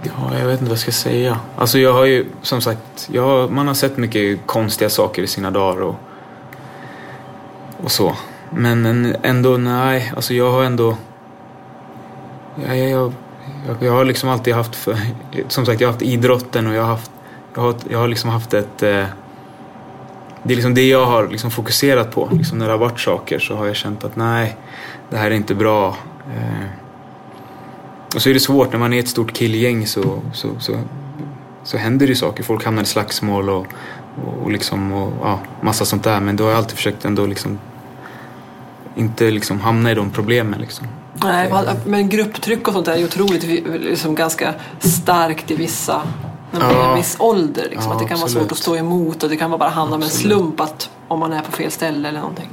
Ja, 0.03 0.39
jag 0.39 0.47
vet 0.47 0.53
inte 0.53 0.65
vad 0.65 0.71
jag 0.71 0.79
ska 0.79 0.93
säga. 0.93 1.41
Alltså 1.57 1.79
jag 1.79 1.93
har 1.93 2.05
ju, 2.05 2.27
som 2.43 2.61
sagt, 2.61 3.09
jag 3.13 3.23
har, 3.23 3.49
man 3.49 3.67
har 3.67 3.75
sett 3.75 3.97
mycket 3.97 4.47
konstiga 4.47 4.91
saker 4.91 5.23
i 5.23 5.27
sina 5.27 5.51
dagar 5.51 5.83
och, 5.83 5.95
och 7.83 7.91
så. 7.91 8.17
Men 8.51 9.15
ändå, 9.23 9.57
nej, 9.57 10.13
alltså 10.17 10.35
jag 10.35 10.51
har 10.51 10.65
ändå... 10.65 10.97
Ja, 12.67 12.75
jag, 12.75 12.91
jag, 12.91 13.13
jag, 13.67 13.77
jag 13.81 13.93
har 13.93 14.05
liksom 14.05 14.29
alltid 14.29 14.55
haft, 14.55 14.77
för, 14.77 14.97
som 15.49 15.67
sagt, 15.67 15.81
jag 15.81 15.89
har 15.89 15.93
haft 15.93 16.03
idrotten 16.03 16.67
och 16.67 16.75
jag 16.75 16.83
har 16.83 16.89
haft, 16.89 17.11
jag 17.55 17.63
har, 17.63 17.75
jag 17.91 17.99
har 17.99 18.09
liksom 18.09 18.31
haft 18.31 18.55
ett... 18.55 18.83
Eh, 18.83 19.05
det 20.43 20.55
är 20.55 20.57
liksom 20.57 20.75
det 20.75 20.89
jag 20.89 21.07
har 21.07 21.29
liksom 21.29 21.51
fokuserat 21.51 22.11
på. 22.11 22.29
Liksom 22.33 22.59
när 22.59 22.67
det 22.67 22.73
har 22.73 22.79
varit 22.79 23.01
saker 23.01 23.39
så 23.39 23.57
har 23.57 23.67
jag 23.67 23.77
känt 23.77 24.05
att 24.05 24.17
nej, 24.17 24.57
det 25.11 25.17
här 25.17 25.31
är 25.31 25.35
inte 25.35 25.55
bra. 25.55 25.97
Eh, 26.37 26.67
och 28.15 28.23
så 28.23 28.31
är 28.31 28.35
det 28.35 28.41
svårt 28.41 28.73
när 28.73 28.79
man 28.79 28.93
är 28.93 28.99
ett 29.01 29.09
stort 29.09 29.33
killgäng 29.33 29.87
så, 29.87 30.23
så, 30.33 30.49
så, 30.59 30.73
så 31.65 31.77
händer 31.77 32.07
det 32.07 32.11
ju 32.11 32.17
saker. 32.17 32.43
Folk 32.43 32.65
hamnar 32.65 32.83
i 32.83 32.87
slagsmål 32.87 33.51
och, 33.51 33.67
och, 34.43 34.51
liksom, 34.51 34.93
och 34.93 35.13
ja, 35.23 35.39
massa 35.61 35.85
sånt 35.85 36.05
där. 36.05 36.21
Men 36.21 36.37
då 36.37 36.45
har 36.45 36.51
jag 36.51 36.59
alltid 36.59 36.77
försökt 36.77 37.05
ändå 37.05 37.27
liksom 37.27 37.59
inte 38.97 39.31
liksom 39.31 39.61
hamna 39.61 39.91
i 39.91 39.95
de 39.95 40.11
problemen. 40.11 40.61
Liksom. 40.61 40.87
Nej, 41.25 41.53
men 41.87 42.09
grupptryck 42.09 42.69
och 42.69 42.75
sånt 42.75 42.87
där 42.87 42.93
är 42.97 43.05
otroligt 43.05 43.43
liksom 43.83 44.15
ganska 44.15 44.55
starkt 44.79 45.51
i 45.51 45.57
vissa 45.57 46.03
när 46.51 46.61
man 46.61 46.71
är 46.71 46.75
Ja. 46.75 46.91
en 46.91 46.97
viss 46.97 47.17
ålder. 47.19 47.67
Liksom, 47.71 47.91
Ja, 47.91 47.93
att 47.93 47.99
det 47.99 48.09
kan 48.09 48.17
vara 48.19 48.25
absolut. 48.25 48.43
svårt 48.49 48.53
att 48.53 48.59
stå 48.59 48.77
emot 48.77 49.23
och 49.23 49.29
det 49.31 49.37
kan 49.37 49.51
vara 49.51 49.59
bara 49.59 49.71
handla 49.71 49.97
om 49.97 50.03
en 50.03 50.09
slump 50.09 50.61
att 50.61 50.91
om 51.09 51.21
man 51.21 51.33
är 51.33 51.43
på 51.43 51.53
fel 51.53 51.71
ställe 51.71 52.09
eller 52.09 52.21
någonting. 52.21 52.49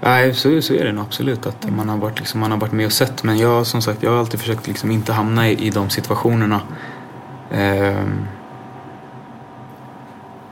Nej, 0.00 0.34
så, 0.34 0.62
så 0.62 0.74
är 0.74 0.84
det 0.84 0.92
nog 0.92 1.04
absolut. 1.04 1.46
Att 1.46 1.70
man, 1.70 1.88
har 1.88 1.96
varit, 1.96 2.18
liksom, 2.18 2.40
man 2.40 2.50
har 2.50 2.58
varit 2.58 2.72
med 2.72 2.86
och 2.86 2.92
sett. 2.92 3.22
Men 3.22 3.38
jag, 3.38 3.66
som 3.66 3.82
sagt, 3.82 4.02
jag 4.02 4.10
har 4.10 4.18
alltid 4.18 4.40
försökt 4.40 4.66
liksom 4.66 4.90
inte 4.90 5.12
hamna 5.12 5.48
i, 5.48 5.66
i 5.66 5.70
de 5.70 5.90
situationerna. 5.90 6.60
Ehm, 7.50 8.26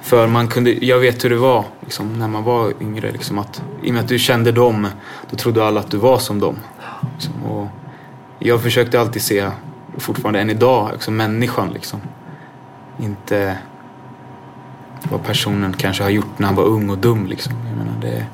för 0.01 0.27
man 0.27 0.49
kunde, 0.49 0.85
jag 0.85 0.99
vet 0.99 1.25
hur 1.25 1.31
det 1.31 1.37
var 1.37 1.65
liksom, 1.81 2.19
när 2.19 2.29
man 2.29 2.45
var 2.45 2.73
yngre. 2.81 3.13
Liksom, 3.13 3.39
att, 3.39 3.63
I 3.83 3.91
och 3.91 3.95
med 3.95 4.03
att 4.03 4.09
du 4.09 4.19
kände 4.19 4.53
dem, 4.53 4.89
då 5.31 5.37
trodde 5.37 5.65
alla 5.65 5.81
att 5.81 5.91
du 5.91 5.97
var 5.97 6.19
som 6.19 6.41
dem. 6.41 6.57
Liksom, 7.15 7.43
och 7.45 7.69
jag 8.39 8.63
försökte 8.63 9.01
alltid 9.01 9.23
se, 9.23 9.51
fortfarande 9.99 10.41
än 10.41 10.51
idag, 10.51 10.91
liksom, 10.93 11.17
människan. 11.17 11.71
Liksom. 11.71 12.01
Inte 12.99 13.59
vad 15.11 15.23
personen 15.23 15.73
kanske 15.73 16.03
har 16.03 16.11
gjort 16.11 16.39
när 16.39 16.47
han 16.47 16.57
var 16.57 16.65
ung 16.65 16.91
och 16.91 16.99
dum. 16.99 17.27
Liksom. 17.27 17.53
Jag 17.69 17.77
menar, 17.77 18.01
det, 18.01 18.27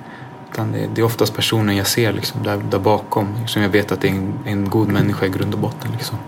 utan 0.52 0.72
det, 0.72 0.88
det 0.94 1.00
är 1.00 1.04
oftast 1.04 1.34
personen 1.34 1.76
jag 1.76 1.86
ser 1.86 2.12
liksom, 2.12 2.42
där, 2.42 2.56
där 2.70 2.78
bakom. 2.78 3.48
Som 3.48 3.62
jag 3.62 3.68
vet 3.68 3.92
att 3.92 4.00
det 4.00 4.08
är 4.08 4.12
en, 4.12 4.38
en 4.44 4.70
god 4.70 4.88
människa 4.88 5.26
i 5.26 5.28
grund 5.28 5.54
och 5.54 5.60
botten. 5.60 5.92
Liksom. 5.92 6.18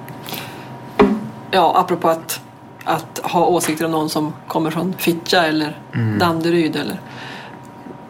Ja, 1.51 1.73
apropå 1.77 2.09
att, 2.09 2.41
att 2.85 3.21
ha 3.23 3.47
åsikter 3.47 3.85
om 3.85 3.91
någon 3.91 4.11
som 4.11 4.33
kommer 4.49 4.71
från 4.71 4.95
Fittja 4.99 5.47
eller 5.47 5.79
Mm. 5.95 6.19
Danderyd 6.19 6.77
eller 6.77 7.01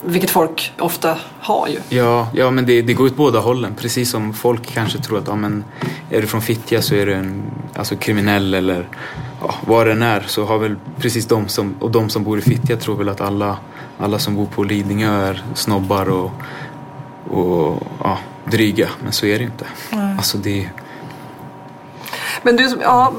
vilket 0.04 0.30
folk 0.30 0.72
ofta 0.78 1.16
har 1.40 1.68
ju. 1.68 1.96
Ja, 1.96 2.28
ja 2.34 2.50
men 2.50 2.66
det, 2.66 2.82
det 2.82 2.94
går 2.94 3.06
åt 3.06 3.16
båda 3.16 3.40
hållen. 3.40 3.74
Precis 3.74 4.10
som 4.10 4.34
folk 4.34 4.66
kanske 4.66 4.98
tror 4.98 5.18
att 5.18 5.28
ja, 5.28 5.36
men, 5.36 5.64
är 6.10 6.20
du 6.20 6.26
från 6.26 6.42
Fittja 6.42 6.82
så 6.82 6.94
är 6.94 7.06
du 7.06 7.14
en 7.14 7.42
alltså, 7.74 7.96
kriminell 7.96 8.54
eller 8.54 8.88
ja, 9.40 9.54
vad 9.66 9.86
det 9.86 9.92
än 9.92 10.02
är. 10.02 10.24
Så 10.26 10.44
har 10.44 10.58
väl 10.58 10.76
precis 10.98 11.26
de 11.26 11.48
som, 11.48 11.74
och 11.80 11.90
de 11.90 12.10
som 12.10 12.24
bor 12.24 12.38
i 12.38 12.42
Fittja 12.42 12.76
tror 12.76 12.96
väl 12.96 13.08
att 13.08 13.20
alla, 13.20 13.56
alla 14.02 14.18
som 14.18 14.36
bor 14.36 14.46
på 14.46 14.64
Lidingö 14.64 15.26
är 15.28 15.44
snobbar 15.54 16.10
och, 16.10 16.30
och 17.30 17.82
ja, 18.04 18.18
dryga. 18.44 18.88
Men 19.02 19.12
så 19.12 19.26
är 19.26 19.38
det 19.38 19.44
ju 19.44 19.50
inte. 19.50 19.66
Alltså 20.16 20.38
det, 20.38 20.70
Men 22.42 22.56
du, 22.56 22.78
ja, 22.82 23.12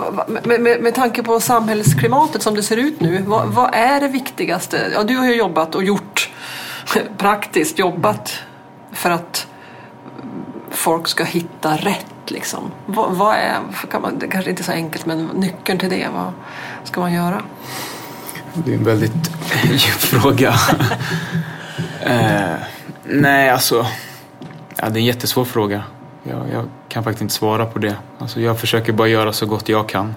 med, 0.43 0.62
med, 0.62 0.82
med 0.82 0.96
tanke 0.96 1.24
på 1.24 1.39
samhällsklimatet 1.39 2.41
som 2.41 2.56
det 2.56 2.63
ser 2.63 2.78
ut 2.78 3.02
nu, 3.02 3.24
vad, 3.28 3.48
vad 3.48 3.69
är 3.74 4.00
det 4.00 4.08
viktigaste? 4.08 4.91
Ja, 4.93 5.04
du 5.04 5.17
har 5.17 5.26
ju 5.26 5.36
jobbat 5.36 5.76
och 5.76 5.84
gjort 5.84 6.30
praktiskt 7.17 7.80
jobbat 7.80 8.39
för 8.91 9.10
att 9.10 9.48
folk 10.69 11.08
ska 11.08 11.24
hitta 11.24 11.78
rätt. 11.78 12.06
Liksom. 12.28 12.72
Vad, 12.86 13.12
vad 13.12 13.36
är, 13.36 13.60
kan 13.91 14.02
man, 14.02 14.19
det 14.19 14.28
kanske 14.28 14.50
inte 14.50 14.62
är 14.62 14.65
så 14.65 14.72
enkelt, 14.72 15.06
men 15.06 15.26
nyckeln 15.26 15.80
till 15.80 15.89
det, 15.89 16.08
vad 16.13 16.34
ska 16.84 17.02
man 17.02 17.13
göra? 17.13 17.41
Det 18.54 18.72
är 18.72 18.78
en 18.78 18.84
väldigt 18.84 19.32
djup 19.63 19.82
fråga. 19.84 20.50
eh, 22.02 22.56
nej, 23.04 23.50
alltså. 23.50 23.86
Ja, 24.76 24.89
det 24.89 24.98
är 24.98 25.02
en 25.02 25.06
jättesvår 25.06 25.46
fråga. 25.46 25.84
Jag, 26.24 26.50
jag 26.54 26.66
kan 26.89 27.04
faktiskt 27.04 27.22
inte 27.22 27.34
svara 27.34 27.66
på 27.66 27.80
det. 27.80 27.96
Alltså, 28.20 28.42
jag 28.42 28.60
försöker 28.60 28.94
bara 28.94 29.08
göra 29.08 29.34
så 29.34 29.46
gott 29.46 29.70
jag 29.70 29.89
kan. 29.89 30.16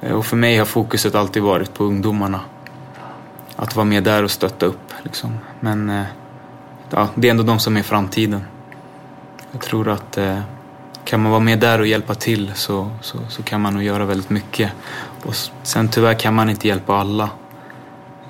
Eh, 0.00 0.12
och 0.12 0.26
för 0.26 0.36
mig 0.36 0.58
har 0.58 0.64
fokuset 0.64 1.14
alltid 1.14 1.42
varit 1.42 1.74
på 1.74 1.84
ungdomarna. 1.84 2.40
Att 3.56 3.76
vara 3.76 3.84
med 3.84 4.04
där 4.04 4.22
och 4.22 4.30
stötta 4.30 4.66
upp. 4.66 4.92
Liksom. 5.02 5.38
Men 5.60 5.90
eh, 5.90 6.04
ja, 6.90 7.08
det 7.14 7.28
är 7.28 7.30
ändå 7.30 7.42
de 7.42 7.58
som 7.58 7.76
är 7.76 7.82
framtiden. 7.82 8.44
Jag 9.52 9.60
tror 9.60 9.88
att 9.88 10.18
eh, 10.18 10.40
kan 11.04 11.22
man 11.22 11.32
vara 11.32 11.40
med 11.40 11.58
där 11.58 11.78
och 11.78 11.86
hjälpa 11.86 12.14
till 12.14 12.52
så, 12.54 12.90
så, 13.00 13.18
så 13.28 13.42
kan 13.42 13.60
man 13.60 13.74
nog 13.74 13.82
göra 13.82 14.04
väldigt 14.04 14.30
mycket. 14.30 14.72
Och 15.22 15.34
sen 15.62 15.88
tyvärr 15.88 16.14
kan 16.14 16.34
man 16.34 16.50
inte 16.50 16.68
hjälpa 16.68 16.94
alla. 16.94 17.30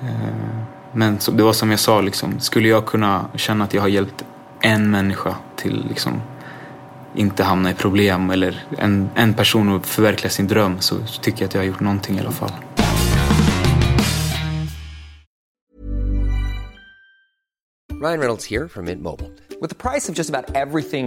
Eh, 0.05 0.63
men 0.91 1.17
det 1.31 1.43
var 1.43 1.53
som 1.53 1.71
jag 1.71 1.79
sa, 1.79 2.01
liksom, 2.01 2.39
skulle 2.39 2.67
jag 2.67 2.85
kunna 2.85 3.25
känna 3.35 3.63
att 3.63 3.73
jag 3.73 3.81
har 3.81 3.89
hjälpt 3.89 4.25
en 4.61 4.91
människa 4.91 5.35
till 5.55 5.85
liksom, 5.89 6.21
inte 7.15 7.43
hamna 7.43 7.71
i 7.71 7.73
problem 7.73 8.29
eller 8.29 8.65
en, 8.77 9.09
en 9.15 9.33
person 9.33 9.75
att 9.75 9.85
förverkliga 9.85 10.29
sin 10.29 10.47
dröm 10.47 10.79
så, 10.79 10.95
tycker 11.21 11.41
jag 11.41 11.47
att 11.47 11.53
jag 11.53 11.61
har 11.61 11.67
gjort 11.67 11.79
någonting 11.79 12.17
i 12.17 12.19
alla 12.19 12.31
fall. 12.31 12.51
Ryan 18.01 18.19
Reynolds 18.19 18.51
här 18.51 18.67
från 18.67 18.85
Mint 18.85 19.01
Mobile. 19.01 19.29
priset 19.61 19.75
på 19.75 19.89
price 19.89 20.11
allt 20.11 20.15
som 20.15 20.33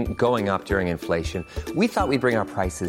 går 0.08 0.54
upp 0.54 0.70
under 0.70 0.80
inflationen 0.80 1.44
trodde 1.66 1.80
vi 1.80 1.88
att 1.96 2.10
vi 2.10 2.18
skulle 2.18 2.18
bring 2.18 2.36
våra 2.36 2.44
priser 2.44 2.88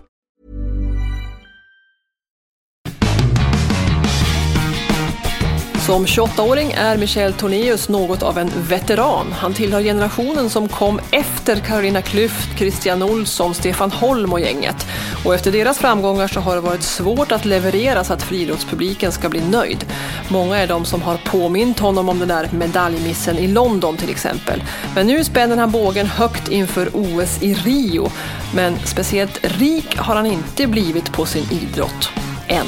Som 5.91 6.05
28-åring 6.05 6.71
är 6.71 6.97
Michel 6.97 7.33
Tornéus 7.33 7.89
något 7.89 8.23
av 8.23 8.37
en 8.37 8.51
veteran. 8.69 9.31
Han 9.31 9.53
tillhör 9.53 9.81
generationen 9.81 10.49
som 10.49 10.67
kom 10.67 10.99
efter 11.11 11.55
Carolina 11.55 12.01
Klüft, 12.01 12.57
Christian 12.57 13.03
Olsson, 13.03 13.53
Stefan 13.53 13.91
Holm 13.91 14.33
och 14.33 14.39
gänget. 14.39 14.87
Och 15.25 15.35
efter 15.35 15.51
deras 15.51 15.77
framgångar 15.77 16.27
så 16.27 16.39
har 16.39 16.55
det 16.55 16.61
varit 16.61 16.83
svårt 16.83 17.31
att 17.31 17.45
leverera 17.45 18.03
så 18.03 18.13
att 18.13 18.23
friidrottspubliken 18.23 19.11
ska 19.11 19.29
bli 19.29 19.41
nöjd. 19.41 19.85
Många 20.29 20.57
är 20.57 20.67
de 20.67 20.85
som 20.85 21.01
har 21.01 21.17
påmint 21.17 21.79
honom 21.79 22.09
om 22.09 22.19
den 22.19 22.27
där 22.27 22.49
medaljmissen 22.51 23.37
i 23.37 23.47
London 23.47 23.97
till 23.97 24.09
exempel. 24.09 24.63
Men 24.95 25.07
nu 25.07 25.23
spänner 25.23 25.57
han 25.57 25.71
bågen 25.71 26.07
högt 26.07 26.47
inför 26.47 26.89
OS 26.93 27.43
i 27.43 27.53
Rio. 27.53 28.11
Men 28.53 28.79
speciellt 28.85 29.39
rik 29.41 29.97
har 29.97 30.15
han 30.15 30.25
inte 30.25 30.67
blivit 30.67 31.11
på 31.11 31.25
sin 31.25 31.45
idrott. 31.51 32.09
Än. 32.47 32.67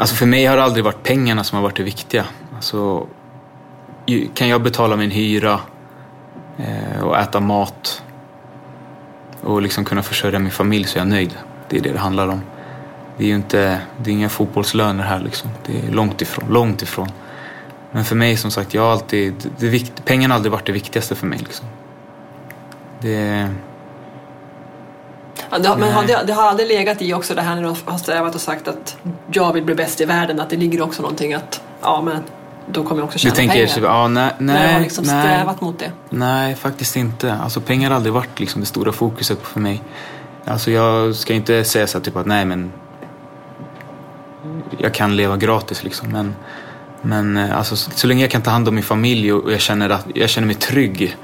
Alltså 0.00 0.14
för 0.16 0.26
mig 0.26 0.46
har 0.46 0.56
det 0.56 0.62
aldrig 0.62 0.84
varit 0.84 1.02
pengarna 1.02 1.44
som 1.44 1.56
har 1.56 1.62
varit 1.62 1.76
det 1.76 1.82
viktiga. 1.82 2.24
Alltså, 2.54 3.06
kan 4.34 4.48
jag 4.48 4.62
betala 4.62 4.96
min 4.96 5.10
hyra 5.10 5.60
eh, 6.58 7.02
och 7.02 7.18
äta 7.18 7.40
mat 7.40 8.02
och 9.40 9.62
liksom 9.62 9.84
kunna 9.84 10.02
försörja 10.02 10.38
min 10.38 10.50
familj 10.50 10.84
så 10.84 10.98
är 10.98 11.00
jag 11.00 11.08
nöjd. 11.08 11.38
Det 11.68 11.76
är 11.76 11.80
det 11.80 11.92
det 11.92 11.98
handlar 11.98 12.28
om. 12.28 12.40
Det 13.16 13.24
är 13.24 13.28
ju 13.28 13.34
inte, 13.34 13.80
det 14.02 14.10
är 14.10 14.14
inga 14.14 14.28
fotbollslöner 14.28 15.04
här 15.04 15.20
liksom. 15.20 15.50
Det 15.66 15.86
är 15.86 15.90
långt 15.92 16.22
ifrån, 16.22 16.48
långt 16.52 16.82
ifrån. 16.82 17.08
Men 17.92 18.04
för 18.04 18.16
mig 18.16 18.36
som 18.36 18.50
sagt, 18.50 18.74
jag 18.74 18.82
har 18.82 18.92
alltid, 18.92 19.50
det, 19.58 19.68
det, 19.68 20.04
pengarna 20.04 20.34
har 20.34 20.36
aldrig 20.36 20.52
varit 20.52 20.66
det 20.66 20.72
viktigaste 20.72 21.14
för 21.14 21.26
mig 21.26 21.38
liksom. 21.38 21.66
Det, 23.00 23.48
Ja, 25.50 25.58
det, 25.58 25.68
men 25.68 25.80
Nej. 25.80 25.90
har 25.90 26.04
det, 26.04 26.24
det 26.26 26.32
har 26.32 26.42
aldrig 26.42 26.68
legat 26.68 27.02
i 27.02 27.14
också 27.14 27.34
det 27.34 27.42
här 27.42 27.54
när 27.54 27.62
du 27.62 27.68
har 27.84 27.98
strävat 27.98 28.34
och 28.34 28.40
sagt 28.40 28.68
att 28.68 28.96
jag 29.32 29.52
vill 29.52 29.64
bli 29.64 29.74
bäst 29.74 30.00
i 30.00 30.04
världen, 30.04 30.40
att 30.40 30.50
det 30.50 30.56
ligger 30.56 30.82
också 30.82 31.02
någonting 31.02 31.34
att 31.34 31.60
ja 31.82 32.02
men 32.02 32.22
då 32.66 32.84
kommer 32.84 33.00
jag 33.00 33.06
också 33.06 33.16
du 33.16 33.22
tjäna 33.22 33.34
tänker, 33.34 33.54
pengar. 33.54 33.66
så, 33.66 33.80
ja, 33.80 34.08
nej, 34.08 34.32
när 34.38 34.54
du 34.54 34.66
har 34.66 34.72
nej, 34.72 34.82
liksom 34.82 35.04
nej. 35.04 35.22
strävat 35.22 35.60
mot 35.60 35.78
det. 35.78 35.92
Nej, 36.10 36.54
faktiskt 36.54 36.96
inte. 36.96 37.34
Alltså 37.34 37.60
pengar 37.60 37.90
har 37.90 37.96
aldrig 37.96 38.12
varit 38.12 38.40
liksom 38.40 38.60
det 38.60 38.66
stora 38.66 38.92
fokuset 38.92 39.38
för 39.42 39.60
mig. 39.60 39.82
Alltså 40.44 40.70
jag 40.70 41.14
ska 41.14 41.34
inte 41.34 41.64
säga 41.64 41.86
så 41.86 41.98
här, 41.98 42.04
typ 42.04 42.16
att 42.16 42.26
nej 42.26 42.44
men 42.44 42.72
jag 44.78 44.94
kan 44.94 45.16
leva 45.16 45.36
gratis 45.36 45.84
liksom. 45.84 46.08
Men, 46.08 46.34
men 47.02 47.36
eh, 47.36 47.58
alltså, 47.58 47.76
så 47.76 48.06
länge 48.06 48.20
jag 48.20 48.30
kan 48.30 48.42
ta 48.42 48.50
hand 48.50 48.68
om 48.68 48.74
min 48.74 48.84
familj 48.84 49.32
och 49.32 49.52
jag 49.52 49.60
känner, 49.60 49.90
att, 49.90 50.06
jag 50.14 50.30
känner 50.30 50.46
mig 50.46 50.56
trygg. 50.56 51.16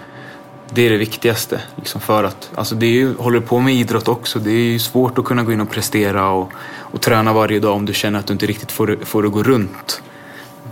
Det 0.70 0.82
är 0.86 0.90
det 0.90 0.96
viktigaste. 0.96 1.60
Liksom 1.76 2.00
för 2.00 2.24
att, 2.24 2.50
alltså 2.54 2.74
det 2.74 2.86
är 2.86 2.90
ju, 2.90 3.16
håller 3.16 3.40
du 3.40 3.46
på 3.46 3.60
med 3.60 3.74
idrott 3.74 4.08
också. 4.08 4.38
Det 4.38 4.50
är 4.50 4.54
ju 4.72 4.78
svårt 4.78 5.18
att 5.18 5.24
kunna 5.24 5.42
gå 5.42 5.52
in 5.52 5.60
och 5.60 5.70
prestera 5.70 6.30
och, 6.30 6.52
och 6.78 7.00
träna 7.00 7.32
varje 7.32 7.60
dag 7.60 7.74
om 7.74 7.86
du 7.86 7.94
känner 7.94 8.18
att 8.18 8.26
du 8.26 8.32
inte 8.32 8.46
riktigt 8.46 8.72
får, 8.72 8.86
det- 8.86 9.04
får 9.06 9.22
det 9.22 9.28
att 9.28 9.34
gå 9.34 9.42
runt. 9.42 10.02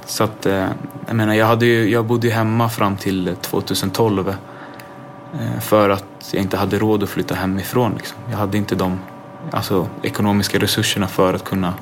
Så 0.07 0.25
att, 0.25 0.47
eh, 0.47 0.67
jag 1.07 1.17
menar, 1.17 1.35
jag, 1.35 1.47
hade 1.47 1.67
ju, 1.67 1.91
jag 1.91 2.05
bodde 2.05 2.27
ju 2.27 2.33
hemma 2.33 2.69
fram 2.69 2.97
till 2.97 3.37
2012. 3.41 4.29
Eh, 4.29 5.61
för 5.61 5.91
att 5.91 6.05
jag 6.33 6.43
inte 6.43 6.57
hade 6.57 6.79
råd 6.79 7.03
att 7.03 7.09
flytta 7.09 7.35
hemifrån. 7.35 7.93
Liksom. 7.97 8.19
Jag 8.31 8.37
hade 8.39 8.59
inte 8.59 8.75
de 8.75 8.99
alltså, 9.51 9.89
ekonomiska 10.03 10.59
resurserna 10.59 11.07
för 11.09 11.35
att 11.35 11.45
kunna... 11.45 11.75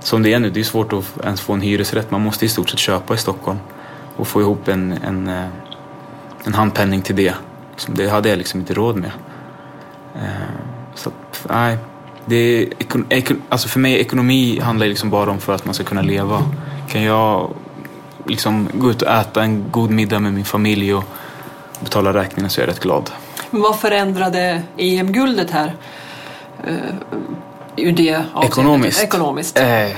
Som 0.00 0.22
det 0.22 0.32
är 0.32 0.38
nu, 0.38 0.50
det 0.50 0.60
är 0.60 0.64
svårt 0.64 0.92
att 0.92 1.24
ens 1.24 1.40
få 1.40 1.52
en 1.52 1.60
hyresrätt. 1.60 2.10
Man 2.10 2.20
måste 2.20 2.44
i 2.44 2.48
stort 2.48 2.70
sett 2.70 2.78
köpa 2.78 3.14
i 3.14 3.18
Stockholm 3.18 3.58
och 4.16 4.26
få 4.28 4.40
ihop 4.40 4.68
en, 4.68 4.92
en, 4.92 5.28
eh, 5.28 5.44
en 6.44 6.54
handpenning 6.54 7.02
till 7.02 7.16
det. 7.16 7.34
Liksom, 7.70 7.94
Det 7.94 8.08
hade 8.08 8.28
jag 8.28 8.38
liksom 8.38 8.60
inte 8.60 8.74
råd 8.74 8.96
med. 8.96 9.10
Eh, 10.14 10.22
Så 10.94 11.08
att, 11.08 11.46
nej. 11.50 11.78
Det 12.26 12.36
är, 12.36 12.68
alltså 13.48 13.68
för 13.68 13.80
mig, 13.80 14.00
ekonomi 14.00 14.60
handlar 14.60 14.86
liksom 14.86 15.10
bara 15.10 15.30
om 15.30 15.40
för 15.40 15.54
att 15.54 15.64
man 15.64 15.74
ska 15.74 15.84
kunna 15.84 16.02
leva. 16.02 16.42
Kan 16.88 17.02
jag 17.02 17.50
liksom 18.26 18.68
gå 18.74 18.90
ut 18.90 19.02
och 19.02 19.08
äta 19.08 19.42
en 19.42 19.64
god 19.70 19.90
middag 19.90 20.20
med 20.20 20.32
min 20.32 20.44
familj 20.44 20.94
och 20.94 21.04
betala 21.80 22.14
räkningen 22.14 22.50
så 22.50 22.60
är 22.60 22.66
jag 22.66 22.70
rätt 22.72 22.80
glad. 22.80 23.10
Men 23.50 23.60
vad 23.62 23.78
förändrade 23.78 24.62
EM-guldet 24.76 25.50
här? 25.50 25.74
Uh, 26.68 26.76
ur 27.76 27.92
det? 27.92 28.24
Ekonomiskt? 28.42 29.02
Ekonomiskt. 29.02 29.58
Eh, 29.58 29.90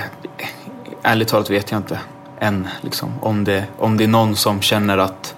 ärligt 1.03 1.29
talat 1.29 1.51
vet 1.51 1.71
jag 1.71 1.79
inte 1.79 1.99
än. 2.41 2.69
Liksom, 2.81 3.13
om, 3.21 3.45
det, 3.45 3.65
om 3.79 3.97
det 3.97 4.05
är 4.05 4.09
någon 4.09 4.37
som 4.37 4.61
känner 4.63 4.99
att 4.99 5.36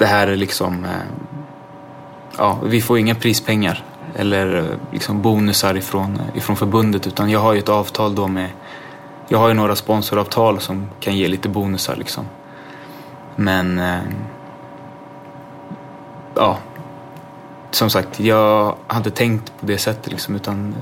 det 0.00 0.06
här 0.06 0.26
är 0.26 0.36
liksom... 0.36 0.84
Eh, 0.84 0.90
ja, 2.38 2.58
vi 2.64 2.80
får 2.80 2.98
inga 2.98 3.14
prispengar 3.14 3.84
eller 4.16 4.56
eh, 4.56 4.92
liksom 4.92 5.22
bonusar 5.22 5.76
ifrån, 5.76 6.14
eh, 6.14 6.36
ifrån 6.36 6.56
förbundet 6.56 7.06
utan 7.06 7.30
jag 7.30 7.40
har 7.40 7.52
ju 7.52 7.58
ett 7.58 7.68
avtal 7.68 8.14
då 8.14 8.28
med... 8.28 8.50
Jag 9.28 9.38
har 9.38 9.48
ju 9.48 9.54
några 9.54 9.76
sponsoravtal 9.76 10.60
som 10.60 10.90
kan 11.00 11.16
ge 11.16 11.28
lite 11.28 11.48
bonusar 11.48 11.96
liksom. 11.96 12.24
Men... 13.36 13.80
Ja. 16.34 16.58
Som 17.70 17.90
sagt, 17.90 18.20
jag 18.20 18.76
hade 18.86 19.10
tänkt 19.10 19.52
på 19.60 19.66
det 19.66 19.78
sättet 19.78 20.12
liksom 20.12 20.34
utan 20.34 20.74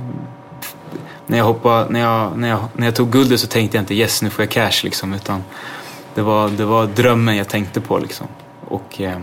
när 1.27 1.39
jag, 1.39 1.45
hoppade, 1.45 1.93
när, 1.93 2.01
jag, 2.01 2.39
när, 2.39 2.49
jag, 2.49 2.61
när 2.73 2.87
jag 2.87 2.95
tog 2.95 3.11
guldet 3.11 3.41
så 3.41 3.47
tänkte 3.47 3.77
jag 3.77 3.83
inte 3.83 3.95
yes 3.95 4.23
nu 4.23 4.31
får 4.31 4.43
jag 4.43 4.51
cash 4.51 4.85
liksom 4.85 5.15
utan 5.15 5.45
det 6.15 6.23
var, 6.23 6.49
det 6.49 6.65
var 6.65 6.87
drömmen 6.87 7.37
jag 7.37 7.49
tänkte 7.49 7.81
på 7.81 7.99
liksom. 7.99 8.27
Och 8.69 9.01
eh, 9.01 9.19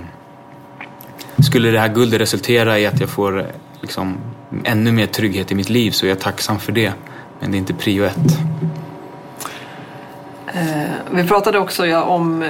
skulle 1.46 1.72
det 1.72 1.80
här 1.80 1.88
guldet 1.88 2.22
resultera 2.22 2.80
i 2.80 2.86
att 2.86 3.00
jag 3.00 3.10
får 3.10 3.46
liksom, 3.82 4.18
ännu 4.64 4.92
mer 4.92 5.06
trygghet 5.06 5.52
i 5.52 5.56
mitt 5.56 5.70
liv 5.70 5.92
så 5.92 6.06
är 6.06 6.10
jag 6.10 6.20
tacksam 6.20 6.60
för 6.60 6.72
det. 6.72 6.94
Men 7.40 7.52
det 7.52 7.58
är 7.58 7.60
inte 7.60 7.74
prio 7.74 8.04
ett. 8.04 8.38
Eh, 10.56 10.90
vi 11.12 11.28
pratade 11.28 11.60
också 11.60 11.86
ja, 11.86 12.04
om 12.04 12.44
eh, 12.44 12.50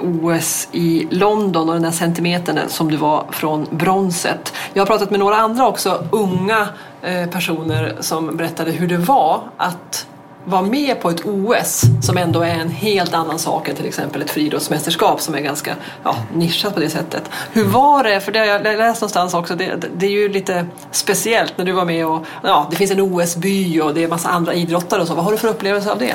OS 0.00 0.68
i 0.72 1.08
London 1.10 1.68
och 1.68 1.74
den 1.74 1.82
där 1.82 1.90
centimetern 1.90 2.58
som 2.68 2.90
du 2.90 2.96
var 2.96 3.24
från 3.30 3.66
bronset. 3.70 4.52
Jag 4.72 4.80
har 4.80 4.86
pratat 4.86 5.10
med 5.10 5.20
några 5.20 5.36
andra 5.36 5.66
också, 5.66 6.04
unga 6.10 6.68
eh, 7.02 7.30
personer 7.30 7.96
som 8.00 8.36
berättade 8.36 8.70
hur 8.70 8.88
det 8.88 8.96
var 8.96 9.40
att 9.56 10.06
vara 10.46 10.62
med 10.62 11.00
på 11.00 11.10
ett 11.10 11.20
OS 11.24 11.82
som 12.02 12.16
ändå 12.16 12.40
är 12.40 12.54
en 12.54 12.68
helt 12.68 13.14
annan 13.14 13.38
sak 13.38 13.68
än 13.68 13.76
till 13.76 13.86
exempel 13.86 14.22
ett 14.22 14.30
friidrottsmästerskap 14.30 15.20
som 15.20 15.34
är 15.34 15.40
ganska 15.40 15.76
ja, 16.02 16.16
nischat 16.34 16.74
på 16.74 16.80
det 16.80 16.90
sättet. 16.90 17.30
Hur 17.52 17.64
var 17.64 18.04
det? 18.04 18.20
För 18.20 18.32
det 18.32 18.38
har 18.38 18.46
jag 18.46 18.62
läst 18.62 19.00
någonstans 19.00 19.34
också, 19.34 19.56
det, 19.56 19.76
det 19.96 20.06
är 20.06 20.10
ju 20.10 20.28
lite 20.28 20.66
speciellt 20.90 21.58
när 21.58 21.64
du 21.64 21.72
var 21.72 21.84
med 21.84 22.06
och 22.06 22.26
ja, 22.42 22.66
det 22.70 22.76
finns 22.76 22.90
en 22.90 23.00
OS-by 23.00 23.80
och 23.80 23.94
det 23.94 24.04
är 24.04 24.08
massa 24.08 24.28
andra 24.28 24.54
idrottare 24.54 25.02
och 25.02 25.08
så. 25.08 25.14
Vad 25.14 25.24
har 25.24 25.32
du 25.32 25.38
för 25.38 25.48
upplevelse 25.48 25.92
av 25.92 25.98
det? 25.98 26.14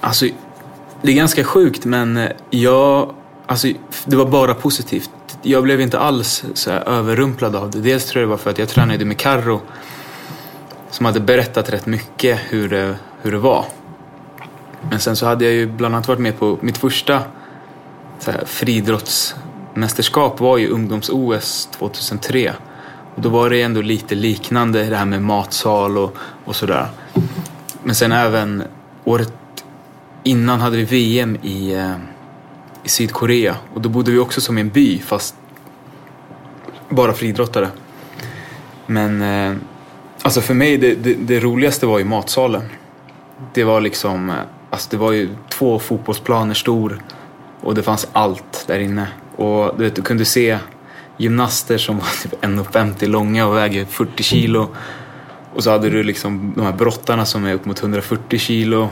Alltså, 0.00 0.26
det 1.02 1.12
är 1.12 1.16
ganska 1.16 1.44
sjukt 1.44 1.84
men 1.84 2.16
eh, 2.16 2.30
jag, 2.50 3.14
alltså, 3.46 3.68
det 4.04 4.16
var 4.16 4.26
bara 4.26 4.54
positivt. 4.54 5.10
Jag 5.42 5.62
blev 5.62 5.80
inte 5.80 5.98
alls 5.98 6.44
så 6.54 6.70
här, 6.70 6.88
överrumplad 6.88 7.56
av 7.56 7.70
det. 7.70 7.80
Dels 7.80 8.06
tror 8.06 8.20
jag 8.20 8.28
det 8.28 8.30
var 8.30 8.38
för 8.38 8.50
att 8.50 8.58
jag 8.58 8.68
tränade 8.68 9.04
med 9.04 9.18
Carro 9.18 9.60
som 10.90 11.06
hade 11.06 11.20
berättat 11.20 11.70
rätt 11.70 11.86
mycket 11.86 12.38
hur 12.48 12.68
det, 12.68 12.96
hur 13.22 13.32
det 13.32 13.38
var. 13.38 13.64
Men 14.90 15.00
sen 15.00 15.16
så 15.16 15.26
hade 15.26 15.44
jag 15.44 15.54
ju 15.54 15.66
bland 15.66 15.94
annat 15.94 16.08
varit 16.08 16.20
med 16.20 16.38
på 16.38 16.58
mitt 16.60 16.78
första 16.78 17.22
så 18.18 18.30
här, 18.30 18.44
friidrottsmästerskap 18.44 20.40
var 20.40 20.58
ju 20.58 20.68
ungdoms-OS 20.68 21.68
2003. 21.78 22.52
Och 23.14 23.22
då 23.22 23.28
var 23.28 23.50
det 23.50 23.62
ändå 23.62 23.80
lite 23.80 24.14
liknande 24.14 24.84
det 24.84 24.96
här 24.96 25.04
med 25.04 25.22
matsal 25.22 25.98
och, 25.98 26.16
och 26.44 26.56
sådär. 26.56 26.86
Men 27.82 27.94
sen 27.94 28.12
även 28.12 28.62
året 29.04 29.32
innan 30.22 30.60
hade 30.60 30.76
vi 30.76 30.84
VM 30.84 31.38
i, 31.42 31.72
eh, 31.74 31.94
i 32.84 32.88
Sydkorea 32.88 33.56
och 33.74 33.80
då 33.80 33.88
bodde 33.88 34.10
vi 34.10 34.18
också 34.18 34.40
som 34.40 34.58
i 34.58 34.60
en 34.60 34.68
by 34.68 34.98
fast 34.98 35.34
bara 36.88 37.12
friidrottare. 37.12 37.68
Men 38.86 39.22
eh, 39.22 39.56
alltså 40.22 40.40
för 40.40 40.54
mig 40.54 40.78
det, 40.78 40.94
det, 40.94 41.14
det 41.14 41.40
roligaste 41.40 41.86
var 41.86 41.98
ju 41.98 42.04
matsalen. 42.04 42.62
Det 43.54 43.64
var 43.64 43.80
liksom, 43.80 44.32
alltså 44.70 44.88
det 44.90 44.96
var 44.96 45.12
ju 45.12 45.28
två 45.48 45.78
fotbollsplaner 45.78 46.54
stor 46.54 47.02
och 47.60 47.74
det 47.74 47.82
fanns 47.82 48.08
allt 48.12 48.64
där 48.66 48.78
inne. 48.78 49.08
Och 49.36 49.74
du, 49.78 49.84
vet, 49.84 49.96
du 49.96 50.02
kunde 50.02 50.24
se 50.24 50.58
gymnaster 51.16 51.78
som 51.78 51.96
var 51.98 52.22
typ 52.22 52.44
1,50 52.44 53.06
långa 53.06 53.46
och 53.46 53.56
väger 53.56 53.84
40 53.84 54.22
kilo. 54.22 54.68
Och 55.54 55.64
så 55.64 55.70
hade 55.70 55.90
du 55.90 56.02
liksom 56.02 56.52
de 56.56 56.64
här 56.64 56.72
brottarna 56.72 57.26
som 57.26 57.44
är 57.44 57.54
upp 57.54 57.64
mot 57.64 57.82
140 57.82 58.38
kilo. 58.38 58.88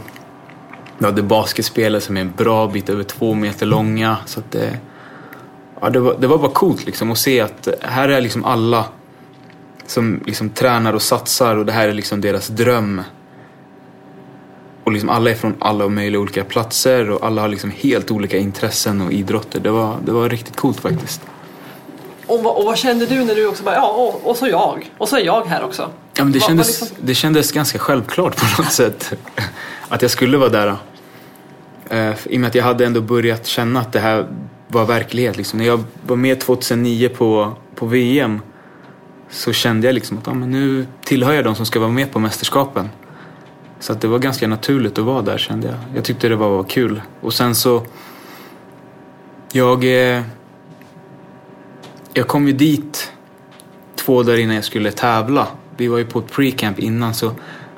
Du 0.98 1.06
hade 1.06 1.22
basketspelare 1.22 2.00
som 2.00 2.16
är 2.16 2.20
en 2.20 2.32
bra 2.36 2.66
bit 2.68 2.88
över 2.88 3.02
två 3.02 3.34
meter 3.34 3.66
långa. 3.66 4.16
Så 4.26 4.40
att 4.40 4.50
det, 4.52 4.78
ja, 5.80 5.90
det, 5.90 6.00
var, 6.00 6.16
det 6.20 6.26
var 6.26 6.38
bara 6.38 6.50
coolt 6.50 6.86
liksom 6.86 7.10
att 7.10 7.18
se 7.18 7.40
att 7.40 7.68
här 7.80 8.08
är 8.08 8.20
liksom 8.20 8.44
alla 8.44 8.84
som 9.86 10.20
liksom 10.26 10.50
tränar 10.50 10.92
och 10.92 11.02
satsar 11.02 11.56
och 11.56 11.66
det 11.66 11.72
här 11.72 11.88
är 11.88 11.92
liksom 11.92 12.20
deras 12.20 12.48
dröm. 12.48 13.02
Och 14.90 14.94
liksom 14.94 15.08
alla 15.10 15.30
är 15.30 15.34
från 15.34 15.54
alla 15.58 15.88
möjliga 15.88 16.20
olika 16.20 16.44
platser 16.44 17.10
och 17.10 17.26
alla 17.26 17.40
har 17.40 17.48
liksom 17.48 17.70
helt 17.76 18.10
olika 18.10 18.36
intressen 18.38 19.00
och 19.00 19.12
idrotter. 19.12 19.60
Det 19.60 19.70
var, 19.70 19.96
det 20.04 20.12
var 20.12 20.28
riktigt 20.28 20.56
coolt 20.56 20.80
faktiskt. 20.80 21.20
Och, 22.26 22.42
vad- 22.42 22.56
och 22.56 22.64
vad 22.64 22.78
kände 22.78 23.06
du 23.06 23.24
när 23.24 23.34
du 23.34 23.46
också 23.46 23.64
bara, 23.64 23.74
ja, 23.74 23.88
och, 23.88 24.30
och 24.30 24.36
så 24.36 24.46
jag. 24.48 24.90
Och 24.98 25.08
så 25.08 25.16
är 25.16 25.20
jag 25.20 25.46
här 25.46 25.64
också. 25.64 25.90
Ja, 26.14 26.24
men 26.24 26.32
det, 26.32 26.40
kändes, 26.40 26.80
liksom- 26.80 26.96
det 27.00 27.14
kändes 27.14 27.52
ganska 27.52 27.78
självklart 27.78 28.36
på 28.36 28.62
något 28.62 28.72
sätt. 28.72 29.12
Att 29.88 30.02
jag 30.02 30.10
skulle 30.10 30.38
vara 30.38 30.48
där. 30.48 30.76
Eh, 31.90 32.14
I 32.26 32.36
och 32.36 32.40
med 32.40 32.48
att 32.48 32.54
jag 32.54 32.64
hade 32.64 32.86
ändå 32.86 33.00
börjat 33.00 33.46
känna 33.46 33.80
att 33.80 33.92
det 33.92 34.00
här 34.00 34.26
var 34.68 34.84
verklighet. 34.84 35.36
Liksom. 35.36 35.58
När 35.58 35.66
jag 35.66 35.84
var 36.06 36.16
med 36.16 36.40
2009 36.40 37.08
på, 37.08 37.52
på 37.74 37.86
VM 37.86 38.40
så 39.30 39.52
kände 39.52 39.86
jag 39.86 39.94
liksom 39.94 40.18
att 40.18 40.26
ja, 40.26 40.34
men 40.34 40.50
nu 40.50 40.86
tillhör 41.04 41.32
jag 41.32 41.44
de 41.44 41.54
som 41.54 41.66
ska 41.66 41.80
vara 41.80 41.90
med 41.90 42.12
på 42.12 42.18
mästerskapen. 42.18 42.88
Så 43.80 43.92
att 43.92 44.00
det 44.00 44.08
var 44.08 44.18
ganska 44.18 44.48
naturligt 44.48 44.98
att 44.98 45.04
vara 45.04 45.22
där 45.22 45.38
kände 45.38 45.66
jag. 45.66 45.76
Jag 45.94 46.04
tyckte 46.04 46.28
det 46.28 46.36
var, 46.36 46.50
var 46.50 46.64
kul. 46.64 47.02
Och 47.20 47.34
sen 47.34 47.54
så... 47.54 47.82
Jag... 49.52 49.84
Eh, 49.84 50.22
jag 52.14 52.28
kom 52.28 52.46
ju 52.46 52.52
dit 52.52 53.12
två 53.96 54.22
dagar 54.22 54.38
innan 54.38 54.54
jag 54.54 54.64
skulle 54.64 54.92
tävla. 54.92 55.46
Vi 55.76 55.88
var 55.88 55.98
ju 55.98 56.04
på 56.04 56.18
ett 56.18 56.32
pre-camp 56.32 56.78
innan 56.78 57.14
så 57.14 57.32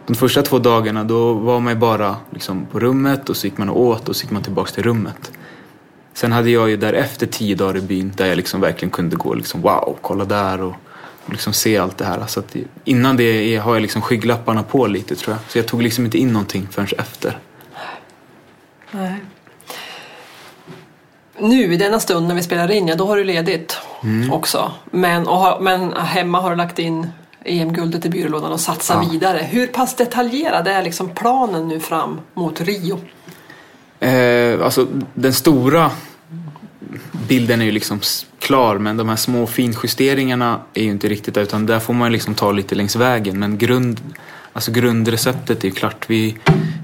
de 0.07 0.15
första 0.15 0.43
två 0.43 0.59
dagarna 0.59 1.05
då 1.05 1.33
var 1.33 1.61
man 1.61 1.73
ju 1.73 1.79
bara 1.79 2.17
liksom 2.31 2.67
på 2.67 2.81
rummet 2.81 3.29
och 3.29 3.37
så 3.37 3.47
gick 3.47 3.59
man 3.59 3.69
och 3.69 3.81
åt 3.81 4.09
och 4.09 4.17
så 4.17 4.25
gick 4.25 4.31
man 4.31 4.43
tillbaks 4.43 4.73
till 4.73 4.83
rummet. 4.83 5.33
Sen 6.15 6.33
hade 6.33 6.51
jag 6.51 6.71
ju 6.71 6.77
därefter 6.77 7.27
tio 7.27 7.55
dagar 7.55 7.77
i 7.77 7.81
byn 7.81 8.13
där 8.17 8.27
jag 8.27 8.37
liksom 8.37 8.61
verkligen 8.61 8.91
kunde 8.91 9.17
gå 9.17 9.35
liksom 9.35 9.63
wow, 9.63 9.99
kolla 10.01 10.25
där 10.25 10.61
och, 10.63 10.75
och 11.27 11.33
liksom 11.33 11.53
se 11.53 11.79
allt 11.79 11.99
det 11.99 12.05
här. 12.05 12.27
Så 12.27 12.41
att 12.41 12.57
innan 12.85 13.17
det 13.17 13.57
har 13.57 13.75
jag 13.75 13.83
liksom 13.83 14.03
skygglapparna 14.03 14.63
på 14.63 14.87
lite 14.87 15.17
tror 15.17 15.37
jag. 15.37 15.51
Så 15.53 15.59
jag 15.59 15.67
tog 15.67 15.83
liksom 15.83 16.05
inte 16.05 16.19
in 16.19 16.33
någonting 16.33 16.69
förrän 16.71 16.89
efter. 16.99 17.39
Nej. 18.91 19.15
Nu 21.39 21.75
i 21.75 21.77
denna 21.77 22.01
stund 22.01 22.29
när 22.29 22.35
vi 22.35 22.43
spelar 22.43 22.71
in, 22.71 22.89
ja 22.89 22.95
då 22.95 23.07
har 23.07 23.17
du 23.17 23.25
ledigt 23.25 23.79
Mm. 24.05 24.33
också. 24.33 24.73
Men, 24.91 25.27
har, 25.27 25.61
men 25.61 25.93
hemma 25.93 26.41
har 26.41 26.51
du 26.51 26.57
lagt 26.57 26.79
in 26.79 27.09
EM-guldet 27.45 28.07
i 28.07 28.09
byrålådan 28.09 28.53
och 28.53 28.61
satsar 28.61 29.11
vidare. 29.11 29.39
Hur 29.39 29.67
pass 29.67 29.95
detaljerad 29.97 30.69
är 30.69 30.83
liksom 30.83 31.09
planen 31.09 31.69
nu 31.69 31.81
fram 31.81 32.21
mot 32.35 32.61
Rio? 32.61 33.01
Eh, 34.01 34.65
alltså 34.65 34.87
den 35.15 35.33
stora 35.33 35.91
bilden 37.29 37.61
är 37.61 37.65
ju 37.65 37.73
liksom 37.73 38.01
klar 38.39 38.79
men 38.79 38.97
de 38.97 39.09
här 39.09 39.17
små 39.17 39.47
finjusteringarna 39.47 40.61
är 40.75 40.83
ju 40.83 40.91
inte 40.91 41.09
riktigt 41.09 41.35
där 41.35 41.43
utan 41.43 41.67
där 41.67 41.81
får 41.81 41.95
man 41.95 42.13
liksom 42.13 42.35
ta 42.35 42.53
lite 42.53 42.75
längs 42.75 42.97
vägen. 42.97 43.39
Men 43.39 43.59
grund, 43.59 44.01
alltså 44.53 44.73
grundreceptet 44.73 45.65
är 45.65 45.69
ju 45.69 45.75
klart. 45.75 46.11
Vi, 46.11 46.37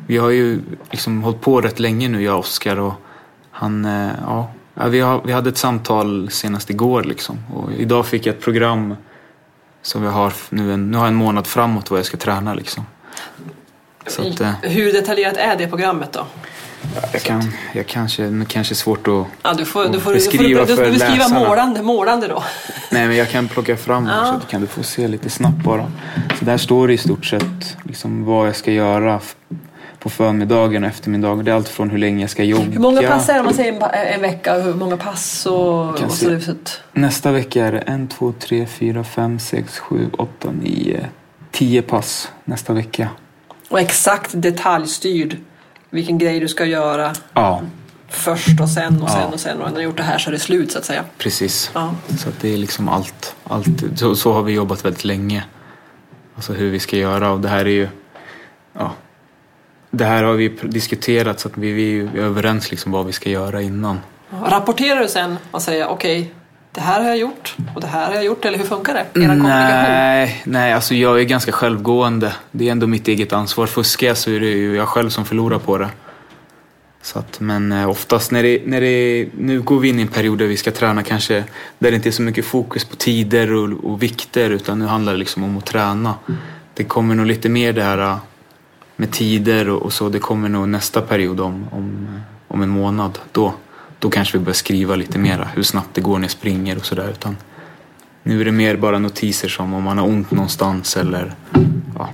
vi 0.06 0.16
har 0.16 0.30
ju 0.30 0.60
liksom 0.90 1.22
hållit 1.22 1.40
på 1.40 1.60
rätt 1.60 1.78
länge 1.78 2.08
nu 2.08 2.22
jag 2.22 2.34
och 2.34 2.40
Oskar 2.40 2.76
och 2.78 2.94
han, 3.50 3.84
eh, 3.84 4.10
ja, 4.26 4.50
vi, 4.88 5.00
har, 5.00 5.22
vi 5.24 5.32
hade 5.32 5.48
ett 5.48 5.58
samtal 5.58 6.30
senast 6.30 6.70
igår 6.70 7.04
liksom 7.04 7.38
och 7.54 7.72
idag 7.72 8.06
fick 8.06 8.26
jag 8.26 8.34
ett 8.34 8.42
program 8.42 8.94
som 9.82 10.02
jag 10.02 10.10
har 10.10 10.32
nu 10.50 10.72
en, 10.72 10.90
nu 10.90 10.96
har 10.96 11.04
jag 11.04 11.12
en 11.12 11.14
månad 11.14 11.46
framåt 11.46 11.90
vad 11.90 11.98
jag 11.98 12.06
ska 12.06 12.16
träna 12.16 12.54
liksom. 12.54 12.86
Så 14.06 14.28
att, 14.28 14.40
eh, 14.40 14.52
Hur 14.62 14.92
detaljerat 14.92 15.36
är 15.36 15.56
det 15.56 15.68
programmet 15.68 16.12
då? 16.12 16.26
Jag, 17.12 17.22
kan, 17.22 17.42
jag 17.74 17.86
kanske, 17.86 18.22
det 18.22 18.44
kanske 18.48 18.72
är 18.72 18.76
svårt 18.76 19.08
att 19.08 19.26
Ja, 19.42 19.54
du 19.54 19.64
får, 19.64 19.88
du 19.88 20.00
får, 20.00 20.12
Beskriva 20.14 20.60
du 20.60 20.66
får, 20.66 20.72
du 20.72 20.76
för 20.76 20.84
får 20.84 21.06
beskriva 21.08 21.28
målande, 21.28 21.82
målande 21.82 22.28
då. 22.28 22.42
Nej 22.90 23.06
men 23.08 23.16
jag 23.16 23.30
kan 23.30 23.48
plocka 23.48 23.76
fram 23.76 24.06
Ja. 24.06 24.34
också, 24.34 24.48
kan 24.48 24.60
du 24.60 24.66
få 24.66 24.82
se 24.82 25.08
lite 25.08 25.30
snabbt 25.30 25.64
bara. 25.64 25.92
Så 26.38 26.44
där 26.44 26.56
står 26.56 26.88
det 26.88 26.94
i 26.94 26.98
stort 26.98 27.26
sett 27.26 27.76
liksom 27.82 28.24
vad 28.24 28.48
jag 28.48 28.56
ska 28.56 28.72
göra 28.72 29.20
på 29.98 30.08
förmiddagen 30.10 30.82
och 30.84 30.90
eftermiddagen. 30.90 31.44
Det 31.44 31.50
är 31.50 31.54
allt 31.54 31.68
från 31.68 31.90
hur 31.90 31.98
länge 31.98 32.20
jag 32.20 32.30
ska 32.30 32.44
jogga. 32.44 32.64
Hur 32.64 32.78
många 32.80 33.02
pass 33.02 33.28
är 33.28 33.34
det 33.34 33.40
om 33.40 33.44
man 33.46 33.54
säger 33.54 33.72
en, 33.72 33.78
pa- 33.78 33.88
en 33.90 34.20
vecka? 34.20 34.54
Hur 34.54 34.74
många 34.74 34.96
pass 34.96 35.46
och, 35.46 36.00
och 36.02 36.12
så 36.12 36.30
ut? 36.30 36.80
Nästa 36.92 37.32
vecka 37.32 37.66
är 37.66 37.72
det 37.72 37.78
en, 37.78 38.08
två, 38.08 38.32
tre, 38.38 38.66
fyra, 38.66 39.04
fem, 39.04 39.38
sex, 39.38 39.78
sju, 39.78 40.10
åtta, 40.18 40.50
nio, 40.62 41.06
tio 41.52 41.82
pass 41.82 42.30
nästa 42.44 42.72
vecka. 42.72 43.08
Och 43.68 43.80
exakt 43.80 44.30
detaljstyrd 44.34 45.36
vilken 45.90 46.18
grej 46.18 46.40
du 46.40 46.48
ska 46.48 46.64
göra 46.64 47.12
Ja, 47.34 47.62
först 48.08 48.60
och 48.60 48.68
sen 48.68 49.02
och 49.02 49.10
sen 49.10 49.20
Ja. 49.20 49.26
och 49.32 49.40
sen. 49.40 49.56
Och 49.60 49.64
när 49.64 49.70
du 49.70 49.76
har 49.76 49.82
gjort 49.82 49.96
det 49.96 50.02
här 50.02 50.18
så 50.18 50.30
är 50.30 50.32
det 50.32 50.38
slut 50.38 50.72
så 50.72 50.78
att 50.78 50.84
säga. 50.84 51.04
precis. 51.18 51.70
Ja. 51.74 51.94
Så 52.18 52.28
det 52.40 52.52
är 52.54 52.56
liksom 52.56 52.88
allt. 52.88 53.36
allt. 53.44 53.66
Så, 53.96 54.16
så 54.16 54.32
har 54.32 54.42
vi 54.42 54.52
jobbat 54.52 54.84
väldigt 54.84 55.04
länge. 55.04 55.44
Alltså 56.36 56.52
hur 56.52 56.70
vi 56.70 56.80
ska 56.80 56.96
göra 56.96 57.30
och 57.30 57.40
det 57.40 57.48
här 57.48 57.64
är 57.64 57.70
ju... 57.70 57.88
Ja, 58.72 58.92
det 59.90 60.04
här 60.04 60.22
har 60.24 60.32
vi 60.34 60.48
diskuterat 60.48 61.40
så 61.40 61.48
att 61.48 61.56
vi, 61.58 61.72
vi 61.72 62.00
är 62.00 62.16
överens 62.16 62.70
liksom 62.70 62.92
vad 62.92 63.06
vi 63.06 63.12
ska 63.12 63.30
göra 63.30 63.62
innan. 63.62 64.00
Rapporterar 64.46 65.00
du 65.00 65.08
sen 65.08 65.36
och 65.50 65.62
säger 65.62 65.86
okej, 65.88 66.34
det 66.78 66.82
här 66.84 67.00
har 67.00 67.08
jag 67.08 67.18
gjort 67.18 67.56
och 67.74 67.80
det 67.80 67.86
här 67.86 68.06
har 68.06 68.14
jag 68.14 68.24
gjort 68.24 68.44
eller 68.44 68.58
hur 68.58 68.64
funkar 68.64 68.94
det? 68.94 69.20
Era? 69.20 69.34
Nej, 69.34 70.42
nej, 70.44 70.72
alltså 70.72 70.94
jag 70.94 71.20
är 71.20 71.24
ganska 71.24 71.52
självgående. 71.52 72.32
Det 72.50 72.68
är 72.68 72.72
ändå 72.72 72.86
mitt 72.86 73.08
eget 73.08 73.32
ansvar. 73.32 73.66
Fuskar 73.66 74.06
jag 74.06 74.16
så 74.16 74.30
är 74.30 74.40
det 74.40 74.46
ju 74.46 74.76
jag 74.76 74.88
själv 74.88 75.10
som 75.10 75.24
förlorar 75.24 75.58
på 75.58 75.78
det. 75.78 75.88
Så 77.02 77.18
att, 77.18 77.40
men 77.40 77.72
eh, 77.72 77.88
oftast 77.88 78.30
när 78.30 78.42
det, 78.42 78.62
när 78.66 78.80
det, 78.80 79.28
nu 79.38 79.60
går 79.60 79.80
vi 79.80 79.88
in 79.88 79.98
i 79.98 80.02
en 80.02 80.08
period 80.08 80.38
där 80.38 80.46
vi 80.46 80.56
ska 80.56 80.70
träna 80.70 81.02
kanske 81.02 81.44
där 81.78 81.90
det 81.90 81.96
inte 81.96 82.08
är 82.08 82.10
så 82.10 82.22
mycket 82.22 82.44
fokus 82.44 82.84
på 82.84 82.96
tider 82.96 83.52
och, 83.52 83.84
och 83.92 84.02
vikter 84.02 84.50
utan 84.50 84.78
nu 84.78 84.86
handlar 84.86 85.12
det 85.12 85.18
liksom 85.18 85.44
om 85.44 85.58
att 85.58 85.66
träna. 85.66 86.14
Det 86.74 86.84
kommer 86.84 87.14
nog 87.14 87.26
lite 87.26 87.48
mer 87.48 87.72
det 87.72 87.82
här 87.82 87.98
eh, 87.98 88.16
med 88.96 89.10
tider 89.10 89.68
och, 89.68 89.82
och 89.82 89.92
så. 89.92 90.08
Det 90.08 90.18
kommer 90.18 90.48
nog 90.48 90.68
nästa 90.68 91.00
period 91.00 91.40
om, 91.40 91.68
om, 91.70 92.08
eh, 92.14 92.54
om 92.54 92.62
en 92.62 92.68
månad. 92.68 93.18
Då, 93.32 93.54
då 93.98 94.10
kanske 94.10 94.38
vi 94.38 94.44
börjar 94.44 94.54
skriva 94.54 94.96
lite 94.96 95.18
mera 95.18 95.44
hur 95.44 95.62
snabbt 95.62 95.94
det 95.94 96.00
går 96.00 96.18
när 96.18 96.24
jag 96.24 96.30
springer 96.30 96.76
och 96.76 96.86
sådär. 96.86 97.08
Utan 97.10 97.36
nu 98.22 98.40
är 98.40 98.44
det 98.44 98.52
mer 98.52 98.76
bara 98.76 98.98
notiser 98.98 99.48
som 99.48 99.74
om 99.74 99.82
man 99.82 99.98
har 99.98 100.06
ont 100.06 100.30
någonstans 100.30 100.96
eller 100.96 101.34
ja. 101.98 102.08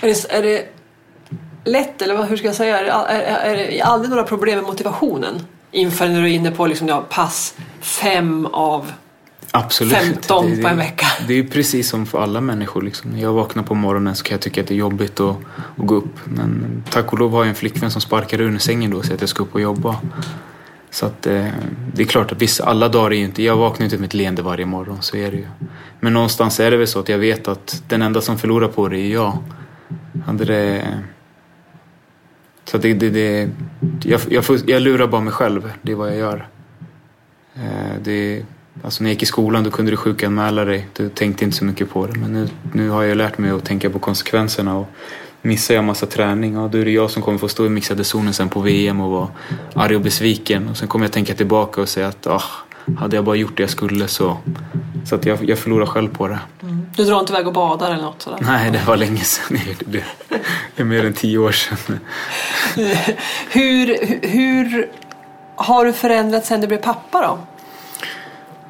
Är 0.00 0.06
det, 0.06 0.32
är 0.32 0.42
det 0.42 0.68
lätt, 1.64 2.02
eller 2.02 2.22
hur 2.22 2.36
ska 2.36 2.46
jag 2.46 2.56
säga, 2.56 2.78
är 2.78 2.84
det, 2.84 2.90
är, 2.90 3.54
är 3.54 3.56
det 3.56 3.80
aldrig 3.82 4.10
några 4.10 4.24
problem 4.24 4.58
med 4.58 4.66
motivationen? 4.66 5.46
Inför 5.70 6.08
när 6.08 6.22
du 6.22 6.30
är 6.30 6.34
inne 6.34 6.50
på 6.50 6.66
liksom, 6.66 6.88
ja, 6.88 7.04
pass 7.10 7.54
fem 7.80 8.46
av 8.46 8.92
Absolut. 9.52 9.94
15 9.94 10.50
det, 10.50 10.62
på 10.62 10.68
en 10.68 10.76
vecka. 10.76 11.06
Det 11.28 11.34
är 11.34 11.42
precis 11.42 11.88
som 11.88 12.06
för 12.06 12.22
alla 12.22 12.40
människor. 12.40 12.82
Liksom. 12.82 13.10
När 13.10 13.22
jag 13.22 13.32
vaknar 13.32 13.62
på 13.62 13.74
morgonen 13.74 14.14
så 14.14 14.24
kan 14.24 14.34
jag 14.34 14.40
tycka 14.40 14.60
att 14.60 14.66
det 14.66 14.74
är 14.74 14.78
jobbigt 14.78 15.20
att, 15.20 15.36
att 15.76 15.86
gå 15.86 15.94
upp. 15.94 16.18
Men 16.24 16.82
tack 16.90 17.12
och 17.12 17.18
lov 17.18 17.32
har 17.32 17.38
jag 17.38 17.48
en 17.48 17.54
flickvän 17.54 17.90
som 17.90 18.00
sparkar 18.00 18.40
ur 18.40 18.58
sängen 18.58 18.90
då 18.90 18.96
och 18.96 19.04
säger 19.04 19.14
att 19.14 19.20
jag 19.20 19.30
ska 19.30 19.42
upp 19.42 19.54
och 19.54 19.60
jobba. 19.60 19.96
Så 20.90 21.06
att 21.06 21.26
eh, 21.26 21.46
det 21.94 22.02
är 22.02 22.06
klart 22.06 22.32
att 22.32 22.42
vissa, 22.42 22.64
alla 22.64 22.88
dagar 22.88 23.10
är 23.10 23.16
ju 23.16 23.24
inte, 23.24 23.42
jag 23.42 23.56
vaknar 23.56 23.84
inte 23.84 23.98
med 23.98 24.06
ett 24.06 24.14
leende 24.14 24.42
varje 24.42 24.66
morgon, 24.66 25.02
så 25.02 25.16
är 25.16 25.30
det 25.30 25.36
ju. 25.36 25.46
Men 26.00 26.12
någonstans 26.12 26.60
är 26.60 26.70
det 26.70 26.76
väl 26.76 26.86
så 26.86 27.00
att 27.00 27.08
jag 27.08 27.18
vet 27.18 27.48
att 27.48 27.82
den 27.88 28.02
enda 28.02 28.20
som 28.20 28.38
förlorar 28.38 28.68
på 28.68 28.88
det 28.88 28.98
är 28.98 29.12
jag. 29.12 29.38
Hade 30.26 30.44
det... 30.44 30.98
Så 32.64 32.78
det, 32.78 32.94
det, 32.94 33.10
det 33.10 33.50
jag, 34.02 34.20
jag, 34.28 34.44
jag 34.66 34.82
lurar 34.82 35.06
bara 35.06 35.20
mig 35.20 35.32
själv, 35.32 35.72
det 35.82 35.92
är 35.92 35.96
vad 35.96 36.08
jag 36.08 36.16
gör. 36.16 36.48
Eh, 37.54 37.94
det, 38.04 38.42
alltså 38.82 39.02
när 39.02 39.10
jag 39.10 39.14
gick 39.14 39.22
i 39.22 39.26
skolan 39.26 39.64
då 39.64 39.70
kunde 39.70 39.90
du 39.90 39.96
sjukanmäla 39.96 40.64
dig. 40.64 40.88
Du 40.96 41.08
tänkte 41.08 41.44
inte 41.44 41.56
så 41.56 41.64
mycket 41.64 41.90
på 41.90 42.06
det. 42.06 42.18
Men 42.18 42.32
nu, 42.32 42.48
nu 42.72 42.88
har 42.88 43.02
jag 43.02 43.16
lärt 43.16 43.38
mig 43.38 43.50
att 43.50 43.64
tänka 43.64 43.90
på 43.90 43.98
konsekvenserna. 43.98 44.76
Och 44.76 44.86
missar 45.42 45.74
jag 45.74 45.84
massa 45.84 46.06
träning, 46.06 46.54
ja, 46.54 46.68
då 46.72 46.78
är 46.78 46.84
det 46.84 46.90
jag 46.90 47.10
som 47.10 47.22
kommer 47.22 47.38
få 47.38 47.48
stå 47.48 47.66
i 47.66 47.68
mixade 47.68 48.04
zonen 48.04 48.34
sen 48.34 48.48
på 48.48 48.60
VM 48.60 49.00
och 49.00 49.10
vara 49.10 49.28
arg 49.74 49.96
och 49.96 50.02
besviken. 50.02 50.68
Och 50.68 50.76
sen 50.76 50.88
kommer 50.88 51.04
jag 51.04 51.12
tänka 51.12 51.34
tillbaka 51.34 51.80
och 51.80 51.88
säga 51.88 52.08
att 52.08 52.26
ah, 52.26 52.42
hade 52.98 53.16
jag 53.16 53.24
bara 53.24 53.36
gjort 53.36 53.56
det 53.56 53.62
jag 53.62 53.70
skulle 53.70 54.08
så... 54.08 54.36
Så 55.04 55.14
att 55.14 55.26
jag, 55.26 55.48
jag 55.48 55.58
förlorar 55.58 55.86
själv 55.86 56.08
på 56.08 56.28
det. 56.28 56.38
Du 56.96 57.04
drar 57.04 57.20
inte 57.20 57.32
iväg 57.32 57.46
och 57.46 57.52
badar 57.52 57.90
eller 57.90 58.02
något 58.02 58.22
sådär? 58.22 58.38
Nej, 58.40 58.70
det 58.70 58.82
var 58.86 58.96
länge 58.96 59.20
sedan. 59.20 59.58
Det, 59.86 60.04
det 60.76 60.82
är 60.82 60.84
mer 60.84 61.04
än 61.04 61.14
tio 61.14 61.38
år 61.38 61.52
sedan. 61.52 61.98
Hur, 63.50 63.96
hur 64.28 64.90
har 65.56 65.84
du 65.84 65.92
förändrats 65.92 66.48
sen 66.48 66.60
du 66.60 66.66
blev 66.66 66.78
pappa 66.78 67.22
då? 67.22 67.38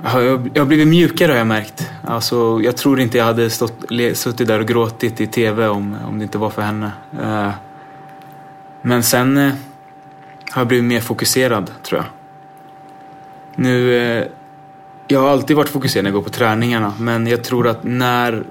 Jag, 0.02 0.58
har 0.58 0.64
blivit 0.64 0.88
mjukare 0.88 1.32
har 1.32 1.38
jag 1.38 1.46
märkt. 1.46 1.90
Alltså, 2.04 2.60
jag 2.62 2.76
tror 2.76 3.00
inte 3.00 3.18
jag 3.18 3.24
hade 3.24 3.50
stått, 3.50 3.84
suttit 4.14 4.48
där 4.48 4.60
och 4.60 4.66
gråtit 4.66 5.20
i 5.20 5.26
tv 5.26 5.68
om, 5.68 5.96
om 6.08 6.18
det 6.18 6.22
inte 6.22 6.38
var 6.38 6.50
för 6.50 6.62
henne. 6.62 6.92
Eh, 7.22 7.50
men 8.82 9.02
sen 9.02 9.36
eh, 9.36 9.52
har 10.50 10.60
jag 10.60 10.68
blivit 10.68 10.84
mer 10.84 11.00
fokuserad 11.00 11.70
tror 11.82 12.00
jag. 12.00 12.06
Nu, 13.54 13.94
eh, 13.94 14.26
jag 15.08 15.20
har 15.20 15.28
alltid 15.28 15.56
varit 15.56 15.68
fokuserad 15.68 16.04
när 16.04 16.10
jag 16.10 16.14
går 16.14 16.22
på 16.22 16.30
träningarna 16.30 16.92
men 16.98 17.26
jag 17.26 17.44
tror 17.44 17.68
att 17.68 17.84
när, 17.84 18.44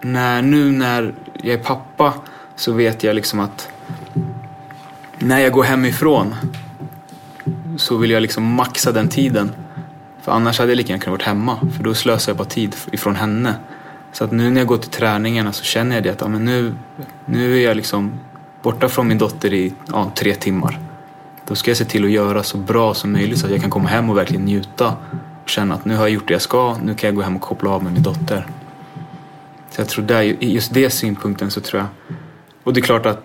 när 0.00 0.42
nu 0.42 0.72
när 0.72 1.14
jag 1.42 1.54
är 1.54 1.62
pappa 1.62 2.14
så 2.56 2.72
vet 2.72 3.04
jag 3.04 3.14
liksom 3.14 3.40
att 3.40 3.68
när 5.18 5.38
jag 5.38 5.52
går 5.52 5.62
hemifrån 5.62 6.34
så 7.76 7.96
vill 7.96 8.10
jag 8.10 8.22
liksom 8.22 8.44
maxa 8.44 8.92
den 8.92 9.08
tiden. 9.08 9.50
För 10.22 10.32
annars 10.32 10.58
hade 10.58 10.70
jag 10.70 10.76
lika 10.76 10.92
gärna 10.92 11.02
kunnat 11.02 11.20
vara 11.20 11.28
hemma. 11.28 11.58
För 11.76 11.84
då 11.84 11.94
slösar 11.94 12.32
jag 12.32 12.36
bara 12.36 12.48
tid 12.48 12.76
ifrån 12.92 13.16
henne. 13.16 13.54
Så 14.12 14.24
att 14.24 14.32
nu 14.32 14.50
när 14.50 14.60
jag 14.60 14.68
går 14.68 14.76
till 14.76 14.90
träningarna 14.90 15.52
så 15.52 15.64
känner 15.64 15.96
jag 15.96 16.04
det 16.04 16.10
att 16.10 16.20
ja, 16.20 16.28
men 16.28 16.44
nu, 16.44 16.74
nu 17.26 17.58
är 17.58 17.64
jag 17.64 17.76
liksom 17.76 18.12
borta 18.62 18.88
från 18.88 19.08
min 19.08 19.18
dotter 19.18 19.54
i 19.54 19.72
ja, 19.86 20.12
tre 20.14 20.34
timmar. 20.34 20.78
Då 21.46 21.54
ska 21.54 21.70
jag 21.70 21.78
se 21.78 21.84
till 21.84 22.04
att 22.04 22.10
göra 22.10 22.42
så 22.42 22.56
bra 22.56 22.94
som 22.94 23.12
möjligt 23.12 23.38
så 23.38 23.46
att 23.46 23.52
jag 23.52 23.60
kan 23.60 23.70
komma 23.70 23.88
hem 23.88 24.10
och 24.10 24.16
verkligen 24.16 24.44
njuta. 24.44 24.96
Och 25.42 25.48
känna 25.48 25.74
att 25.74 25.84
nu 25.84 25.94
har 25.96 26.02
jag 26.02 26.10
gjort 26.10 26.28
det 26.28 26.32
jag 26.32 26.42
ska, 26.42 26.76
nu 26.82 26.94
kan 26.94 27.08
jag 27.08 27.14
gå 27.14 27.22
hem 27.22 27.36
och 27.36 27.42
koppla 27.42 27.70
av 27.70 27.82
med 27.82 27.92
min 27.92 28.02
dotter. 28.02 28.46
Så 29.70 29.80
jag 29.80 29.88
tror 29.88 30.04
där, 30.04 30.22
i 30.22 30.52
just 30.54 30.74
det 30.74 30.90
synpunkten 30.90 31.50
så 31.50 31.60
tror 31.60 31.80
jag. 31.82 32.16
Och 32.64 32.72
det 32.72 32.80
är 32.80 32.82
klart 32.82 33.06
att 33.06 33.24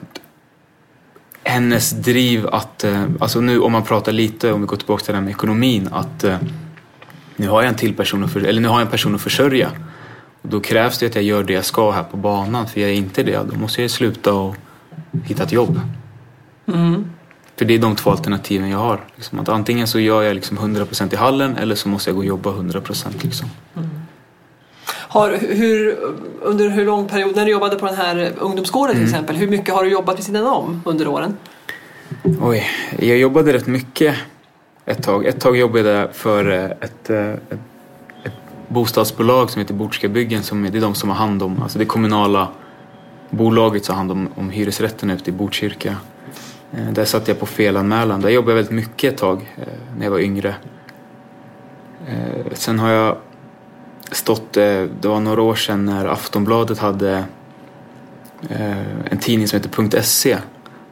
hennes 1.43 1.91
driv 1.91 2.47
att, 2.47 2.83
eh, 2.83 3.03
alltså 3.19 3.41
nu 3.41 3.59
om 3.59 3.71
man 3.71 3.83
pratar 3.83 4.11
lite, 4.11 4.51
om 4.51 4.61
vi 4.61 4.67
går 4.67 4.77
tillbaka 4.77 5.03
till 5.03 5.11
det 5.11 5.17
här 5.17 5.23
med 5.23 5.31
ekonomin, 5.31 5.89
att 5.91 6.23
eh, 6.23 6.37
nu 7.35 7.47
har 7.47 7.61
jag 7.61 7.69
en 7.69 7.75
till 7.75 7.93
person 7.93 8.23
att, 8.23 8.31
för, 8.31 8.39
eller 8.39 8.61
nu 8.61 8.67
har 8.67 8.75
jag 8.75 8.85
en 8.85 8.91
person 8.91 9.15
att 9.15 9.21
försörja. 9.21 9.71
Och 10.41 10.49
då 10.49 10.59
krävs 10.59 10.97
det 10.97 11.05
att 11.05 11.15
jag 11.15 11.23
gör 11.23 11.43
det 11.43 11.53
jag 11.53 11.65
ska 11.65 11.91
här 11.91 12.03
på 12.03 12.17
banan, 12.17 12.67
för 12.67 12.81
jag 12.81 12.89
är 12.89 12.93
inte 12.93 13.23
det, 13.23 13.39
då 13.51 13.55
måste 13.55 13.81
jag 13.81 13.91
sluta 13.91 14.33
och 14.33 14.55
hitta 15.25 15.43
ett 15.43 15.51
jobb. 15.51 15.79
Mm. 16.67 17.05
För 17.55 17.65
det 17.65 17.73
är 17.73 17.79
de 17.79 17.95
två 17.95 18.11
alternativen 18.11 18.69
jag 18.69 18.77
har. 18.77 18.99
Liksom 19.15 19.39
att 19.39 19.49
antingen 19.49 19.87
så 19.87 19.99
gör 19.99 20.23
jag 20.23 20.35
liksom 20.35 20.57
100% 20.57 21.13
i 21.13 21.15
hallen 21.15 21.57
eller 21.57 21.75
så 21.75 21.89
måste 21.89 22.09
jag 22.09 22.15
gå 22.15 22.19
och 22.19 22.25
jobba 22.25 22.49
100%. 22.49 23.23
Liksom. 23.23 23.49
Har, 24.87 25.31
hur, 25.31 25.97
under 26.41 26.69
hur 26.69 26.85
lång 26.85 27.07
period, 27.07 27.35
när 27.35 27.45
du 27.45 27.51
jobbade 27.51 27.75
på 27.75 27.85
den 27.85 27.95
här 27.95 28.33
ungdomsgården 28.39 28.95
till 28.95 29.03
exempel, 29.03 29.35
hur 29.35 29.47
mycket 29.47 29.75
har 29.75 29.83
du 29.83 29.89
jobbat 29.89 30.17
vid 30.17 30.25
sidan 30.25 30.47
om 30.47 30.81
under 30.85 31.07
åren? 31.07 31.37
Oj, 32.41 32.63
jag 32.99 33.17
jobbade 33.17 33.53
rätt 33.53 33.67
mycket 33.67 34.15
ett 34.85 35.03
tag. 35.03 35.25
Ett 35.25 35.39
tag 35.39 35.57
jobbade 35.57 35.89
jag 35.89 36.15
för 36.15 36.51
eh, 36.51 36.65
ett, 36.65 37.09
eh, 37.09 37.29
ett, 37.29 37.59
ett 38.23 38.33
bostadsbolag 38.67 39.49
som 39.49 39.59
heter 39.59 39.73
Bortska 39.73 40.07
byggen. 40.07 40.43
Som, 40.43 40.65
är- 40.65 40.69
det 40.71 40.77
är 40.77 40.81
de 40.81 40.95
som 40.95 41.09
har 41.09 41.15
hand 41.17 41.43
om, 41.43 41.61
alltså 41.63 41.79
det 41.79 41.85
kommunala 41.85 42.47
bolaget 43.29 43.85
som 43.85 43.93
har 43.93 43.97
hand 43.97 44.11
om, 44.11 44.29
om 44.35 44.49
hyresrätterna 44.49 45.13
ute 45.13 45.29
i 45.29 45.33
Botkyrka. 45.33 45.95
Eh, 46.73 46.91
där 46.91 47.05
satt 47.05 47.27
jag 47.27 47.39
på 47.39 47.45
felanmälan. 47.45 48.21
Där 48.21 48.29
jobbade 48.29 48.51
jag 48.51 48.55
väldigt 48.55 48.73
mycket 48.73 49.13
ett 49.13 49.19
tag 49.19 49.53
när 49.97 50.05
jag 50.05 50.11
var 50.11 50.19
yngre. 50.19 50.55
Sen 52.53 52.79
har 52.79 52.89
jag 52.89 53.17
stått, 54.11 54.53
det 54.53 54.89
var 55.05 55.19
några 55.19 55.41
år 55.41 55.55
sedan 55.55 55.85
när 55.85 56.05
Aftonbladet 56.05 56.79
hade 56.79 57.23
en 59.11 59.17
tidning 59.19 59.47
som 59.47 59.59
heter 59.59 60.01
.se. 60.01 60.37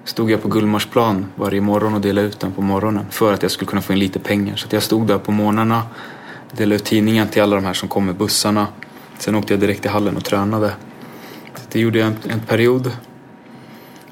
Stod 0.06 0.32
jag 0.32 0.42
på 0.42 0.48
Gullmarsplan 0.48 1.26
varje 1.36 1.62
morgon 1.62 1.94
och 1.94 2.02
delade 2.02 2.28
ut 2.28 2.40
den 2.40 2.52
på 2.52 2.62
morgonen 2.62 3.06
för 3.10 3.34
att 3.34 3.42
jag 3.42 3.52
skulle 3.52 3.70
kunna 3.70 3.82
få 3.82 3.94
in 3.94 4.00
lite 4.00 4.20
pengar. 4.20 4.56
Så 4.56 4.66
att 4.66 4.74
jag 4.74 4.84
stod 4.84 5.08
där 5.08 5.18
på 5.18 5.32
morgnarna, 5.32 5.84
delade 6.52 6.76
ut 6.76 6.86
tidningen 6.86 7.28
till 7.28 7.42
alla 7.42 7.56
de 7.56 7.66
här 7.66 7.74
som 7.74 7.90
kom 7.90 8.06
med 8.06 8.16
bussarna. 8.16 8.68
Sen 9.18 9.36
åkte 9.36 9.54
jag 9.54 9.60
direkt 9.60 9.82
till 9.82 9.92
hallen 9.92 10.18
och 10.18 10.26
tränade. 10.26 10.74
Det 11.72 11.80
gjorde 11.80 12.00
jag 12.00 12.08
en, 12.08 12.16
en 12.30 12.40
period. 12.40 12.92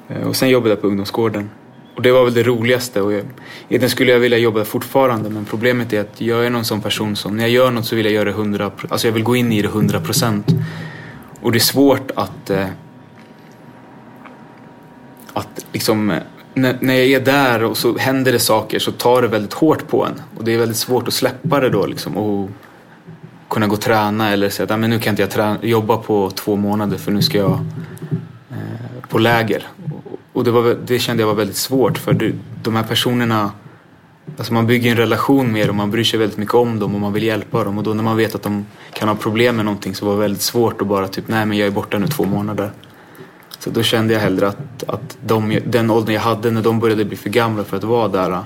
Eh, 0.08 0.28
och 0.28 0.36
sen 0.36 0.48
jobbade 0.48 0.70
jag 0.70 0.80
på 0.80 0.86
ungdomsgården. 0.86 1.50
Och 1.96 2.02
det 2.02 2.12
var 2.12 2.24
väl 2.24 2.34
det 2.34 2.42
roligaste. 2.42 3.02
Och 3.02 3.12
jag, 3.12 3.20
egentligen 3.68 3.90
skulle 3.90 4.12
jag 4.12 4.18
vilja 4.18 4.38
jobba 4.38 4.58
där 4.58 4.64
fortfarande 4.64 5.30
men 5.30 5.44
problemet 5.44 5.92
är 5.92 6.00
att 6.00 6.20
jag 6.20 6.46
är 6.46 6.50
någon 6.50 6.64
sån 6.64 6.80
person 6.80 7.16
som 7.16 7.36
när 7.36 7.44
jag 7.44 7.50
gör 7.50 7.70
något 7.70 7.86
så 7.86 7.96
vill 7.96 8.04
jag 8.04 8.14
göra 8.14 8.24
det 8.24 8.30
100 8.30 8.70
Alltså 8.88 9.06
jag 9.06 9.12
vill 9.12 9.22
gå 9.22 9.36
in 9.36 9.52
i 9.52 9.62
det 9.62 9.68
100 9.68 10.00
procent. 10.00 10.46
Och 11.40 11.52
det 11.52 11.58
är 11.58 11.60
svårt 11.60 12.10
att 12.14 12.50
eh, 12.50 12.66
att 15.32 15.66
liksom 15.72 16.20
när, 16.54 16.76
när 16.80 16.94
jag 16.94 17.08
är 17.08 17.20
där 17.20 17.64
och 17.64 17.76
så 17.76 17.98
händer 17.98 18.32
det 18.32 18.38
saker 18.38 18.78
så 18.78 18.92
tar 18.92 19.22
det 19.22 19.28
väldigt 19.28 19.52
hårt 19.52 19.88
på 19.88 20.04
en. 20.04 20.22
Och 20.36 20.44
det 20.44 20.54
är 20.54 20.58
väldigt 20.58 20.76
svårt 20.76 21.08
att 21.08 21.14
släppa 21.14 21.60
det 21.60 21.70
då 21.70 21.86
liksom 21.86 22.16
och 22.16 22.50
kunna 23.48 23.66
gå 23.66 23.74
och 23.74 23.80
träna 23.80 24.30
eller 24.30 24.48
säga 24.48 24.74
att 24.74 24.80
men 24.80 24.90
nu 24.90 24.98
kan 24.98 25.10
inte 25.10 25.22
jag 25.22 25.30
träna, 25.30 25.58
jobba 25.62 25.96
på 25.96 26.30
två 26.30 26.56
månader 26.56 26.98
för 26.98 27.12
nu 27.12 27.22
ska 27.22 27.38
jag 27.38 27.60
eh, 28.50 29.08
på 29.08 29.18
läger. 29.18 29.66
Och, 30.32 30.44
det, 30.44 30.50
var, 30.50 30.76
det 30.86 30.98
kände 30.98 31.22
jag 31.22 31.28
var 31.28 31.34
väldigt 31.34 31.56
svårt 31.56 31.98
för 31.98 32.12
det, 32.12 32.32
de 32.62 32.76
här 32.76 32.82
personerna 32.82 33.50
Alltså 34.38 34.52
man 34.54 34.66
bygger 34.66 34.90
en 34.90 34.96
relation 34.96 35.52
med 35.52 35.66
dem, 35.68 35.76
man 35.76 35.90
bryr 35.90 36.04
sig 36.04 36.18
väldigt 36.18 36.38
mycket 36.38 36.54
om 36.54 36.78
dem 36.78 36.94
och 36.94 37.00
man 37.00 37.12
vill 37.12 37.22
hjälpa 37.22 37.64
dem. 37.64 37.78
Och 37.78 37.84
då 37.84 37.94
när 37.94 38.02
man 38.02 38.16
vet 38.16 38.34
att 38.34 38.42
de 38.42 38.66
kan 38.92 39.08
ha 39.08 39.14
problem 39.14 39.56
med 39.56 39.64
någonting 39.64 39.94
så 39.94 40.06
var 40.06 40.12
det 40.12 40.20
väldigt 40.20 40.42
svårt 40.42 40.80
att 40.80 40.86
bara 40.86 41.08
typ, 41.08 41.28
nej 41.28 41.46
men 41.46 41.58
jag 41.58 41.66
är 41.66 41.70
borta 41.70 41.98
nu 41.98 42.06
två 42.06 42.24
månader. 42.24 42.70
Så 43.64 43.70
då 43.70 43.82
kände 43.82 44.14
jag 44.14 44.20
hellre 44.20 44.48
att, 44.48 44.84
att 44.86 45.18
de, 45.26 45.58
den 45.66 45.90
åldern 45.90 46.14
jag 46.14 46.20
hade 46.20 46.50
när 46.50 46.62
de 46.62 46.80
började 46.80 47.04
bli 47.04 47.16
för 47.16 47.30
gamla 47.30 47.64
för 47.64 47.76
att 47.76 47.84
vara 47.84 48.08
där, 48.08 48.38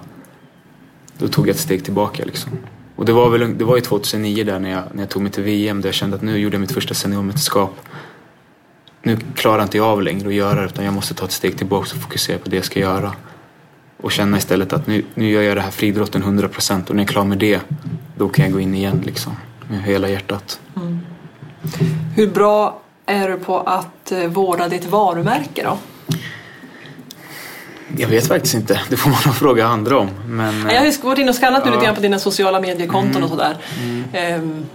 då 1.19 1.29
tog 1.29 1.49
jag 1.49 1.55
ett 1.55 1.61
steg 1.61 1.85
tillbaka 1.85 2.25
liksom. 2.25 2.53
Och 2.97 3.05
det 3.05 3.13
var 3.13 3.31
väl 3.31 3.59
det 3.59 3.65
var 3.65 3.77
ju 3.77 3.83
2009 3.83 4.45
där 4.45 4.59
när 4.59 4.71
jag, 4.71 4.83
när 4.93 5.03
jag 5.03 5.09
tog 5.09 5.23
mig 5.23 5.33
till 5.33 5.43
VM 5.43 5.81
där 5.81 5.89
jag 5.89 5.95
kände 5.95 6.17
att 6.17 6.23
nu 6.23 6.39
gjorde 6.39 6.55
jag 6.55 6.61
mitt 6.61 6.73
första 6.73 6.95
seniormästerskap. 6.95 7.75
Nu 9.03 9.19
klarar 9.35 9.63
inte 9.63 9.77
jag 9.77 9.87
av 9.87 10.03
längre 10.03 10.29
att 10.29 10.35
göra 10.35 10.61
det 10.61 10.67
utan 10.67 10.85
jag 10.85 10.95
måste 10.95 11.15
ta 11.15 11.25
ett 11.25 11.33
steg 11.33 11.59
tillbaka 11.59 11.97
och 11.97 12.03
fokusera 12.03 12.39
på 12.39 12.49
det 12.49 12.57
jag 12.57 12.65
ska 12.65 12.81
göra. 12.81 13.13
Och 13.97 14.13
känna 14.13 14.39
istället 14.39 14.73
att 14.73 14.87
nu, 14.87 15.05
nu 15.15 15.31
gör 15.31 15.43
jag 15.43 15.57
det 15.57 15.61
här 15.61 15.71
friidrotten 15.71 16.23
100% 16.23 16.89
och 16.89 16.97
när 16.97 17.03
jag 17.03 17.09
är 17.09 17.13
klar 17.13 17.25
med 17.25 17.39
det, 17.39 17.61
då 18.17 18.29
kan 18.29 18.45
jag 18.45 18.53
gå 18.53 18.61
in 18.61 18.75
igen 18.75 19.03
liksom. 19.05 19.33
Med 19.69 19.83
hela 19.83 20.09
hjärtat. 20.09 20.61
Mm. 20.77 21.01
Hur 22.17 22.31
bra 22.31 22.83
är 23.07 23.29
du 23.29 23.37
på 23.37 23.59
att 23.61 24.13
eh, 24.13 24.19
vårda 24.19 24.69
ditt 24.69 24.85
varumärke 24.85 25.63
då? 25.65 25.79
Jag 27.97 28.09
vet 28.09 28.29
faktiskt 28.29 28.55
inte, 28.55 28.81
det 28.91 28.97
får 28.97 29.11
man 29.11 29.19
nog 29.27 29.35
fråga 29.35 29.67
andra 29.67 29.99
om. 29.99 30.11
Men 30.27 30.67
Jag 30.71 30.81
har 30.81 31.05
varit 31.07 31.19
inne 31.19 31.29
och 31.31 31.37
skannat 31.37 31.65
nu 31.65 31.71
Ja. 31.71 31.75
lite 31.75 31.85
grann 31.87 31.95
på 31.95 32.01
dina 32.01 32.19
sociala 32.19 32.61
mediekonton 32.61 33.23
och 33.23 33.29
sådär. 33.29 33.57
Ehm, 34.13 34.67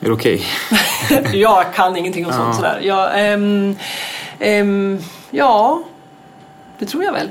är 0.00 0.06
det 0.06 0.12
okej? 0.12 0.42
jag 1.32 1.74
kan 1.74 1.96
ingenting 1.96 2.26
om 2.26 2.32
sånt 2.32 2.54
sådär. 2.56 2.80
Jag, 2.82 3.10
ehm, 3.14 3.76
ehm, 4.38 4.98
ja, 5.30 5.82
det 6.78 6.86
tror 6.86 7.04
jag 7.04 7.12
väl. 7.12 7.28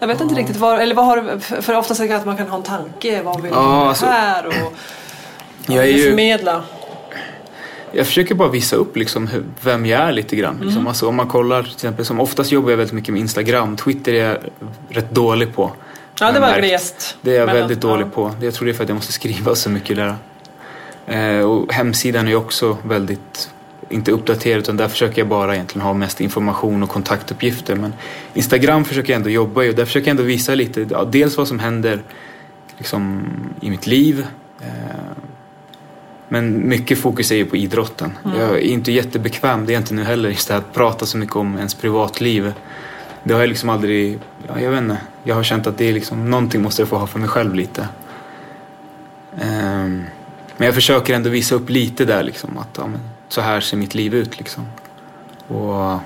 Jag 0.00 0.06
vet 0.06 0.20
inte 0.20 0.34
riktigt 0.34 0.56
vad, 0.56 0.80
eller 0.80 0.94
vad 0.94 1.06
har 1.06 1.16
du, 1.16 1.40
för 1.62 1.76
ofta 1.76 1.94
säger 1.94 2.10
jag 2.12 2.20
att 2.20 2.26
man 2.26 2.36
kan 2.36 2.48
ha 2.48 2.56
en 2.56 2.62
tanke, 2.62 3.22
vad 3.22 3.40
vill 3.40 3.52
du 3.52 3.56
Ja, 3.58 3.88
alltså, 3.88 4.06
det 4.06 4.12
här 4.12 4.46
och 4.46 4.52
Jag 5.66 5.76
är 5.76 5.82
vill 5.86 5.96
ju... 5.96 6.08
förmedla. 6.08 6.62
Jag 7.92 8.06
försöker 8.06 8.34
bara 8.34 8.48
visa 8.48 8.76
upp 8.76 8.96
liksom 8.96 9.28
vem 9.60 9.86
jag 9.86 10.00
är 10.00 10.12
lite 10.12 10.36
grann. 10.36 10.58
Liksom. 10.62 10.86
Alltså, 10.86 11.08
om 11.08 11.16
man 11.16 11.28
kollar, 11.28 11.62
till 11.62 11.72
exempel, 11.72 12.04
som 12.04 12.20
oftast 12.20 12.52
jobbar 12.52 12.70
jag 12.70 12.76
väldigt 12.76 12.94
mycket 12.94 13.12
med 13.12 13.20
Instagram. 13.20 13.76
Twitter 13.76 14.12
är 14.12 14.28
jag 14.28 14.38
rätt 14.88 15.10
dålig 15.10 15.54
på. 15.54 15.72
Ja, 16.20 16.32
det 16.32 16.40
var 16.40 16.58
glest. 16.58 17.16
Det 17.22 17.36
är 17.36 17.38
jag 17.38 17.46
väldigt 17.46 17.80
dålig 17.80 18.04
ja. 18.06 18.10
på. 18.10 18.34
Jag 18.40 18.54
tror 18.54 18.66
det 18.66 18.72
är 18.72 18.74
för 18.74 18.82
att 18.82 18.88
jag 18.88 18.96
måste 18.96 19.12
skriva 19.12 19.54
så 19.54 19.70
mycket 19.70 19.96
där. 19.96 20.14
Eh, 21.06 21.44
och 21.44 21.72
hemsidan 21.72 22.28
är 22.28 22.34
också 22.34 22.76
väldigt, 22.82 23.50
inte 23.88 24.12
uppdaterad 24.12 24.58
utan 24.58 24.76
där 24.76 24.88
försöker 24.88 25.18
jag 25.18 25.28
bara 25.28 25.54
egentligen 25.54 25.86
ha 25.86 25.94
mest 25.94 26.20
information 26.20 26.82
och 26.82 26.88
kontaktuppgifter. 26.88 27.76
Men 27.76 27.92
Instagram 28.34 28.84
försöker 28.84 29.12
jag 29.12 29.16
ändå 29.16 29.30
jobba 29.30 29.62
i 29.62 29.70
och 29.70 29.74
där 29.74 29.84
försöker 29.84 30.06
jag 30.06 30.10
ändå 30.10 30.22
visa 30.22 30.54
lite, 30.54 30.86
ja, 30.90 31.04
dels 31.04 31.36
vad 31.36 31.48
som 31.48 31.58
händer 31.58 32.02
liksom, 32.78 33.22
i 33.60 33.70
mitt 33.70 33.86
liv. 33.86 34.26
Eh, 34.60 34.66
men 36.32 36.68
mycket 36.68 36.98
fokus 36.98 37.30
är 37.30 37.36
ju 37.36 37.46
på 37.46 37.56
idrotten. 37.56 38.18
Jag 38.24 38.50
är 38.50 38.58
inte 38.58 38.92
jättebekväm, 38.92 39.66
det 39.66 39.72
är 39.72 39.74
jag 39.74 39.80
inte 39.80 39.94
nu 39.94 40.04
heller, 40.04 40.28
just 40.28 40.48
det 40.48 40.54
här 40.54 40.60
att 40.60 40.72
prata 40.72 41.06
så 41.06 41.18
mycket 41.18 41.36
om 41.36 41.56
ens 41.56 41.74
privatliv. 41.74 42.52
Det 43.22 43.34
har 43.34 43.40
jag 43.40 43.48
liksom 43.48 43.68
aldrig, 43.68 44.18
ja, 44.48 44.60
jag 44.60 44.70
vet 44.70 44.80
inte. 44.80 44.98
Jag 45.22 45.34
har 45.34 45.42
känt 45.42 45.66
att 45.66 45.78
det 45.78 45.88
är 45.88 45.92
liksom, 45.92 46.30
någonting 46.30 46.62
måste 46.62 46.82
jag 46.82 46.88
få 46.88 46.96
ha 46.96 47.06
för 47.06 47.18
mig 47.18 47.28
själv 47.28 47.54
lite. 47.54 47.88
Ehm, 49.40 50.04
men 50.56 50.66
jag 50.66 50.74
försöker 50.74 51.14
ändå 51.14 51.30
visa 51.30 51.54
upp 51.54 51.70
lite 51.70 52.04
där 52.04 52.22
liksom 52.22 52.58
att 52.58 52.76
ja, 52.76 52.86
men, 52.86 53.00
så 53.28 53.40
här 53.40 53.60
ser 53.60 53.76
mitt 53.76 53.94
liv 53.94 54.14
ut 54.14 54.38
liksom. 54.38 54.66
Och 55.48 55.98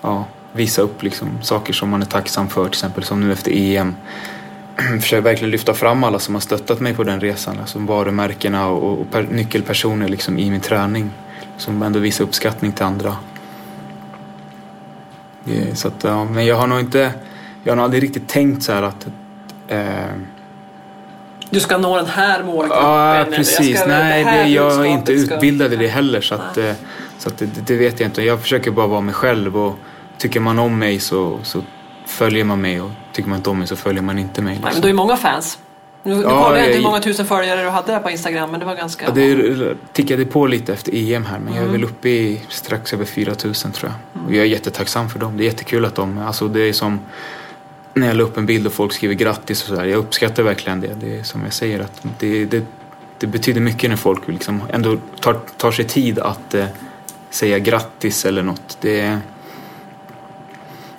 ja, 0.00 0.24
visa 0.52 0.82
upp 0.82 1.02
liksom 1.02 1.42
saker 1.42 1.72
som 1.72 1.88
man 1.88 2.02
är 2.02 2.06
tacksam 2.06 2.48
för 2.48 2.64
till 2.64 2.70
exempel 2.70 3.04
som 3.04 3.20
nu 3.20 3.32
efter 3.32 3.52
EM. 3.54 3.94
Försöker 5.00 5.22
verkligen 5.22 5.50
lyfta 5.50 5.74
fram 5.74 6.04
alla 6.04 6.18
som 6.18 6.34
har 6.34 6.40
stöttat 6.40 6.80
mig 6.80 6.94
på 6.94 7.04
den 7.04 7.20
resan. 7.20 7.58
Alltså 7.60 7.78
varumärkena 7.78 8.68
och, 8.68 9.00
och 9.00 9.10
per, 9.10 9.22
nyckelpersoner 9.22 10.08
liksom 10.08 10.38
i 10.38 10.50
min 10.50 10.60
träning. 10.60 11.10
Som 11.56 11.82
ändå 11.82 11.98
visar 11.98 12.24
uppskattning 12.24 12.72
till 12.72 12.84
andra. 12.84 13.16
Så 15.74 15.88
att, 15.88 16.04
ja, 16.04 16.24
men 16.24 16.46
jag 16.46 16.56
har 16.56 16.66
nog 16.66 16.80
inte, 16.80 17.12
jag 17.64 17.70
har 17.70 17.76
nog 17.76 17.84
aldrig 17.84 18.02
riktigt 18.02 18.28
tänkt 18.28 18.62
så 18.62 18.72
här 18.72 18.82
att 18.82 19.06
eh, 19.68 19.80
Du 21.50 21.60
ska 21.60 21.78
nå 21.78 21.96
den 21.96 22.06
här 22.06 22.42
målgruppen. 22.42 22.84
Ja, 22.84 23.26
precis. 23.32 23.84
Nej, 23.86 24.24
det, 24.24 24.48
jag 24.48 24.72
är 24.72 24.84
inte 24.84 25.12
utbildad 25.12 25.72
i 25.72 25.76
det 25.76 25.86
heller 25.86 26.20
så, 26.20 26.34
att, 26.34 26.58
eh, 26.58 26.72
så 27.18 27.28
att 27.28 27.38
det, 27.38 27.46
det 27.66 27.76
vet 27.76 28.00
jag 28.00 28.08
inte. 28.08 28.22
Jag 28.22 28.40
försöker 28.40 28.70
bara 28.70 28.86
vara 28.86 29.00
mig 29.00 29.14
själv 29.14 29.56
och 29.56 29.78
tycker 30.18 30.40
man 30.40 30.58
om 30.58 30.78
mig 30.78 31.00
så, 31.00 31.38
så 31.42 31.62
följer 32.10 32.44
man 32.44 32.60
mig 32.60 32.80
och 32.80 32.90
tycker 33.12 33.28
man 33.28 33.36
inte 33.36 33.50
om 33.50 33.58
mig 33.58 33.68
så 33.68 33.76
följer 33.76 34.02
man 34.02 34.18
inte 34.18 34.42
mig. 34.42 34.52
Nej, 34.52 34.60
men 34.62 34.66
Liksom. 34.68 34.82
du 34.82 34.88
ju 34.88 34.94
många 34.94 35.16
fans. 35.16 35.58
Nu, 36.02 36.14
nu 36.14 36.22
Ja, 36.22 36.28
kollade 36.28 36.58
jag 36.58 36.66
inte 36.66 36.76
hur 36.76 36.84
många 36.84 37.00
tusen 37.00 37.26
följare 37.26 37.62
du 37.62 37.68
hade 37.68 37.92
där 37.92 38.00
på 38.00 38.10
Instagram, 38.10 38.50
men 38.50 38.60
det 38.60 38.66
var 38.66 38.74
ganska 38.74 39.04
Ja, 39.04 39.10
det 39.14 39.76
tickade 39.92 40.24
på 40.24 40.46
lite 40.46 40.72
efter 40.72 41.12
EM 41.12 41.24
här 41.24 41.38
men 41.38 41.54
jag 41.54 41.64
är 41.64 41.68
väl 41.68 41.84
uppe 41.84 42.08
i 42.08 42.40
strax 42.48 42.92
över 42.92 43.04
4000 43.04 43.72
tror 43.72 43.92
jag. 44.14 44.24
Och 44.26 44.34
jag 44.34 44.42
är 44.42 44.48
jättetacksam 44.48 45.10
för 45.10 45.18
dem. 45.18 45.36
Det 45.36 45.42
är 45.42 45.44
jättekul 45.44 45.84
att 45.84 45.94
de, 45.94 46.18
alltså 46.18 46.48
det 46.48 46.60
är 46.60 46.72
som 46.72 47.00
när 47.94 48.06
jag 48.06 48.16
la 48.16 48.24
upp 48.24 48.36
en 48.36 48.46
bild 48.46 48.66
och 48.66 48.72
folk 48.72 48.92
skriver 48.92 49.14
grattis 49.14 49.62
och 49.62 49.68
sådär. 49.68 49.84
Jag 49.84 49.98
uppskattar 49.98 50.42
verkligen 50.42 50.80
det. 50.80 50.94
Det 51.00 51.18
är 51.18 51.22
som 51.22 51.42
jag 51.44 51.52
säger 51.52 51.80
att 51.80 52.02
det, 52.18 52.44
det, 52.44 52.64
det 53.18 53.26
betyder 53.26 53.60
mycket 53.60 53.90
när 53.90 53.96
folk 53.96 54.28
liksom 54.28 54.62
ändå 54.72 54.96
tar, 55.20 55.40
tar 55.56 55.72
sig 55.72 55.84
tid 55.84 56.18
att 56.18 56.54
eh, 56.54 56.66
säga 57.30 57.58
grattis 57.58 58.24
eller 58.24 58.42
något. 58.42 58.78
Det, 58.80 59.18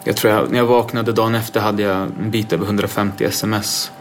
jag 0.04 0.16
tror 0.16 0.34
jag, 0.34 0.52
när 0.52 0.58
jag 0.58 0.66
vaknade 0.66 1.12
dagen 1.12 1.36
efter 1.36 1.60
hade 1.60 1.84
jag 1.84 1.98
en 1.98 2.32
bit 2.32 2.54
över 2.54 2.66
150 2.66 3.24
sms. 3.24 3.92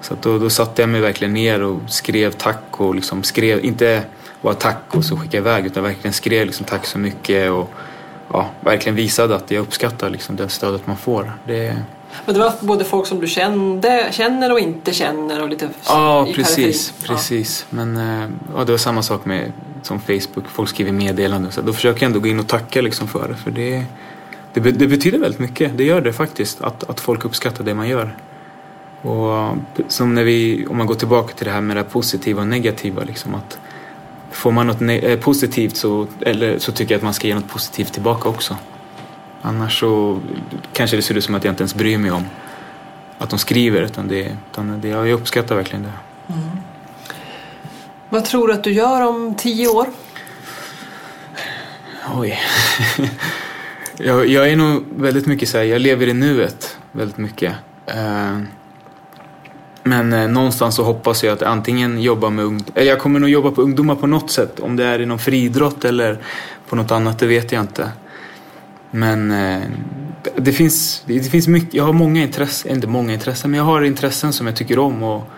Så 0.00 0.14
då, 0.22 0.38
då 0.38 0.50
satte 0.50 0.82
jag 0.82 0.88
mig 0.88 1.00
verkligen 1.00 1.32
ner 1.32 1.62
och 1.62 1.80
skrev 1.88 2.32
tack 2.32 2.64
och 2.70 2.94
liksom 2.94 3.22
skrev, 3.22 3.64
inte 3.64 4.02
bara 4.42 4.54
tack 4.54 4.82
och 4.88 5.04
så 5.04 5.16
skickade 5.16 5.36
jag 5.36 5.42
iväg 5.42 5.66
utan 5.66 5.82
verkligen 5.82 6.12
skrev 6.12 6.46
liksom 6.46 6.66
tack 6.66 6.86
så 6.86 6.98
mycket 6.98 7.50
och 7.50 7.70
ja, 8.32 8.50
verkligen 8.60 8.96
visade 8.96 9.36
att 9.36 9.50
jag 9.50 9.62
uppskattar 9.62 10.10
liksom 10.10 10.36
det 10.36 10.48
stödet 10.48 10.86
man 10.86 10.96
får. 10.96 11.32
Det... 11.46 11.76
Men 12.24 12.34
det 12.34 12.40
var 12.40 12.52
både 12.60 12.84
folk 12.84 13.06
som 13.06 13.20
du 13.20 13.26
kände, 13.26 14.08
känner 14.10 14.52
och 14.52 14.60
inte 14.60 14.92
känner 14.92 15.42
och 15.42 15.48
lite 15.48 15.68
Ja, 15.86 16.26
precis. 16.34 16.94
precis. 17.06 17.66
Ja. 17.70 17.76
Men 17.76 17.96
eh, 17.96 18.28
ja, 18.56 18.64
det 18.64 18.72
var 18.72 18.78
samma 18.78 19.02
sak 19.02 19.24
med 19.24 19.52
som 19.82 20.00
Facebook, 20.00 20.48
folk 20.48 20.68
skriver 20.68 20.92
meddelanden. 20.92 21.52
Så 21.52 21.60
då 21.60 21.72
försöker 21.72 22.02
jag 22.02 22.06
ändå 22.06 22.20
gå 22.20 22.28
in 22.28 22.40
och 22.40 22.48
tacka 22.48 22.82
liksom 22.82 23.08
för 23.08 23.28
det. 23.28 23.34
För 23.34 23.50
det, 23.50 23.84
det, 24.52 24.60
det 24.60 24.86
betyder 24.86 25.18
väldigt 25.18 25.40
mycket, 25.40 25.78
det 25.78 25.84
gör 25.84 26.00
det 26.00 26.12
faktiskt. 26.12 26.60
Att, 26.60 26.90
att 26.90 27.00
folk 27.00 27.24
uppskattar 27.24 27.64
det 27.64 27.74
man 27.74 27.88
gör. 27.88 28.16
Och 29.02 29.56
som 29.88 30.14
när 30.14 30.24
vi, 30.24 30.66
om 30.66 30.76
man 30.76 30.86
går 30.86 30.94
tillbaka 30.94 31.34
till 31.34 31.46
det 31.46 31.52
här 31.52 31.60
med 31.60 31.76
det 31.76 31.84
positiva 31.84 32.40
och 32.40 32.48
negativa. 32.48 33.04
Liksom, 33.04 33.34
att 33.34 33.58
får 34.30 34.52
man 34.52 34.66
något 34.66 34.82
eh, 34.82 35.18
positivt 35.18 35.76
så, 35.76 36.06
eller, 36.20 36.58
så 36.58 36.72
tycker 36.72 36.94
jag 36.94 36.98
att 36.98 37.04
man 37.04 37.14
ska 37.14 37.26
ge 37.26 37.34
något 37.34 37.48
positivt 37.48 37.92
tillbaka 37.92 38.28
också. 38.28 38.56
Annars 39.42 39.80
så 39.80 40.20
kanske 40.72 40.96
det 40.96 41.02
ser 41.02 41.14
ut 41.14 41.24
som 41.24 41.34
att 41.34 41.44
jag 41.44 41.52
inte 41.52 41.62
ens 41.62 41.74
bryr 41.74 41.98
mig 41.98 42.10
om 42.10 42.24
att 43.18 43.30
de 43.30 43.38
skriver. 43.38 43.82
Utan 43.82 44.08
det, 44.08 44.36
utan 44.50 44.80
det, 44.80 44.88
jag 44.88 45.10
uppskattar 45.10 45.56
verkligen 45.56 45.82
det. 45.82 45.92
Mm. 46.32 46.50
Vad 48.08 48.24
tror 48.24 48.48
du 48.48 48.54
att 48.54 48.64
du 48.64 48.72
gör 48.72 49.08
om 49.08 49.34
tio 49.34 49.68
år? 49.68 49.86
Oj. 52.14 52.40
jag, 54.04 54.26
jag, 54.26 54.50
är 54.50 54.56
nog 54.56 54.84
väldigt 54.96 55.26
mycket 55.26 55.48
så 55.48 55.58
här, 55.58 55.64
jag 55.64 55.80
lever 55.80 56.06
i 56.06 56.14
nuet 56.14 56.78
väldigt 56.92 57.18
mycket. 57.18 57.54
Uh, 57.88 58.42
men 59.82 60.12
eh, 60.12 60.28
någonstans 60.28 60.74
så 60.74 60.84
hoppas 60.84 61.24
jag 61.24 61.32
att 61.32 61.42
antingen 61.42 62.02
jobba 62.02 62.30
med 62.30 62.44
ungdomar, 62.44 62.80
eller 62.80 62.90
jag 62.90 62.98
kommer 62.98 63.20
nog 63.20 63.30
jobba 63.30 63.50
på 63.50 63.62
ungdomar 63.62 63.94
på 63.94 64.06
något 64.06 64.30
sätt. 64.30 64.60
Om 64.60 64.76
det 64.76 64.84
är 64.84 65.02
inom 65.02 65.18
friidrott 65.18 65.84
eller 65.84 66.18
på 66.68 66.76
något 66.76 66.90
annat, 66.90 67.18
det 67.18 67.26
vet 67.26 67.52
jag 67.52 67.60
inte. 67.60 67.88
Men 68.90 69.30
eh, 69.30 69.62
det, 70.36 70.52
finns, 70.52 71.02
det, 71.06 71.20
finns 71.20 71.48
mycket, 71.48 71.74
jag 71.74 71.84
har 71.84 71.92
många 71.92 72.22
intressen, 72.22 72.70
inte 72.70 72.86
många 72.86 73.12
intressen, 73.12 73.50
men 73.50 73.58
jag 73.58 73.64
har 73.64 73.82
intressen 73.82 74.32
som 74.32 74.46
jag 74.46 74.56
tycker 74.56 74.78
om. 74.78 75.02
Och, 75.02 75.30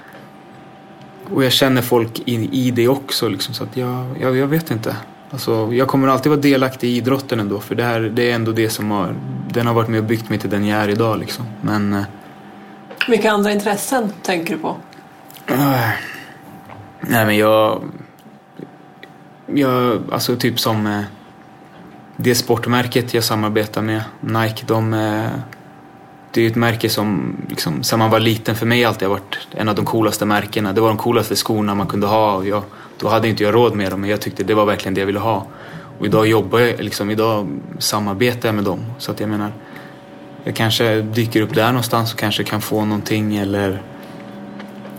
och 1.31 1.45
jag 1.45 1.53
känner 1.53 1.83
folk 1.83 2.23
i, 2.25 2.67
i 2.67 2.71
det 2.71 2.89
också. 2.89 3.29
Liksom, 3.29 3.55
så 3.55 3.65
att 3.65 3.77
jag, 3.77 4.05
jag, 4.21 4.37
jag 4.37 4.47
vet 4.47 4.71
inte. 4.71 4.97
Alltså, 5.33 5.73
jag 5.73 5.89
kommer 5.89 6.09
alltid 6.09 6.31
vara 6.31 6.41
delaktig 6.41 6.89
i 6.89 6.97
idrotten 6.97 7.41
ändå. 7.41 7.61
För 7.61 7.75
det, 7.75 7.85
här, 7.85 8.01
det 8.01 8.31
är 8.31 8.35
ändå 8.35 8.53
det 8.53 8.71
som 8.71 8.91
har, 8.91 9.15
den 9.49 9.67
har 9.67 9.75
varit 9.75 9.89
med 9.89 9.99
och 9.99 10.05
byggt 10.05 10.29
mig 10.29 10.39
till 10.39 10.51
den 10.51 10.67
jag 10.67 10.81
är 10.81 10.89
idag. 10.89 11.19
Liksom. 11.19 11.45
Men, 11.61 11.93
eh, 11.93 12.05
vilka 13.09 13.31
andra 13.31 13.53
intressen 13.53 14.13
tänker 14.23 14.55
du 14.55 14.61
på? 14.61 14.77
Uh, 15.51 15.89
nej 17.01 17.27
men 17.27 17.37
jag... 17.37 17.83
Jag, 19.55 20.03
alltså 20.13 20.37
typ 20.37 20.61
som 20.61 20.87
eh, 20.87 21.03
det 22.17 22.35
sportmärket 22.35 23.15
jag 23.15 23.25
samarbetar 23.25 23.83
med, 23.83 24.03
Nike, 24.21 24.65
de... 24.67 24.95
Eh, 24.95 25.31
det 26.31 26.43
är 26.43 26.47
ett 26.47 26.57
märke 26.57 26.89
som 26.89 27.37
liksom, 27.49 27.83
sedan 27.83 27.99
man 27.99 28.11
var 28.11 28.21
liten 28.21 28.57
för 28.57 28.67
mig 28.67 28.85
alltid 28.85 29.09
har 29.09 29.15
varit 29.15 29.39
en 29.51 29.69
av 29.69 29.75
de 29.75 29.85
coolaste 29.85 30.27
märkena. 30.27 30.73
Det 30.73 30.81
var 30.81 30.89
de 30.89 30.97
coolaste 30.97 31.37
skorna 31.37 31.75
man 31.75 31.87
kunde 31.87 32.07
ha 32.07 32.37
och 32.37 32.47
jag, 32.47 32.63
då 33.03 33.09
hade 33.09 33.29
inte 33.29 33.43
jag 33.43 33.55
råd 33.55 33.75
med 33.75 33.91
dem 33.91 34.01
men 34.01 34.11
jag 34.11 34.21
tyckte 34.21 34.45
det 34.45 34.55
var 34.55 34.67
verkligen 34.67 34.95
det 34.95 35.01
jag 35.01 35.07
ville 35.07 35.19
ha. 35.19 35.47
Och 35.99 36.07
idag 36.07 36.27
jobbar 36.27 36.59
jag, 36.59 36.81
liksom, 36.81 37.11
idag 37.11 37.61
samarbetar 37.79 38.49
jag 38.49 38.55
med 38.55 38.65
dem. 38.65 38.81
Så 38.99 39.13
att 39.13 39.21
jag 39.21 39.29
menar, 39.29 39.53
jag 40.45 40.55
kanske 40.57 41.01
dyker 41.01 41.41
upp 41.43 41.55
där 41.55 41.67
någonstans 41.67 42.13
och 42.13 42.19
kanske 42.19 42.45
kan 42.45 42.61
få 42.61 42.85
någonting 42.85 43.37
eller, 43.37 43.83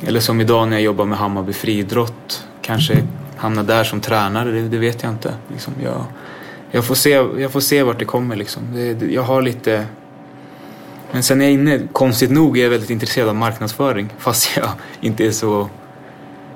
eller 0.08 0.20
som 0.20 0.42
idag 0.42 0.68
när 0.68 0.76
jag 0.76 0.84
jobbar 0.84 1.06
med 1.06 1.18
Hammarby 1.18 1.54
friidrott. 1.54 2.48
Kanske 2.62 3.04
hamna 3.38 3.64
där 3.64 3.84
som 3.84 4.02
tränare, 4.02 4.52
det, 4.52 4.62
det 4.62 4.78
vet 4.78 5.04
jag 5.04 5.12
inte. 5.12 5.34
Liksom 5.52 5.74
jag, 5.84 6.06
jag, 6.72 6.86
får 6.86 6.96
se, 6.96 7.10
jag 7.38 7.52
får 7.52 7.60
se 7.60 7.84
vart 7.84 8.00
det 8.00 8.06
kommer 8.06 8.36
liksom. 8.36 8.64
Det, 8.74 8.94
det, 8.94 9.06
jag 9.06 9.24
har 9.24 9.42
lite... 9.42 9.86
Men 11.12 11.24
sen 11.24 11.42
är 11.42 11.46
jag 11.46 11.54
inne, 11.54 11.80
konstigt 11.92 12.32
nog, 12.32 12.58
är 12.58 12.64
jag 12.64 12.70
väldigt 12.70 12.90
intresserad 12.90 13.30
av 13.30 13.36
marknadsföring 13.36 14.10
fast 14.18 14.58
jag 14.58 14.70
inte 15.02 15.26
är 15.26 15.32
så... 15.32 15.70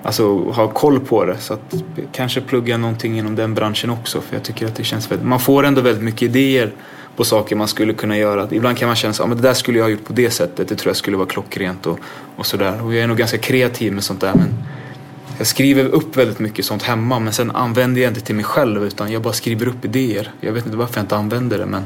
Alltså 0.03 0.51
ha 0.51 0.67
koll 0.67 0.99
på 0.99 1.25
det. 1.25 1.37
Så 1.37 1.53
att 1.53 1.73
kanske 2.11 2.41
plugga 2.41 2.77
någonting 2.77 3.19
inom 3.19 3.35
den 3.35 3.53
branschen 3.53 3.89
också 3.89 4.21
för 4.21 4.35
jag 4.35 4.43
tycker 4.43 4.65
att 4.65 4.75
det 4.75 4.83
känns 4.83 5.11
väldigt... 5.11 5.27
Man 5.27 5.39
får 5.39 5.65
ändå 5.65 5.81
väldigt 5.81 6.03
mycket 6.03 6.21
idéer 6.21 6.71
på 7.15 7.23
saker 7.23 7.55
man 7.55 7.67
skulle 7.67 7.93
kunna 7.93 8.17
göra. 8.17 8.47
Ibland 8.51 8.77
kan 8.77 8.87
man 8.87 8.95
känna 8.95 9.11
att 9.11 9.19
ah, 9.19 9.27
det 9.27 9.41
där 9.41 9.53
skulle 9.53 9.77
jag 9.77 9.85
ha 9.85 9.89
gjort 9.89 10.03
på 10.05 10.13
det 10.13 10.29
sättet. 10.29 10.67
Det 10.67 10.75
tror 10.75 10.89
jag 10.89 10.95
skulle 10.95 11.17
vara 11.17 11.27
klockrent 11.27 11.85
och, 11.85 11.99
och 12.35 12.45
sådär. 12.45 12.85
Och 12.85 12.93
jag 12.93 13.03
är 13.03 13.07
nog 13.07 13.17
ganska 13.17 13.37
kreativ 13.37 13.93
med 13.93 14.03
sånt 14.03 14.21
där. 14.21 14.33
Men 14.35 14.53
jag 15.37 15.47
skriver 15.47 15.85
upp 15.85 16.17
väldigt 16.17 16.39
mycket 16.39 16.65
sånt 16.65 16.83
hemma 16.83 17.19
men 17.19 17.33
sen 17.33 17.51
använder 17.51 18.01
jag 18.01 18.09
inte 18.11 18.21
till 18.21 18.35
mig 18.35 18.45
själv 18.45 18.83
utan 18.83 19.11
jag 19.11 19.21
bara 19.21 19.33
skriver 19.33 19.67
upp 19.67 19.85
idéer. 19.85 20.31
Jag 20.41 20.53
vet 20.53 20.65
inte 20.65 20.77
varför 20.77 20.97
jag 20.97 21.03
inte 21.03 21.15
använder 21.15 21.57
det 21.57 21.65
men 21.65 21.83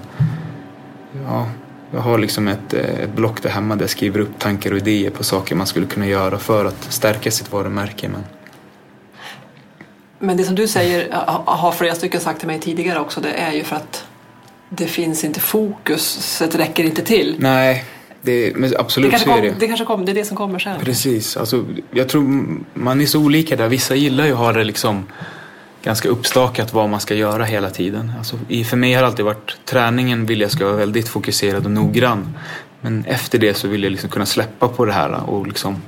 ja, 1.25 1.47
jag 1.91 1.99
har 1.99 2.17
liksom 2.17 2.47
ett, 2.47 2.73
eh, 2.73 2.99
ett 2.99 3.13
block 3.15 3.41
där 3.43 3.49
hemma 3.49 3.75
där 3.75 3.83
jag 3.83 3.89
skriver 3.89 4.19
upp 4.19 4.39
tankar 4.39 4.71
och 4.71 4.77
idéer 4.77 5.09
på 5.09 5.23
saker 5.23 5.55
man 5.55 5.67
skulle 5.67 5.85
kunna 5.85 6.07
göra 6.07 6.37
för 6.37 6.65
att 6.65 6.93
stärka 6.93 7.31
sitt 7.31 7.51
varumärke. 7.51 8.09
Men, 8.09 8.23
men 10.19 10.37
det 10.37 10.43
som 10.43 10.55
du 10.55 10.67
säger, 10.67 11.09
har 11.45 11.71
flera 11.71 11.95
stycken 11.95 12.21
sagt 12.21 12.39
till 12.39 12.47
mig 12.47 12.59
tidigare 12.59 12.99
också, 12.99 13.21
det 13.21 13.31
är 13.31 13.51
ju 13.51 13.63
för 13.63 13.75
att 13.75 14.05
det 14.69 14.87
finns 14.87 15.23
inte 15.23 15.39
fokus, 15.39 16.03
så 16.37 16.45
det 16.45 16.57
räcker 16.57 16.83
inte 16.83 17.01
till. 17.01 17.35
Nej, 17.39 17.85
det, 18.21 18.55
men 18.55 18.73
absolut 18.79 19.11
det 19.11 19.19
så 19.19 19.37
är 19.37 19.41
det. 19.41 19.55
Det 19.59 19.67
kanske 19.67 19.85
kommer, 19.85 20.05
det 20.05 20.11
är 20.11 20.13
det 20.13 20.25
som 20.25 20.37
kommer 20.37 20.59
sen. 20.59 20.79
Precis, 20.79 21.37
alltså, 21.37 21.65
jag 21.91 22.09
tror 22.09 22.45
man 22.73 23.01
är 23.01 23.05
så 23.05 23.19
olika 23.19 23.55
där. 23.55 23.67
Vissa 23.67 23.95
gillar 23.95 24.25
ju 24.25 24.31
att 24.31 24.37
ha 24.37 24.51
det 24.51 24.63
liksom 24.63 25.05
ganska 25.83 26.09
uppstakat 26.09 26.73
vad 26.73 26.89
man 26.89 26.99
ska 26.99 27.15
göra 27.15 27.43
hela 27.43 27.69
tiden. 27.69 28.11
Alltså, 28.17 28.37
för 28.65 28.77
mig 28.77 28.93
har 28.93 29.01
det 29.01 29.07
alltid 29.07 29.25
varit 29.25 29.57
träningen 29.65 30.25
vill 30.25 30.41
jag 30.41 30.51
ska 30.51 30.65
vara 30.65 30.75
väldigt 30.75 31.07
fokuserad 31.07 31.65
och 31.65 31.71
noggrann. 31.71 32.37
Men 32.81 33.05
efter 33.05 33.39
det 33.39 33.53
så 33.53 33.67
vill 33.67 33.83
jag 33.83 33.91
liksom 33.91 34.09
kunna 34.09 34.25
släppa 34.25 34.67
på 34.67 34.85
det 34.85 34.93
här 34.93 35.29
och 35.29 35.47
liksom 35.47 35.81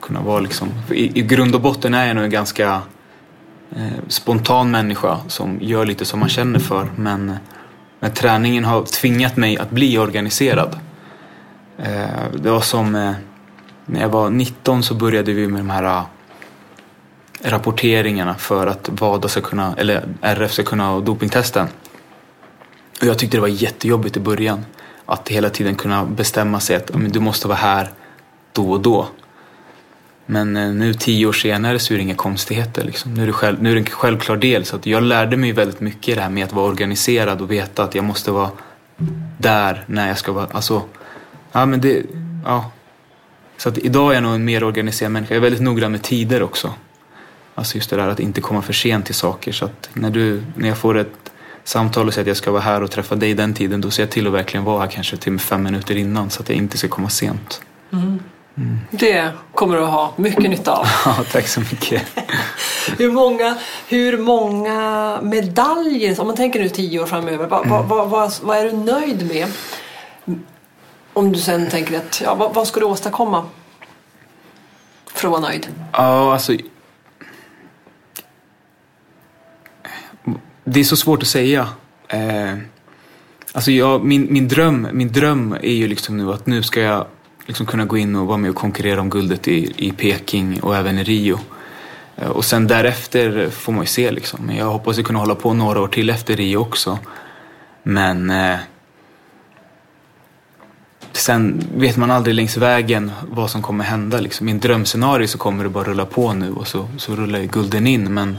kunna 0.00 0.20
vara 0.20 0.40
liksom, 0.40 0.68
i, 0.90 1.18
i 1.20 1.22
grund 1.22 1.54
och 1.54 1.60
botten 1.60 1.94
är 1.94 2.06
jag 2.06 2.16
nog 2.16 2.24
en 2.24 2.30
ganska 2.30 2.82
eh, 3.76 4.02
spontan 4.08 4.70
människa 4.70 5.18
som 5.28 5.58
gör 5.60 5.86
lite 5.86 6.04
som 6.04 6.20
man 6.20 6.28
känner 6.28 6.58
för 6.58 6.88
men 6.96 7.36
men 8.02 8.12
träningen 8.12 8.64
har 8.64 8.84
tvingat 8.84 9.36
mig 9.36 9.58
att 9.58 9.70
bli 9.70 9.98
organiserad. 9.98 10.78
Eh, 11.78 12.40
det 12.42 12.50
var 12.50 12.60
som 12.60 12.94
eh, 12.94 13.12
när 13.86 14.00
jag 14.00 14.08
var 14.08 14.30
19 14.30 14.82
så 14.82 14.94
började 14.94 15.32
vi 15.32 15.48
med 15.48 15.60
de 15.60 15.70
här 15.70 16.02
rapporteringarna 17.42 18.34
för 18.34 18.66
att 18.66 18.88
WADA 18.92 19.28
ska 19.28 19.40
kunna, 19.40 19.74
eller 19.78 20.04
RF 20.20 20.52
ska 20.52 20.62
kunna 20.62 20.86
ha 20.86 21.00
dopingtesten. 21.00 21.68
Och 23.00 23.06
jag 23.06 23.18
tyckte 23.18 23.36
det 23.36 23.40
var 23.40 23.48
jättejobbigt 23.48 24.16
i 24.16 24.20
början. 24.20 24.64
Att 25.06 25.28
hela 25.28 25.50
tiden 25.50 25.74
kunna 25.74 26.04
bestämma 26.04 26.60
sig 26.60 26.76
att 26.76 26.90
du 27.08 27.20
måste 27.20 27.48
vara 27.48 27.58
här 27.58 27.90
då 28.52 28.70
och 28.70 28.80
då. 28.80 29.08
Men 30.26 30.56
eh, 30.56 30.68
nu 30.68 30.94
tio 30.94 31.26
år 31.26 31.32
senare 31.32 31.78
så 31.78 31.94
är 31.94 31.98
det 31.98 32.02
inga 32.02 32.14
konstigheter. 32.14 32.84
Liksom. 32.84 33.14
Nu, 33.14 33.22
är 33.22 33.26
det 33.26 33.32
själv, 33.32 33.62
nu 33.62 33.70
är 33.70 33.74
det 33.74 33.80
en 33.80 33.86
självklar 33.86 34.36
del. 34.36 34.64
Så 34.64 34.76
att 34.76 34.86
jag 34.86 35.02
lärde 35.02 35.36
mig 35.36 35.52
väldigt 35.52 35.80
mycket 35.80 36.08
i 36.08 36.14
det 36.14 36.20
här 36.20 36.30
med 36.30 36.44
att 36.44 36.52
vara 36.52 36.66
organiserad 36.66 37.40
och 37.40 37.50
veta 37.50 37.84
att 37.84 37.94
jag 37.94 38.04
måste 38.04 38.30
vara 38.30 38.50
där 39.38 39.84
när 39.86 40.08
jag 40.08 40.18
ska 40.18 40.32
vara... 40.32 40.46
Alltså, 40.52 40.82
ja 41.52 41.66
men 41.66 41.80
det... 41.80 42.02
Ja. 42.44 42.70
Så 43.56 43.68
att 43.68 43.78
idag 43.78 44.10
är 44.10 44.14
jag 44.14 44.22
nog 44.22 44.34
en 44.34 44.44
mer 44.44 44.64
organiserad 44.64 45.12
människa. 45.12 45.34
Jag 45.34 45.36
är 45.36 45.42
väldigt 45.42 45.62
noggrann 45.62 45.92
med 45.92 46.02
tider 46.02 46.42
också. 46.42 46.74
Alltså 47.54 47.76
just 47.76 47.90
det 47.90 47.96
där 47.96 48.08
att 48.08 48.20
inte 48.20 48.40
komma 48.40 48.62
för 48.62 48.72
sent 48.72 49.06
till 49.06 49.14
saker. 49.14 49.52
Så 49.52 49.64
att 49.64 49.88
när, 49.92 50.10
du, 50.10 50.42
när 50.56 50.68
jag 50.68 50.78
får 50.78 50.98
ett 50.98 51.32
samtal 51.64 52.06
och 52.06 52.14
säger 52.14 52.24
att 52.24 52.28
jag 52.28 52.36
ska 52.36 52.50
vara 52.50 52.62
här 52.62 52.82
och 52.82 52.90
träffa 52.90 53.14
dig 53.14 53.34
den 53.34 53.54
tiden, 53.54 53.80
då 53.80 53.90
ser 53.90 54.02
jag 54.02 54.10
till 54.10 54.26
att 54.26 54.32
verkligen 54.32 54.64
vara 54.64 54.80
här 54.80 54.86
kanske 54.86 55.16
till 55.16 55.38
fem 55.38 55.62
minuter 55.62 55.96
innan 55.96 56.30
så 56.30 56.42
att 56.42 56.48
jag 56.48 56.58
inte 56.58 56.78
ska 56.78 56.88
komma 56.88 57.08
sent. 57.08 57.60
Mm. 57.92 58.20
Mm. 58.56 58.78
Det 58.90 59.30
kommer 59.54 59.76
du 59.76 59.82
att 59.82 59.90
ha 59.90 60.12
mycket 60.16 60.50
nytta 60.50 60.72
av. 60.72 60.86
Ja, 61.04 61.16
tack 61.32 61.48
så 61.48 61.60
mycket. 61.60 62.02
hur, 62.98 63.12
många, 63.12 63.56
hur 63.88 64.18
många 64.18 65.18
medaljer, 65.22 66.20
om 66.20 66.26
man 66.26 66.36
tänker 66.36 66.60
nu 66.60 66.68
tio 66.68 67.00
år 67.00 67.06
framöver, 67.06 67.46
vad, 67.46 67.66
mm. 67.66 67.88
vad, 67.88 68.10
vad, 68.10 68.32
vad, 68.42 68.58
är 68.58 68.64
du 68.64 68.72
nöjd 68.72 69.28
med? 69.28 69.48
Om 71.12 71.32
du 71.32 71.38
sen 71.38 71.70
tänker 71.70 71.96
att, 71.96 72.20
ja, 72.24 72.34
vad, 72.34 72.54
vad 72.54 72.66
ska 72.66 72.80
du 72.80 72.86
åstadkomma 72.86 73.44
för 75.06 75.28
att 75.28 75.32
vara 75.32 75.40
nöjd? 75.40 75.68
Ja, 75.92 76.32
alltså... 76.32 76.56
Det 80.64 80.80
är 80.80 80.84
så 80.84 80.96
svårt 80.96 81.22
att 81.22 81.28
säga. 81.28 81.68
Eh, 82.08 82.54
Alltså 83.54 83.70
jag, 83.70 84.04
min, 84.04 84.26
min, 84.30 84.48
dröm, 84.48 84.88
min 84.92 85.12
dröm 85.12 85.52
är 85.62 85.72
ju 85.72 85.88
liksom 85.88 86.16
nu 86.16 86.32
att 86.32 86.46
nu 86.46 86.62
ska 86.62 86.80
jag 86.80 87.06
liksom 87.46 87.66
kunna 87.66 87.84
gå 87.84 87.96
in 87.96 88.16
och 88.16 88.26
vara 88.26 88.36
med 88.38 88.50
och 88.50 88.56
konkurrera 88.56 89.00
om 89.00 89.10
guldet 89.10 89.48
i, 89.48 89.72
i 89.76 89.90
Peking 89.90 90.60
och 90.60 90.76
även 90.76 90.98
i 90.98 91.04
Rio. 91.04 91.38
Eh, 92.16 92.28
och 92.28 92.44
sen 92.44 92.66
därefter 92.66 93.50
får 93.50 93.72
man 93.72 93.82
ju 93.82 93.86
se 93.86 94.10
liksom. 94.10 94.40
Men 94.46 94.56
jag 94.56 94.66
hoppas 94.66 94.98
att 94.98 95.04
kunna 95.04 95.18
hålla 95.18 95.34
på 95.34 95.54
några 95.54 95.80
år 95.80 95.88
till 95.88 96.10
efter 96.10 96.36
Rio 96.36 96.56
också. 96.56 96.98
Men 97.82 98.30
eh, 98.30 98.58
sen 101.12 101.62
vet 101.76 101.96
man 101.96 102.10
aldrig 102.10 102.34
längs 102.34 102.56
vägen 102.56 103.12
vad 103.30 103.50
som 103.50 103.62
kommer 103.62 103.84
hända. 103.84 104.20
Liksom. 104.20 104.48
I 104.48 104.50
en 104.50 104.60
drömscenario 104.60 105.26
så 105.26 105.38
kommer 105.38 105.64
det 105.64 105.70
bara 105.70 105.84
rulla 105.84 106.06
på 106.06 106.32
nu 106.32 106.52
och 106.52 106.68
så, 106.68 106.88
så 106.96 107.16
rullar 107.16 107.38
ju 107.38 107.46
gulden 107.46 107.86
in. 107.86 108.14
Men 108.14 108.38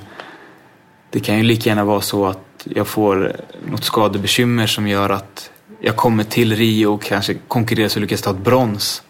det 1.13 1.19
kan 1.19 1.37
ju 1.37 1.43
lika 1.43 1.69
gärna 1.69 1.85
vara 1.85 2.01
så 2.01 2.25
att 2.25 2.67
jag 2.75 2.87
får 2.87 3.35
något 3.65 3.83
skadebekymmer 3.83 4.67
som 4.67 4.87
gör 4.87 5.09
att 5.09 5.51
jag 5.79 5.95
kommer 5.95 6.23
till 6.23 6.55
Rio 6.55 6.87
och 6.87 7.03
kanske 7.03 7.33
konkurrerar 7.47 7.89
så 7.89 7.99
lyckas 7.99 8.21
ta 8.21 8.31
ett 8.31 8.37
brons. 8.37 9.03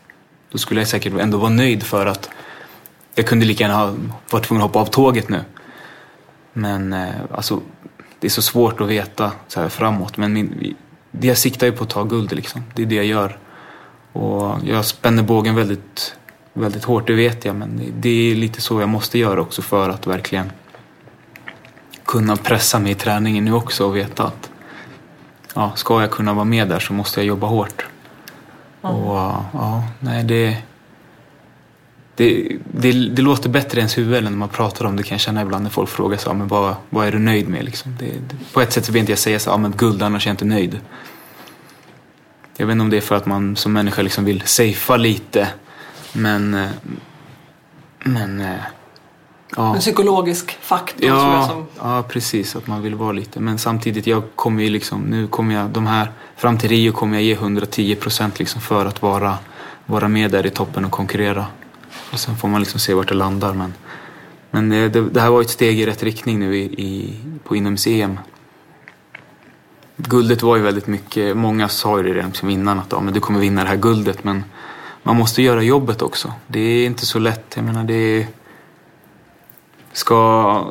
Då 0.51 0.57
skulle 0.57 0.81
jag 0.81 0.87
säkert 0.87 1.13
ändå 1.19 1.37
vara 1.37 1.49
nöjd 1.49 1.83
för 1.83 2.05
att 2.05 2.29
jag 3.15 3.27
kunde 3.27 3.45
lika 3.45 3.63
gärna 3.63 3.75
ha 3.75 3.93
varit 4.29 4.45
tvungen 4.45 4.63
att 4.63 4.69
hoppa 4.69 4.79
av 4.79 4.85
tåget 4.85 5.29
nu. 5.29 5.41
Men 6.53 6.93
eh, 6.93 7.09
alltså, 7.31 7.61
det 8.19 8.27
är 8.27 8.31
så 8.31 8.41
svårt 8.41 8.81
att 8.81 8.87
veta 8.87 9.31
så 9.47 9.61
här 9.61 9.69
framåt. 9.69 10.17
Men 10.17 10.33
min, 10.33 10.75
det 11.11 11.27
jag 11.27 11.37
siktar 11.37 11.67
ju 11.67 11.73
på 11.73 11.83
att 11.83 11.89
ta 11.89 12.03
guld 12.03 12.31
liksom. 12.31 12.63
Det 12.75 12.81
är 12.81 12.85
det 12.85 12.95
jag 12.95 13.05
gör. 13.05 13.37
Och 14.11 14.57
jag 14.65 14.85
spänner 14.85 15.23
bågen 15.23 15.55
väldigt, 15.55 16.15
väldigt 16.53 16.83
hårt, 16.83 17.07
det 17.07 17.13
vet 17.13 17.45
jag. 17.45 17.55
Men 17.55 17.81
det 17.99 18.31
är 18.31 18.35
lite 18.35 18.61
så 18.61 18.79
jag 18.79 18.89
måste 18.89 19.19
göra 19.19 19.41
också 19.41 19.61
för 19.61 19.89
att 19.89 20.07
verkligen 20.07 20.51
kunna 22.05 22.35
pressa 22.35 22.79
mig 22.79 22.91
i 22.91 22.95
träningen 22.95 23.45
nu 23.45 23.53
också 23.53 23.85
och 23.85 23.95
veta 23.95 24.23
att 24.23 24.49
ja, 25.55 25.71
ska 25.75 26.01
jag 26.01 26.11
kunna 26.11 26.33
vara 26.33 26.45
med 26.45 26.67
där 26.67 26.79
så 26.79 26.93
måste 26.93 27.19
jag 27.19 27.27
jobba 27.27 27.47
hårt. 27.47 27.85
Mm. 28.83 28.95
Och 28.95 29.15
ja, 29.53 29.83
nej 29.99 30.23
det, 30.23 30.57
det, 32.15 32.57
det, 32.71 32.91
det, 33.09 33.21
låter 33.21 33.49
bättre 33.49 33.77
i 33.77 33.79
ens 33.79 33.97
huvud 33.97 34.17
än 34.17 34.23
när 34.23 34.31
man 34.31 34.49
pratar 34.49 34.85
om 34.85 34.95
det 34.95 35.03
kan 35.03 35.15
jag 35.15 35.21
känna 35.21 35.41
ibland 35.41 35.63
när 35.63 35.69
folk 35.69 35.89
frågar 35.89 36.17
så, 36.17 36.33
men 36.33 36.47
vad, 36.47 36.75
vad 36.89 37.07
är 37.07 37.11
du 37.11 37.19
nöjd 37.19 37.49
med? 37.49 37.65
Liksom. 37.65 37.97
Det, 37.99 38.13
på 38.53 38.61
ett 38.61 38.73
sätt 38.73 38.85
så 38.85 38.91
vill 38.91 38.99
inte 38.99 39.11
jag 39.11 39.19
säga 39.19 39.39
så, 39.39 39.49
ja, 39.49 39.57
men 39.57 39.71
guld 39.71 40.03
annars 40.03 40.25
är 40.25 40.29
jag 40.29 40.33
inte 40.33 40.45
nöjd. 40.45 40.79
Jag 42.57 42.65
vet 42.65 42.71
inte 42.71 42.81
om 42.81 42.89
det 42.89 42.97
är 42.97 43.01
för 43.01 43.15
att 43.15 43.25
man 43.25 43.55
som 43.55 43.73
människa 43.73 44.01
liksom 44.01 44.25
vill 44.25 44.41
safea 44.41 44.97
lite. 44.97 45.47
Men, 46.13 46.53
eh, 46.53 46.69
men 48.03 48.41
eh, 48.41 48.59
Ja. 49.55 49.73
En 49.75 49.79
psykologisk 49.79 50.57
faktor. 50.61 51.09
Ja, 51.09 51.47
som... 51.49 51.65
ja, 51.77 52.03
precis. 52.03 52.55
Att 52.55 52.67
man 52.67 52.81
vill 52.81 52.95
vara 52.95 53.11
lite. 53.11 53.39
Men 53.39 53.57
samtidigt, 53.57 54.07
jag 54.07 54.23
kommer 54.35 54.63
ju 54.63 54.69
liksom, 54.69 55.01
nu 55.01 55.27
kommer 55.27 55.55
jag, 55.55 55.69
de 55.69 55.87
här, 55.87 56.11
fram 56.35 56.57
till 56.57 56.69
Rio 56.69 56.91
kommer 56.91 57.17
jag 57.17 57.23
ge 57.23 57.33
110 57.33 57.95
procent 57.95 58.39
liksom 58.39 58.61
för 58.61 58.85
att 58.85 59.01
vara, 59.01 59.37
vara 59.85 60.07
med 60.07 60.31
där 60.31 60.45
i 60.45 60.49
toppen 60.49 60.85
och 60.85 60.91
konkurrera. 60.91 61.45
Och 62.11 62.19
sen 62.19 62.37
får 62.37 62.47
man 62.47 62.59
liksom 62.61 62.79
se 62.79 62.93
vart 62.93 63.07
det 63.07 63.15
landar. 63.15 63.53
Men, 63.53 63.73
men 64.51 64.69
det, 64.69 64.89
det 64.89 65.21
här 65.21 65.29
var 65.29 65.41
ett 65.41 65.49
steg 65.49 65.79
i 65.79 65.85
rätt 65.85 66.03
riktning 66.03 66.39
nu 66.39 66.57
i, 66.57 66.63
i, 66.63 67.15
på 67.43 67.55
inom-EM. 67.55 68.19
Guldet 69.97 70.43
var 70.43 70.55
ju 70.55 70.61
väldigt 70.61 70.87
mycket, 70.87 71.37
många 71.37 71.69
sa 71.69 71.97
ju 71.97 72.03
det 72.03 72.13
redan 72.13 72.29
liksom 72.29 72.49
innan 72.49 72.79
att 72.79 72.91
ja, 72.91 73.01
men 73.01 73.13
du 73.13 73.19
kommer 73.19 73.39
vinna 73.39 73.63
det 73.63 73.69
här 73.69 73.75
guldet. 73.75 74.23
Men 74.23 74.43
man 75.03 75.15
måste 75.15 75.41
göra 75.41 75.61
jobbet 75.61 76.01
också. 76.01 76.33
Det 76.47 76.59
är 76.59 76.85
inte 76.85 77.05
så 77.05 77.19
lätt. 77.19 77.53
Jag 77.55 77.65
menar, 77.65 77.83
det 77.83 77.93
är, 77.93 78.27
ska, 79.93 80.65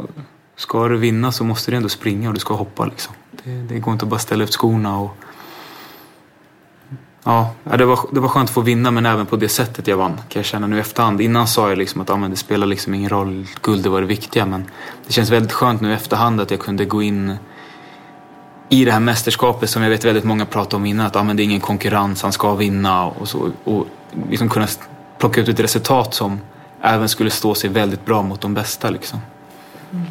ska 0.56 0.88
du 0.88 0.96
vinna 0.96 1.32
så 1.32 1.44
måste 1.44 1.70
du 1.70 1.76
ändå 1.76 1.88
springa 1.88 2.28
och 2.28 2.34
du 2.34 2.40
ska 2.40 2.54
hoppa 2.54 2.84
liksom. 2.84 3.14
Det, 3.44 3.50
det 3.50 3.78
går 3.78 3.92
inte 3.92 4.04
att 4.04 4.10
bara 4.10 4.20
ställa 4.20 4.44
ut 4.44 4.52
skorna 4.52 4.98
och... 4.98 5.16
Ja, 7.24 7.50
det 7.64 7.84
var, 7.84 7.98
det 8.12 8.20
var 8.20 8.28
skönt 8.28 8.48
att 8.48 8.54
få 8.54 8.60
vinna 8.60 8.90
men 8.90 9.06
även 9.06 9.26
på 9.26 9.36
det 9.36 9.48
sättet 9.48 9.86
jag 9.86 9.96
vann 9.96 10.16
kan 10.16 10.40
jag 10.40 10.44
känna 10.44 10.66
nu 10.66 10.76
i 10.76 10.80
efterhand. 10.80 11.20
Innan 11.20 11.46
sa 11.46 11.68
jag 11.68 11.78
liksom 11.78 12.00
att 12.00 12.08
ja, 12.08 12.16
men 12.16 12.30
det 12.30 12.36
spelar 12.36 12.66
liksom 12.66 12.94
ingen 12.94 13.10
roll, 13.10 13.46
guld 13.60 13.86
var 13.86 14.00
det 14.00 14.06
viktiga 14.06 14.46
men 14.46 14.64
det 15.06 15.12
känns 15.12 15.30
väldigt 15.30 15.52
skönt 15.52 15.80
nu 15.80 15.90
i 15.90 15.94
efterhand 15.94 16.40
att 16.40 16.50
jag 16.50 16.60
kunde 16.60 16.84
gå 16.84 17.02
in 17.02 17.36
i 18.68 18.84
det 18.84 18.92
här 18.92 19.00
mästerskapet 19.00 19.70
som 19.70 19.82
jag 19.82 19.90
vet 19.90 20.04
väldigt 20.04 20.24
många 20.24 20.46
pratade 20.46 20.76
om 20.76 20.86
innan 20.86 21.06
att 21.06 21.14
ja, 21.14 21.22
men 21.22 21.36
det 21.36 21.42
är 21.42 21.44
ingen 21.44 21.60
konkurrens, 21.60 22.22
han 22.22 22.32
ska 22.32 22.54
vinna 22.54 23.06
och 23.06 23.28
så. 23.28 23.50
Och 23.64 23.86
liksom 24.30 24.48
kunna 24.48 24.66
plocka 25.18 25.40
ut 25.40 25.48
ett 25.48 25.60
resultat 25.60 26.14
som 26.14 26.40
även 26.82 27.08
skulle 27.08 27.30
stå 27.30 27.54
sig 27.54 27.70
väldigt 27.70 28.04
bra 28.04 28.22
mot 28.22 28.40
de 28.40 28.54
bästa. 28.54 28.90
Liksom. 28.90 29.20
Mm. 29.92 30.06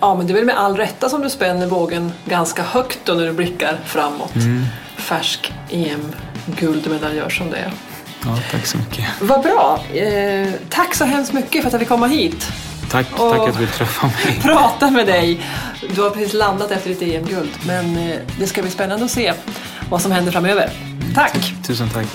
Ja, 0.00 0.14
men 0.14 0.26
det 0.26 0.32
är 0.32 0.34
väl 0.34 0.44
med 0.44 0.58
all 0.58 0.76
rätta 0.76 1.08
som 1.08 1.22
du 1.22 1.30
spänner 1.30 1.66
bågen 1.66 2.12
ganska 2.24 2.62
högt 2.62 2.98
då 3.04 3.12
när 3.12 3.26
du 3.26 3.32
blickar 3.32 3.78
framåt. 3.84 4.34
Mm. 4.34 4.64
Färsk 4.96 5.52
EM-guldmedaljör 5.70 7.28
som 7.28 7.50
det 7.50 7.56
är. 7.56 7.72
Ja, 8.24 8.38
tack 8.50 8.66
så 8.66 8.78
mycket. 8.78 9.04
Vad 9.20 9.42
bra. 9.42 9.80
Eh, 9.94 10.48
tack 10.68 10.94
så 10.94 11.04
hemskt 11.04 11.32
mycket 11.32 11.62
för 11.62 11.66
att 11.68 11.72
jag 11.72 11.80
fick 11.80 11.88
komma 11.88 12.06
hit. 12.06 12.52
Tack, 12.90 13.06
tack 13.16 13.38
att 13.38 13.54
du 13.54 13.60
vill 13.60 13.68
träffa 13.68 14.06
mig. 14.06 14.40
prata 14.42 14.90
med 14.90 15.06
dig. 15.06 15.46
Du 15.94 16.02
har 16.02 16.10
precis 16.10 16.32
landat 16.32 16.70
efter 16.70 16.88
ditt 16.88 17.02
EM-guld, 17.02 17.50
men 17.66 17.96
eh, 17.96 18.16
det 18.38 18.46
ska 18.46 18.62
bli 18.62 18.70
spännande 18.70 19.04
att 19.04 19.10
se 19.10 19.32
vad 19.90 20.02
som 20.02 20.12
händer 20.12 20.32
framöver. 20.32 20.70
Tack! 21.14 21.54
Tusen 21.66 21.88
tack. 21.88 22.06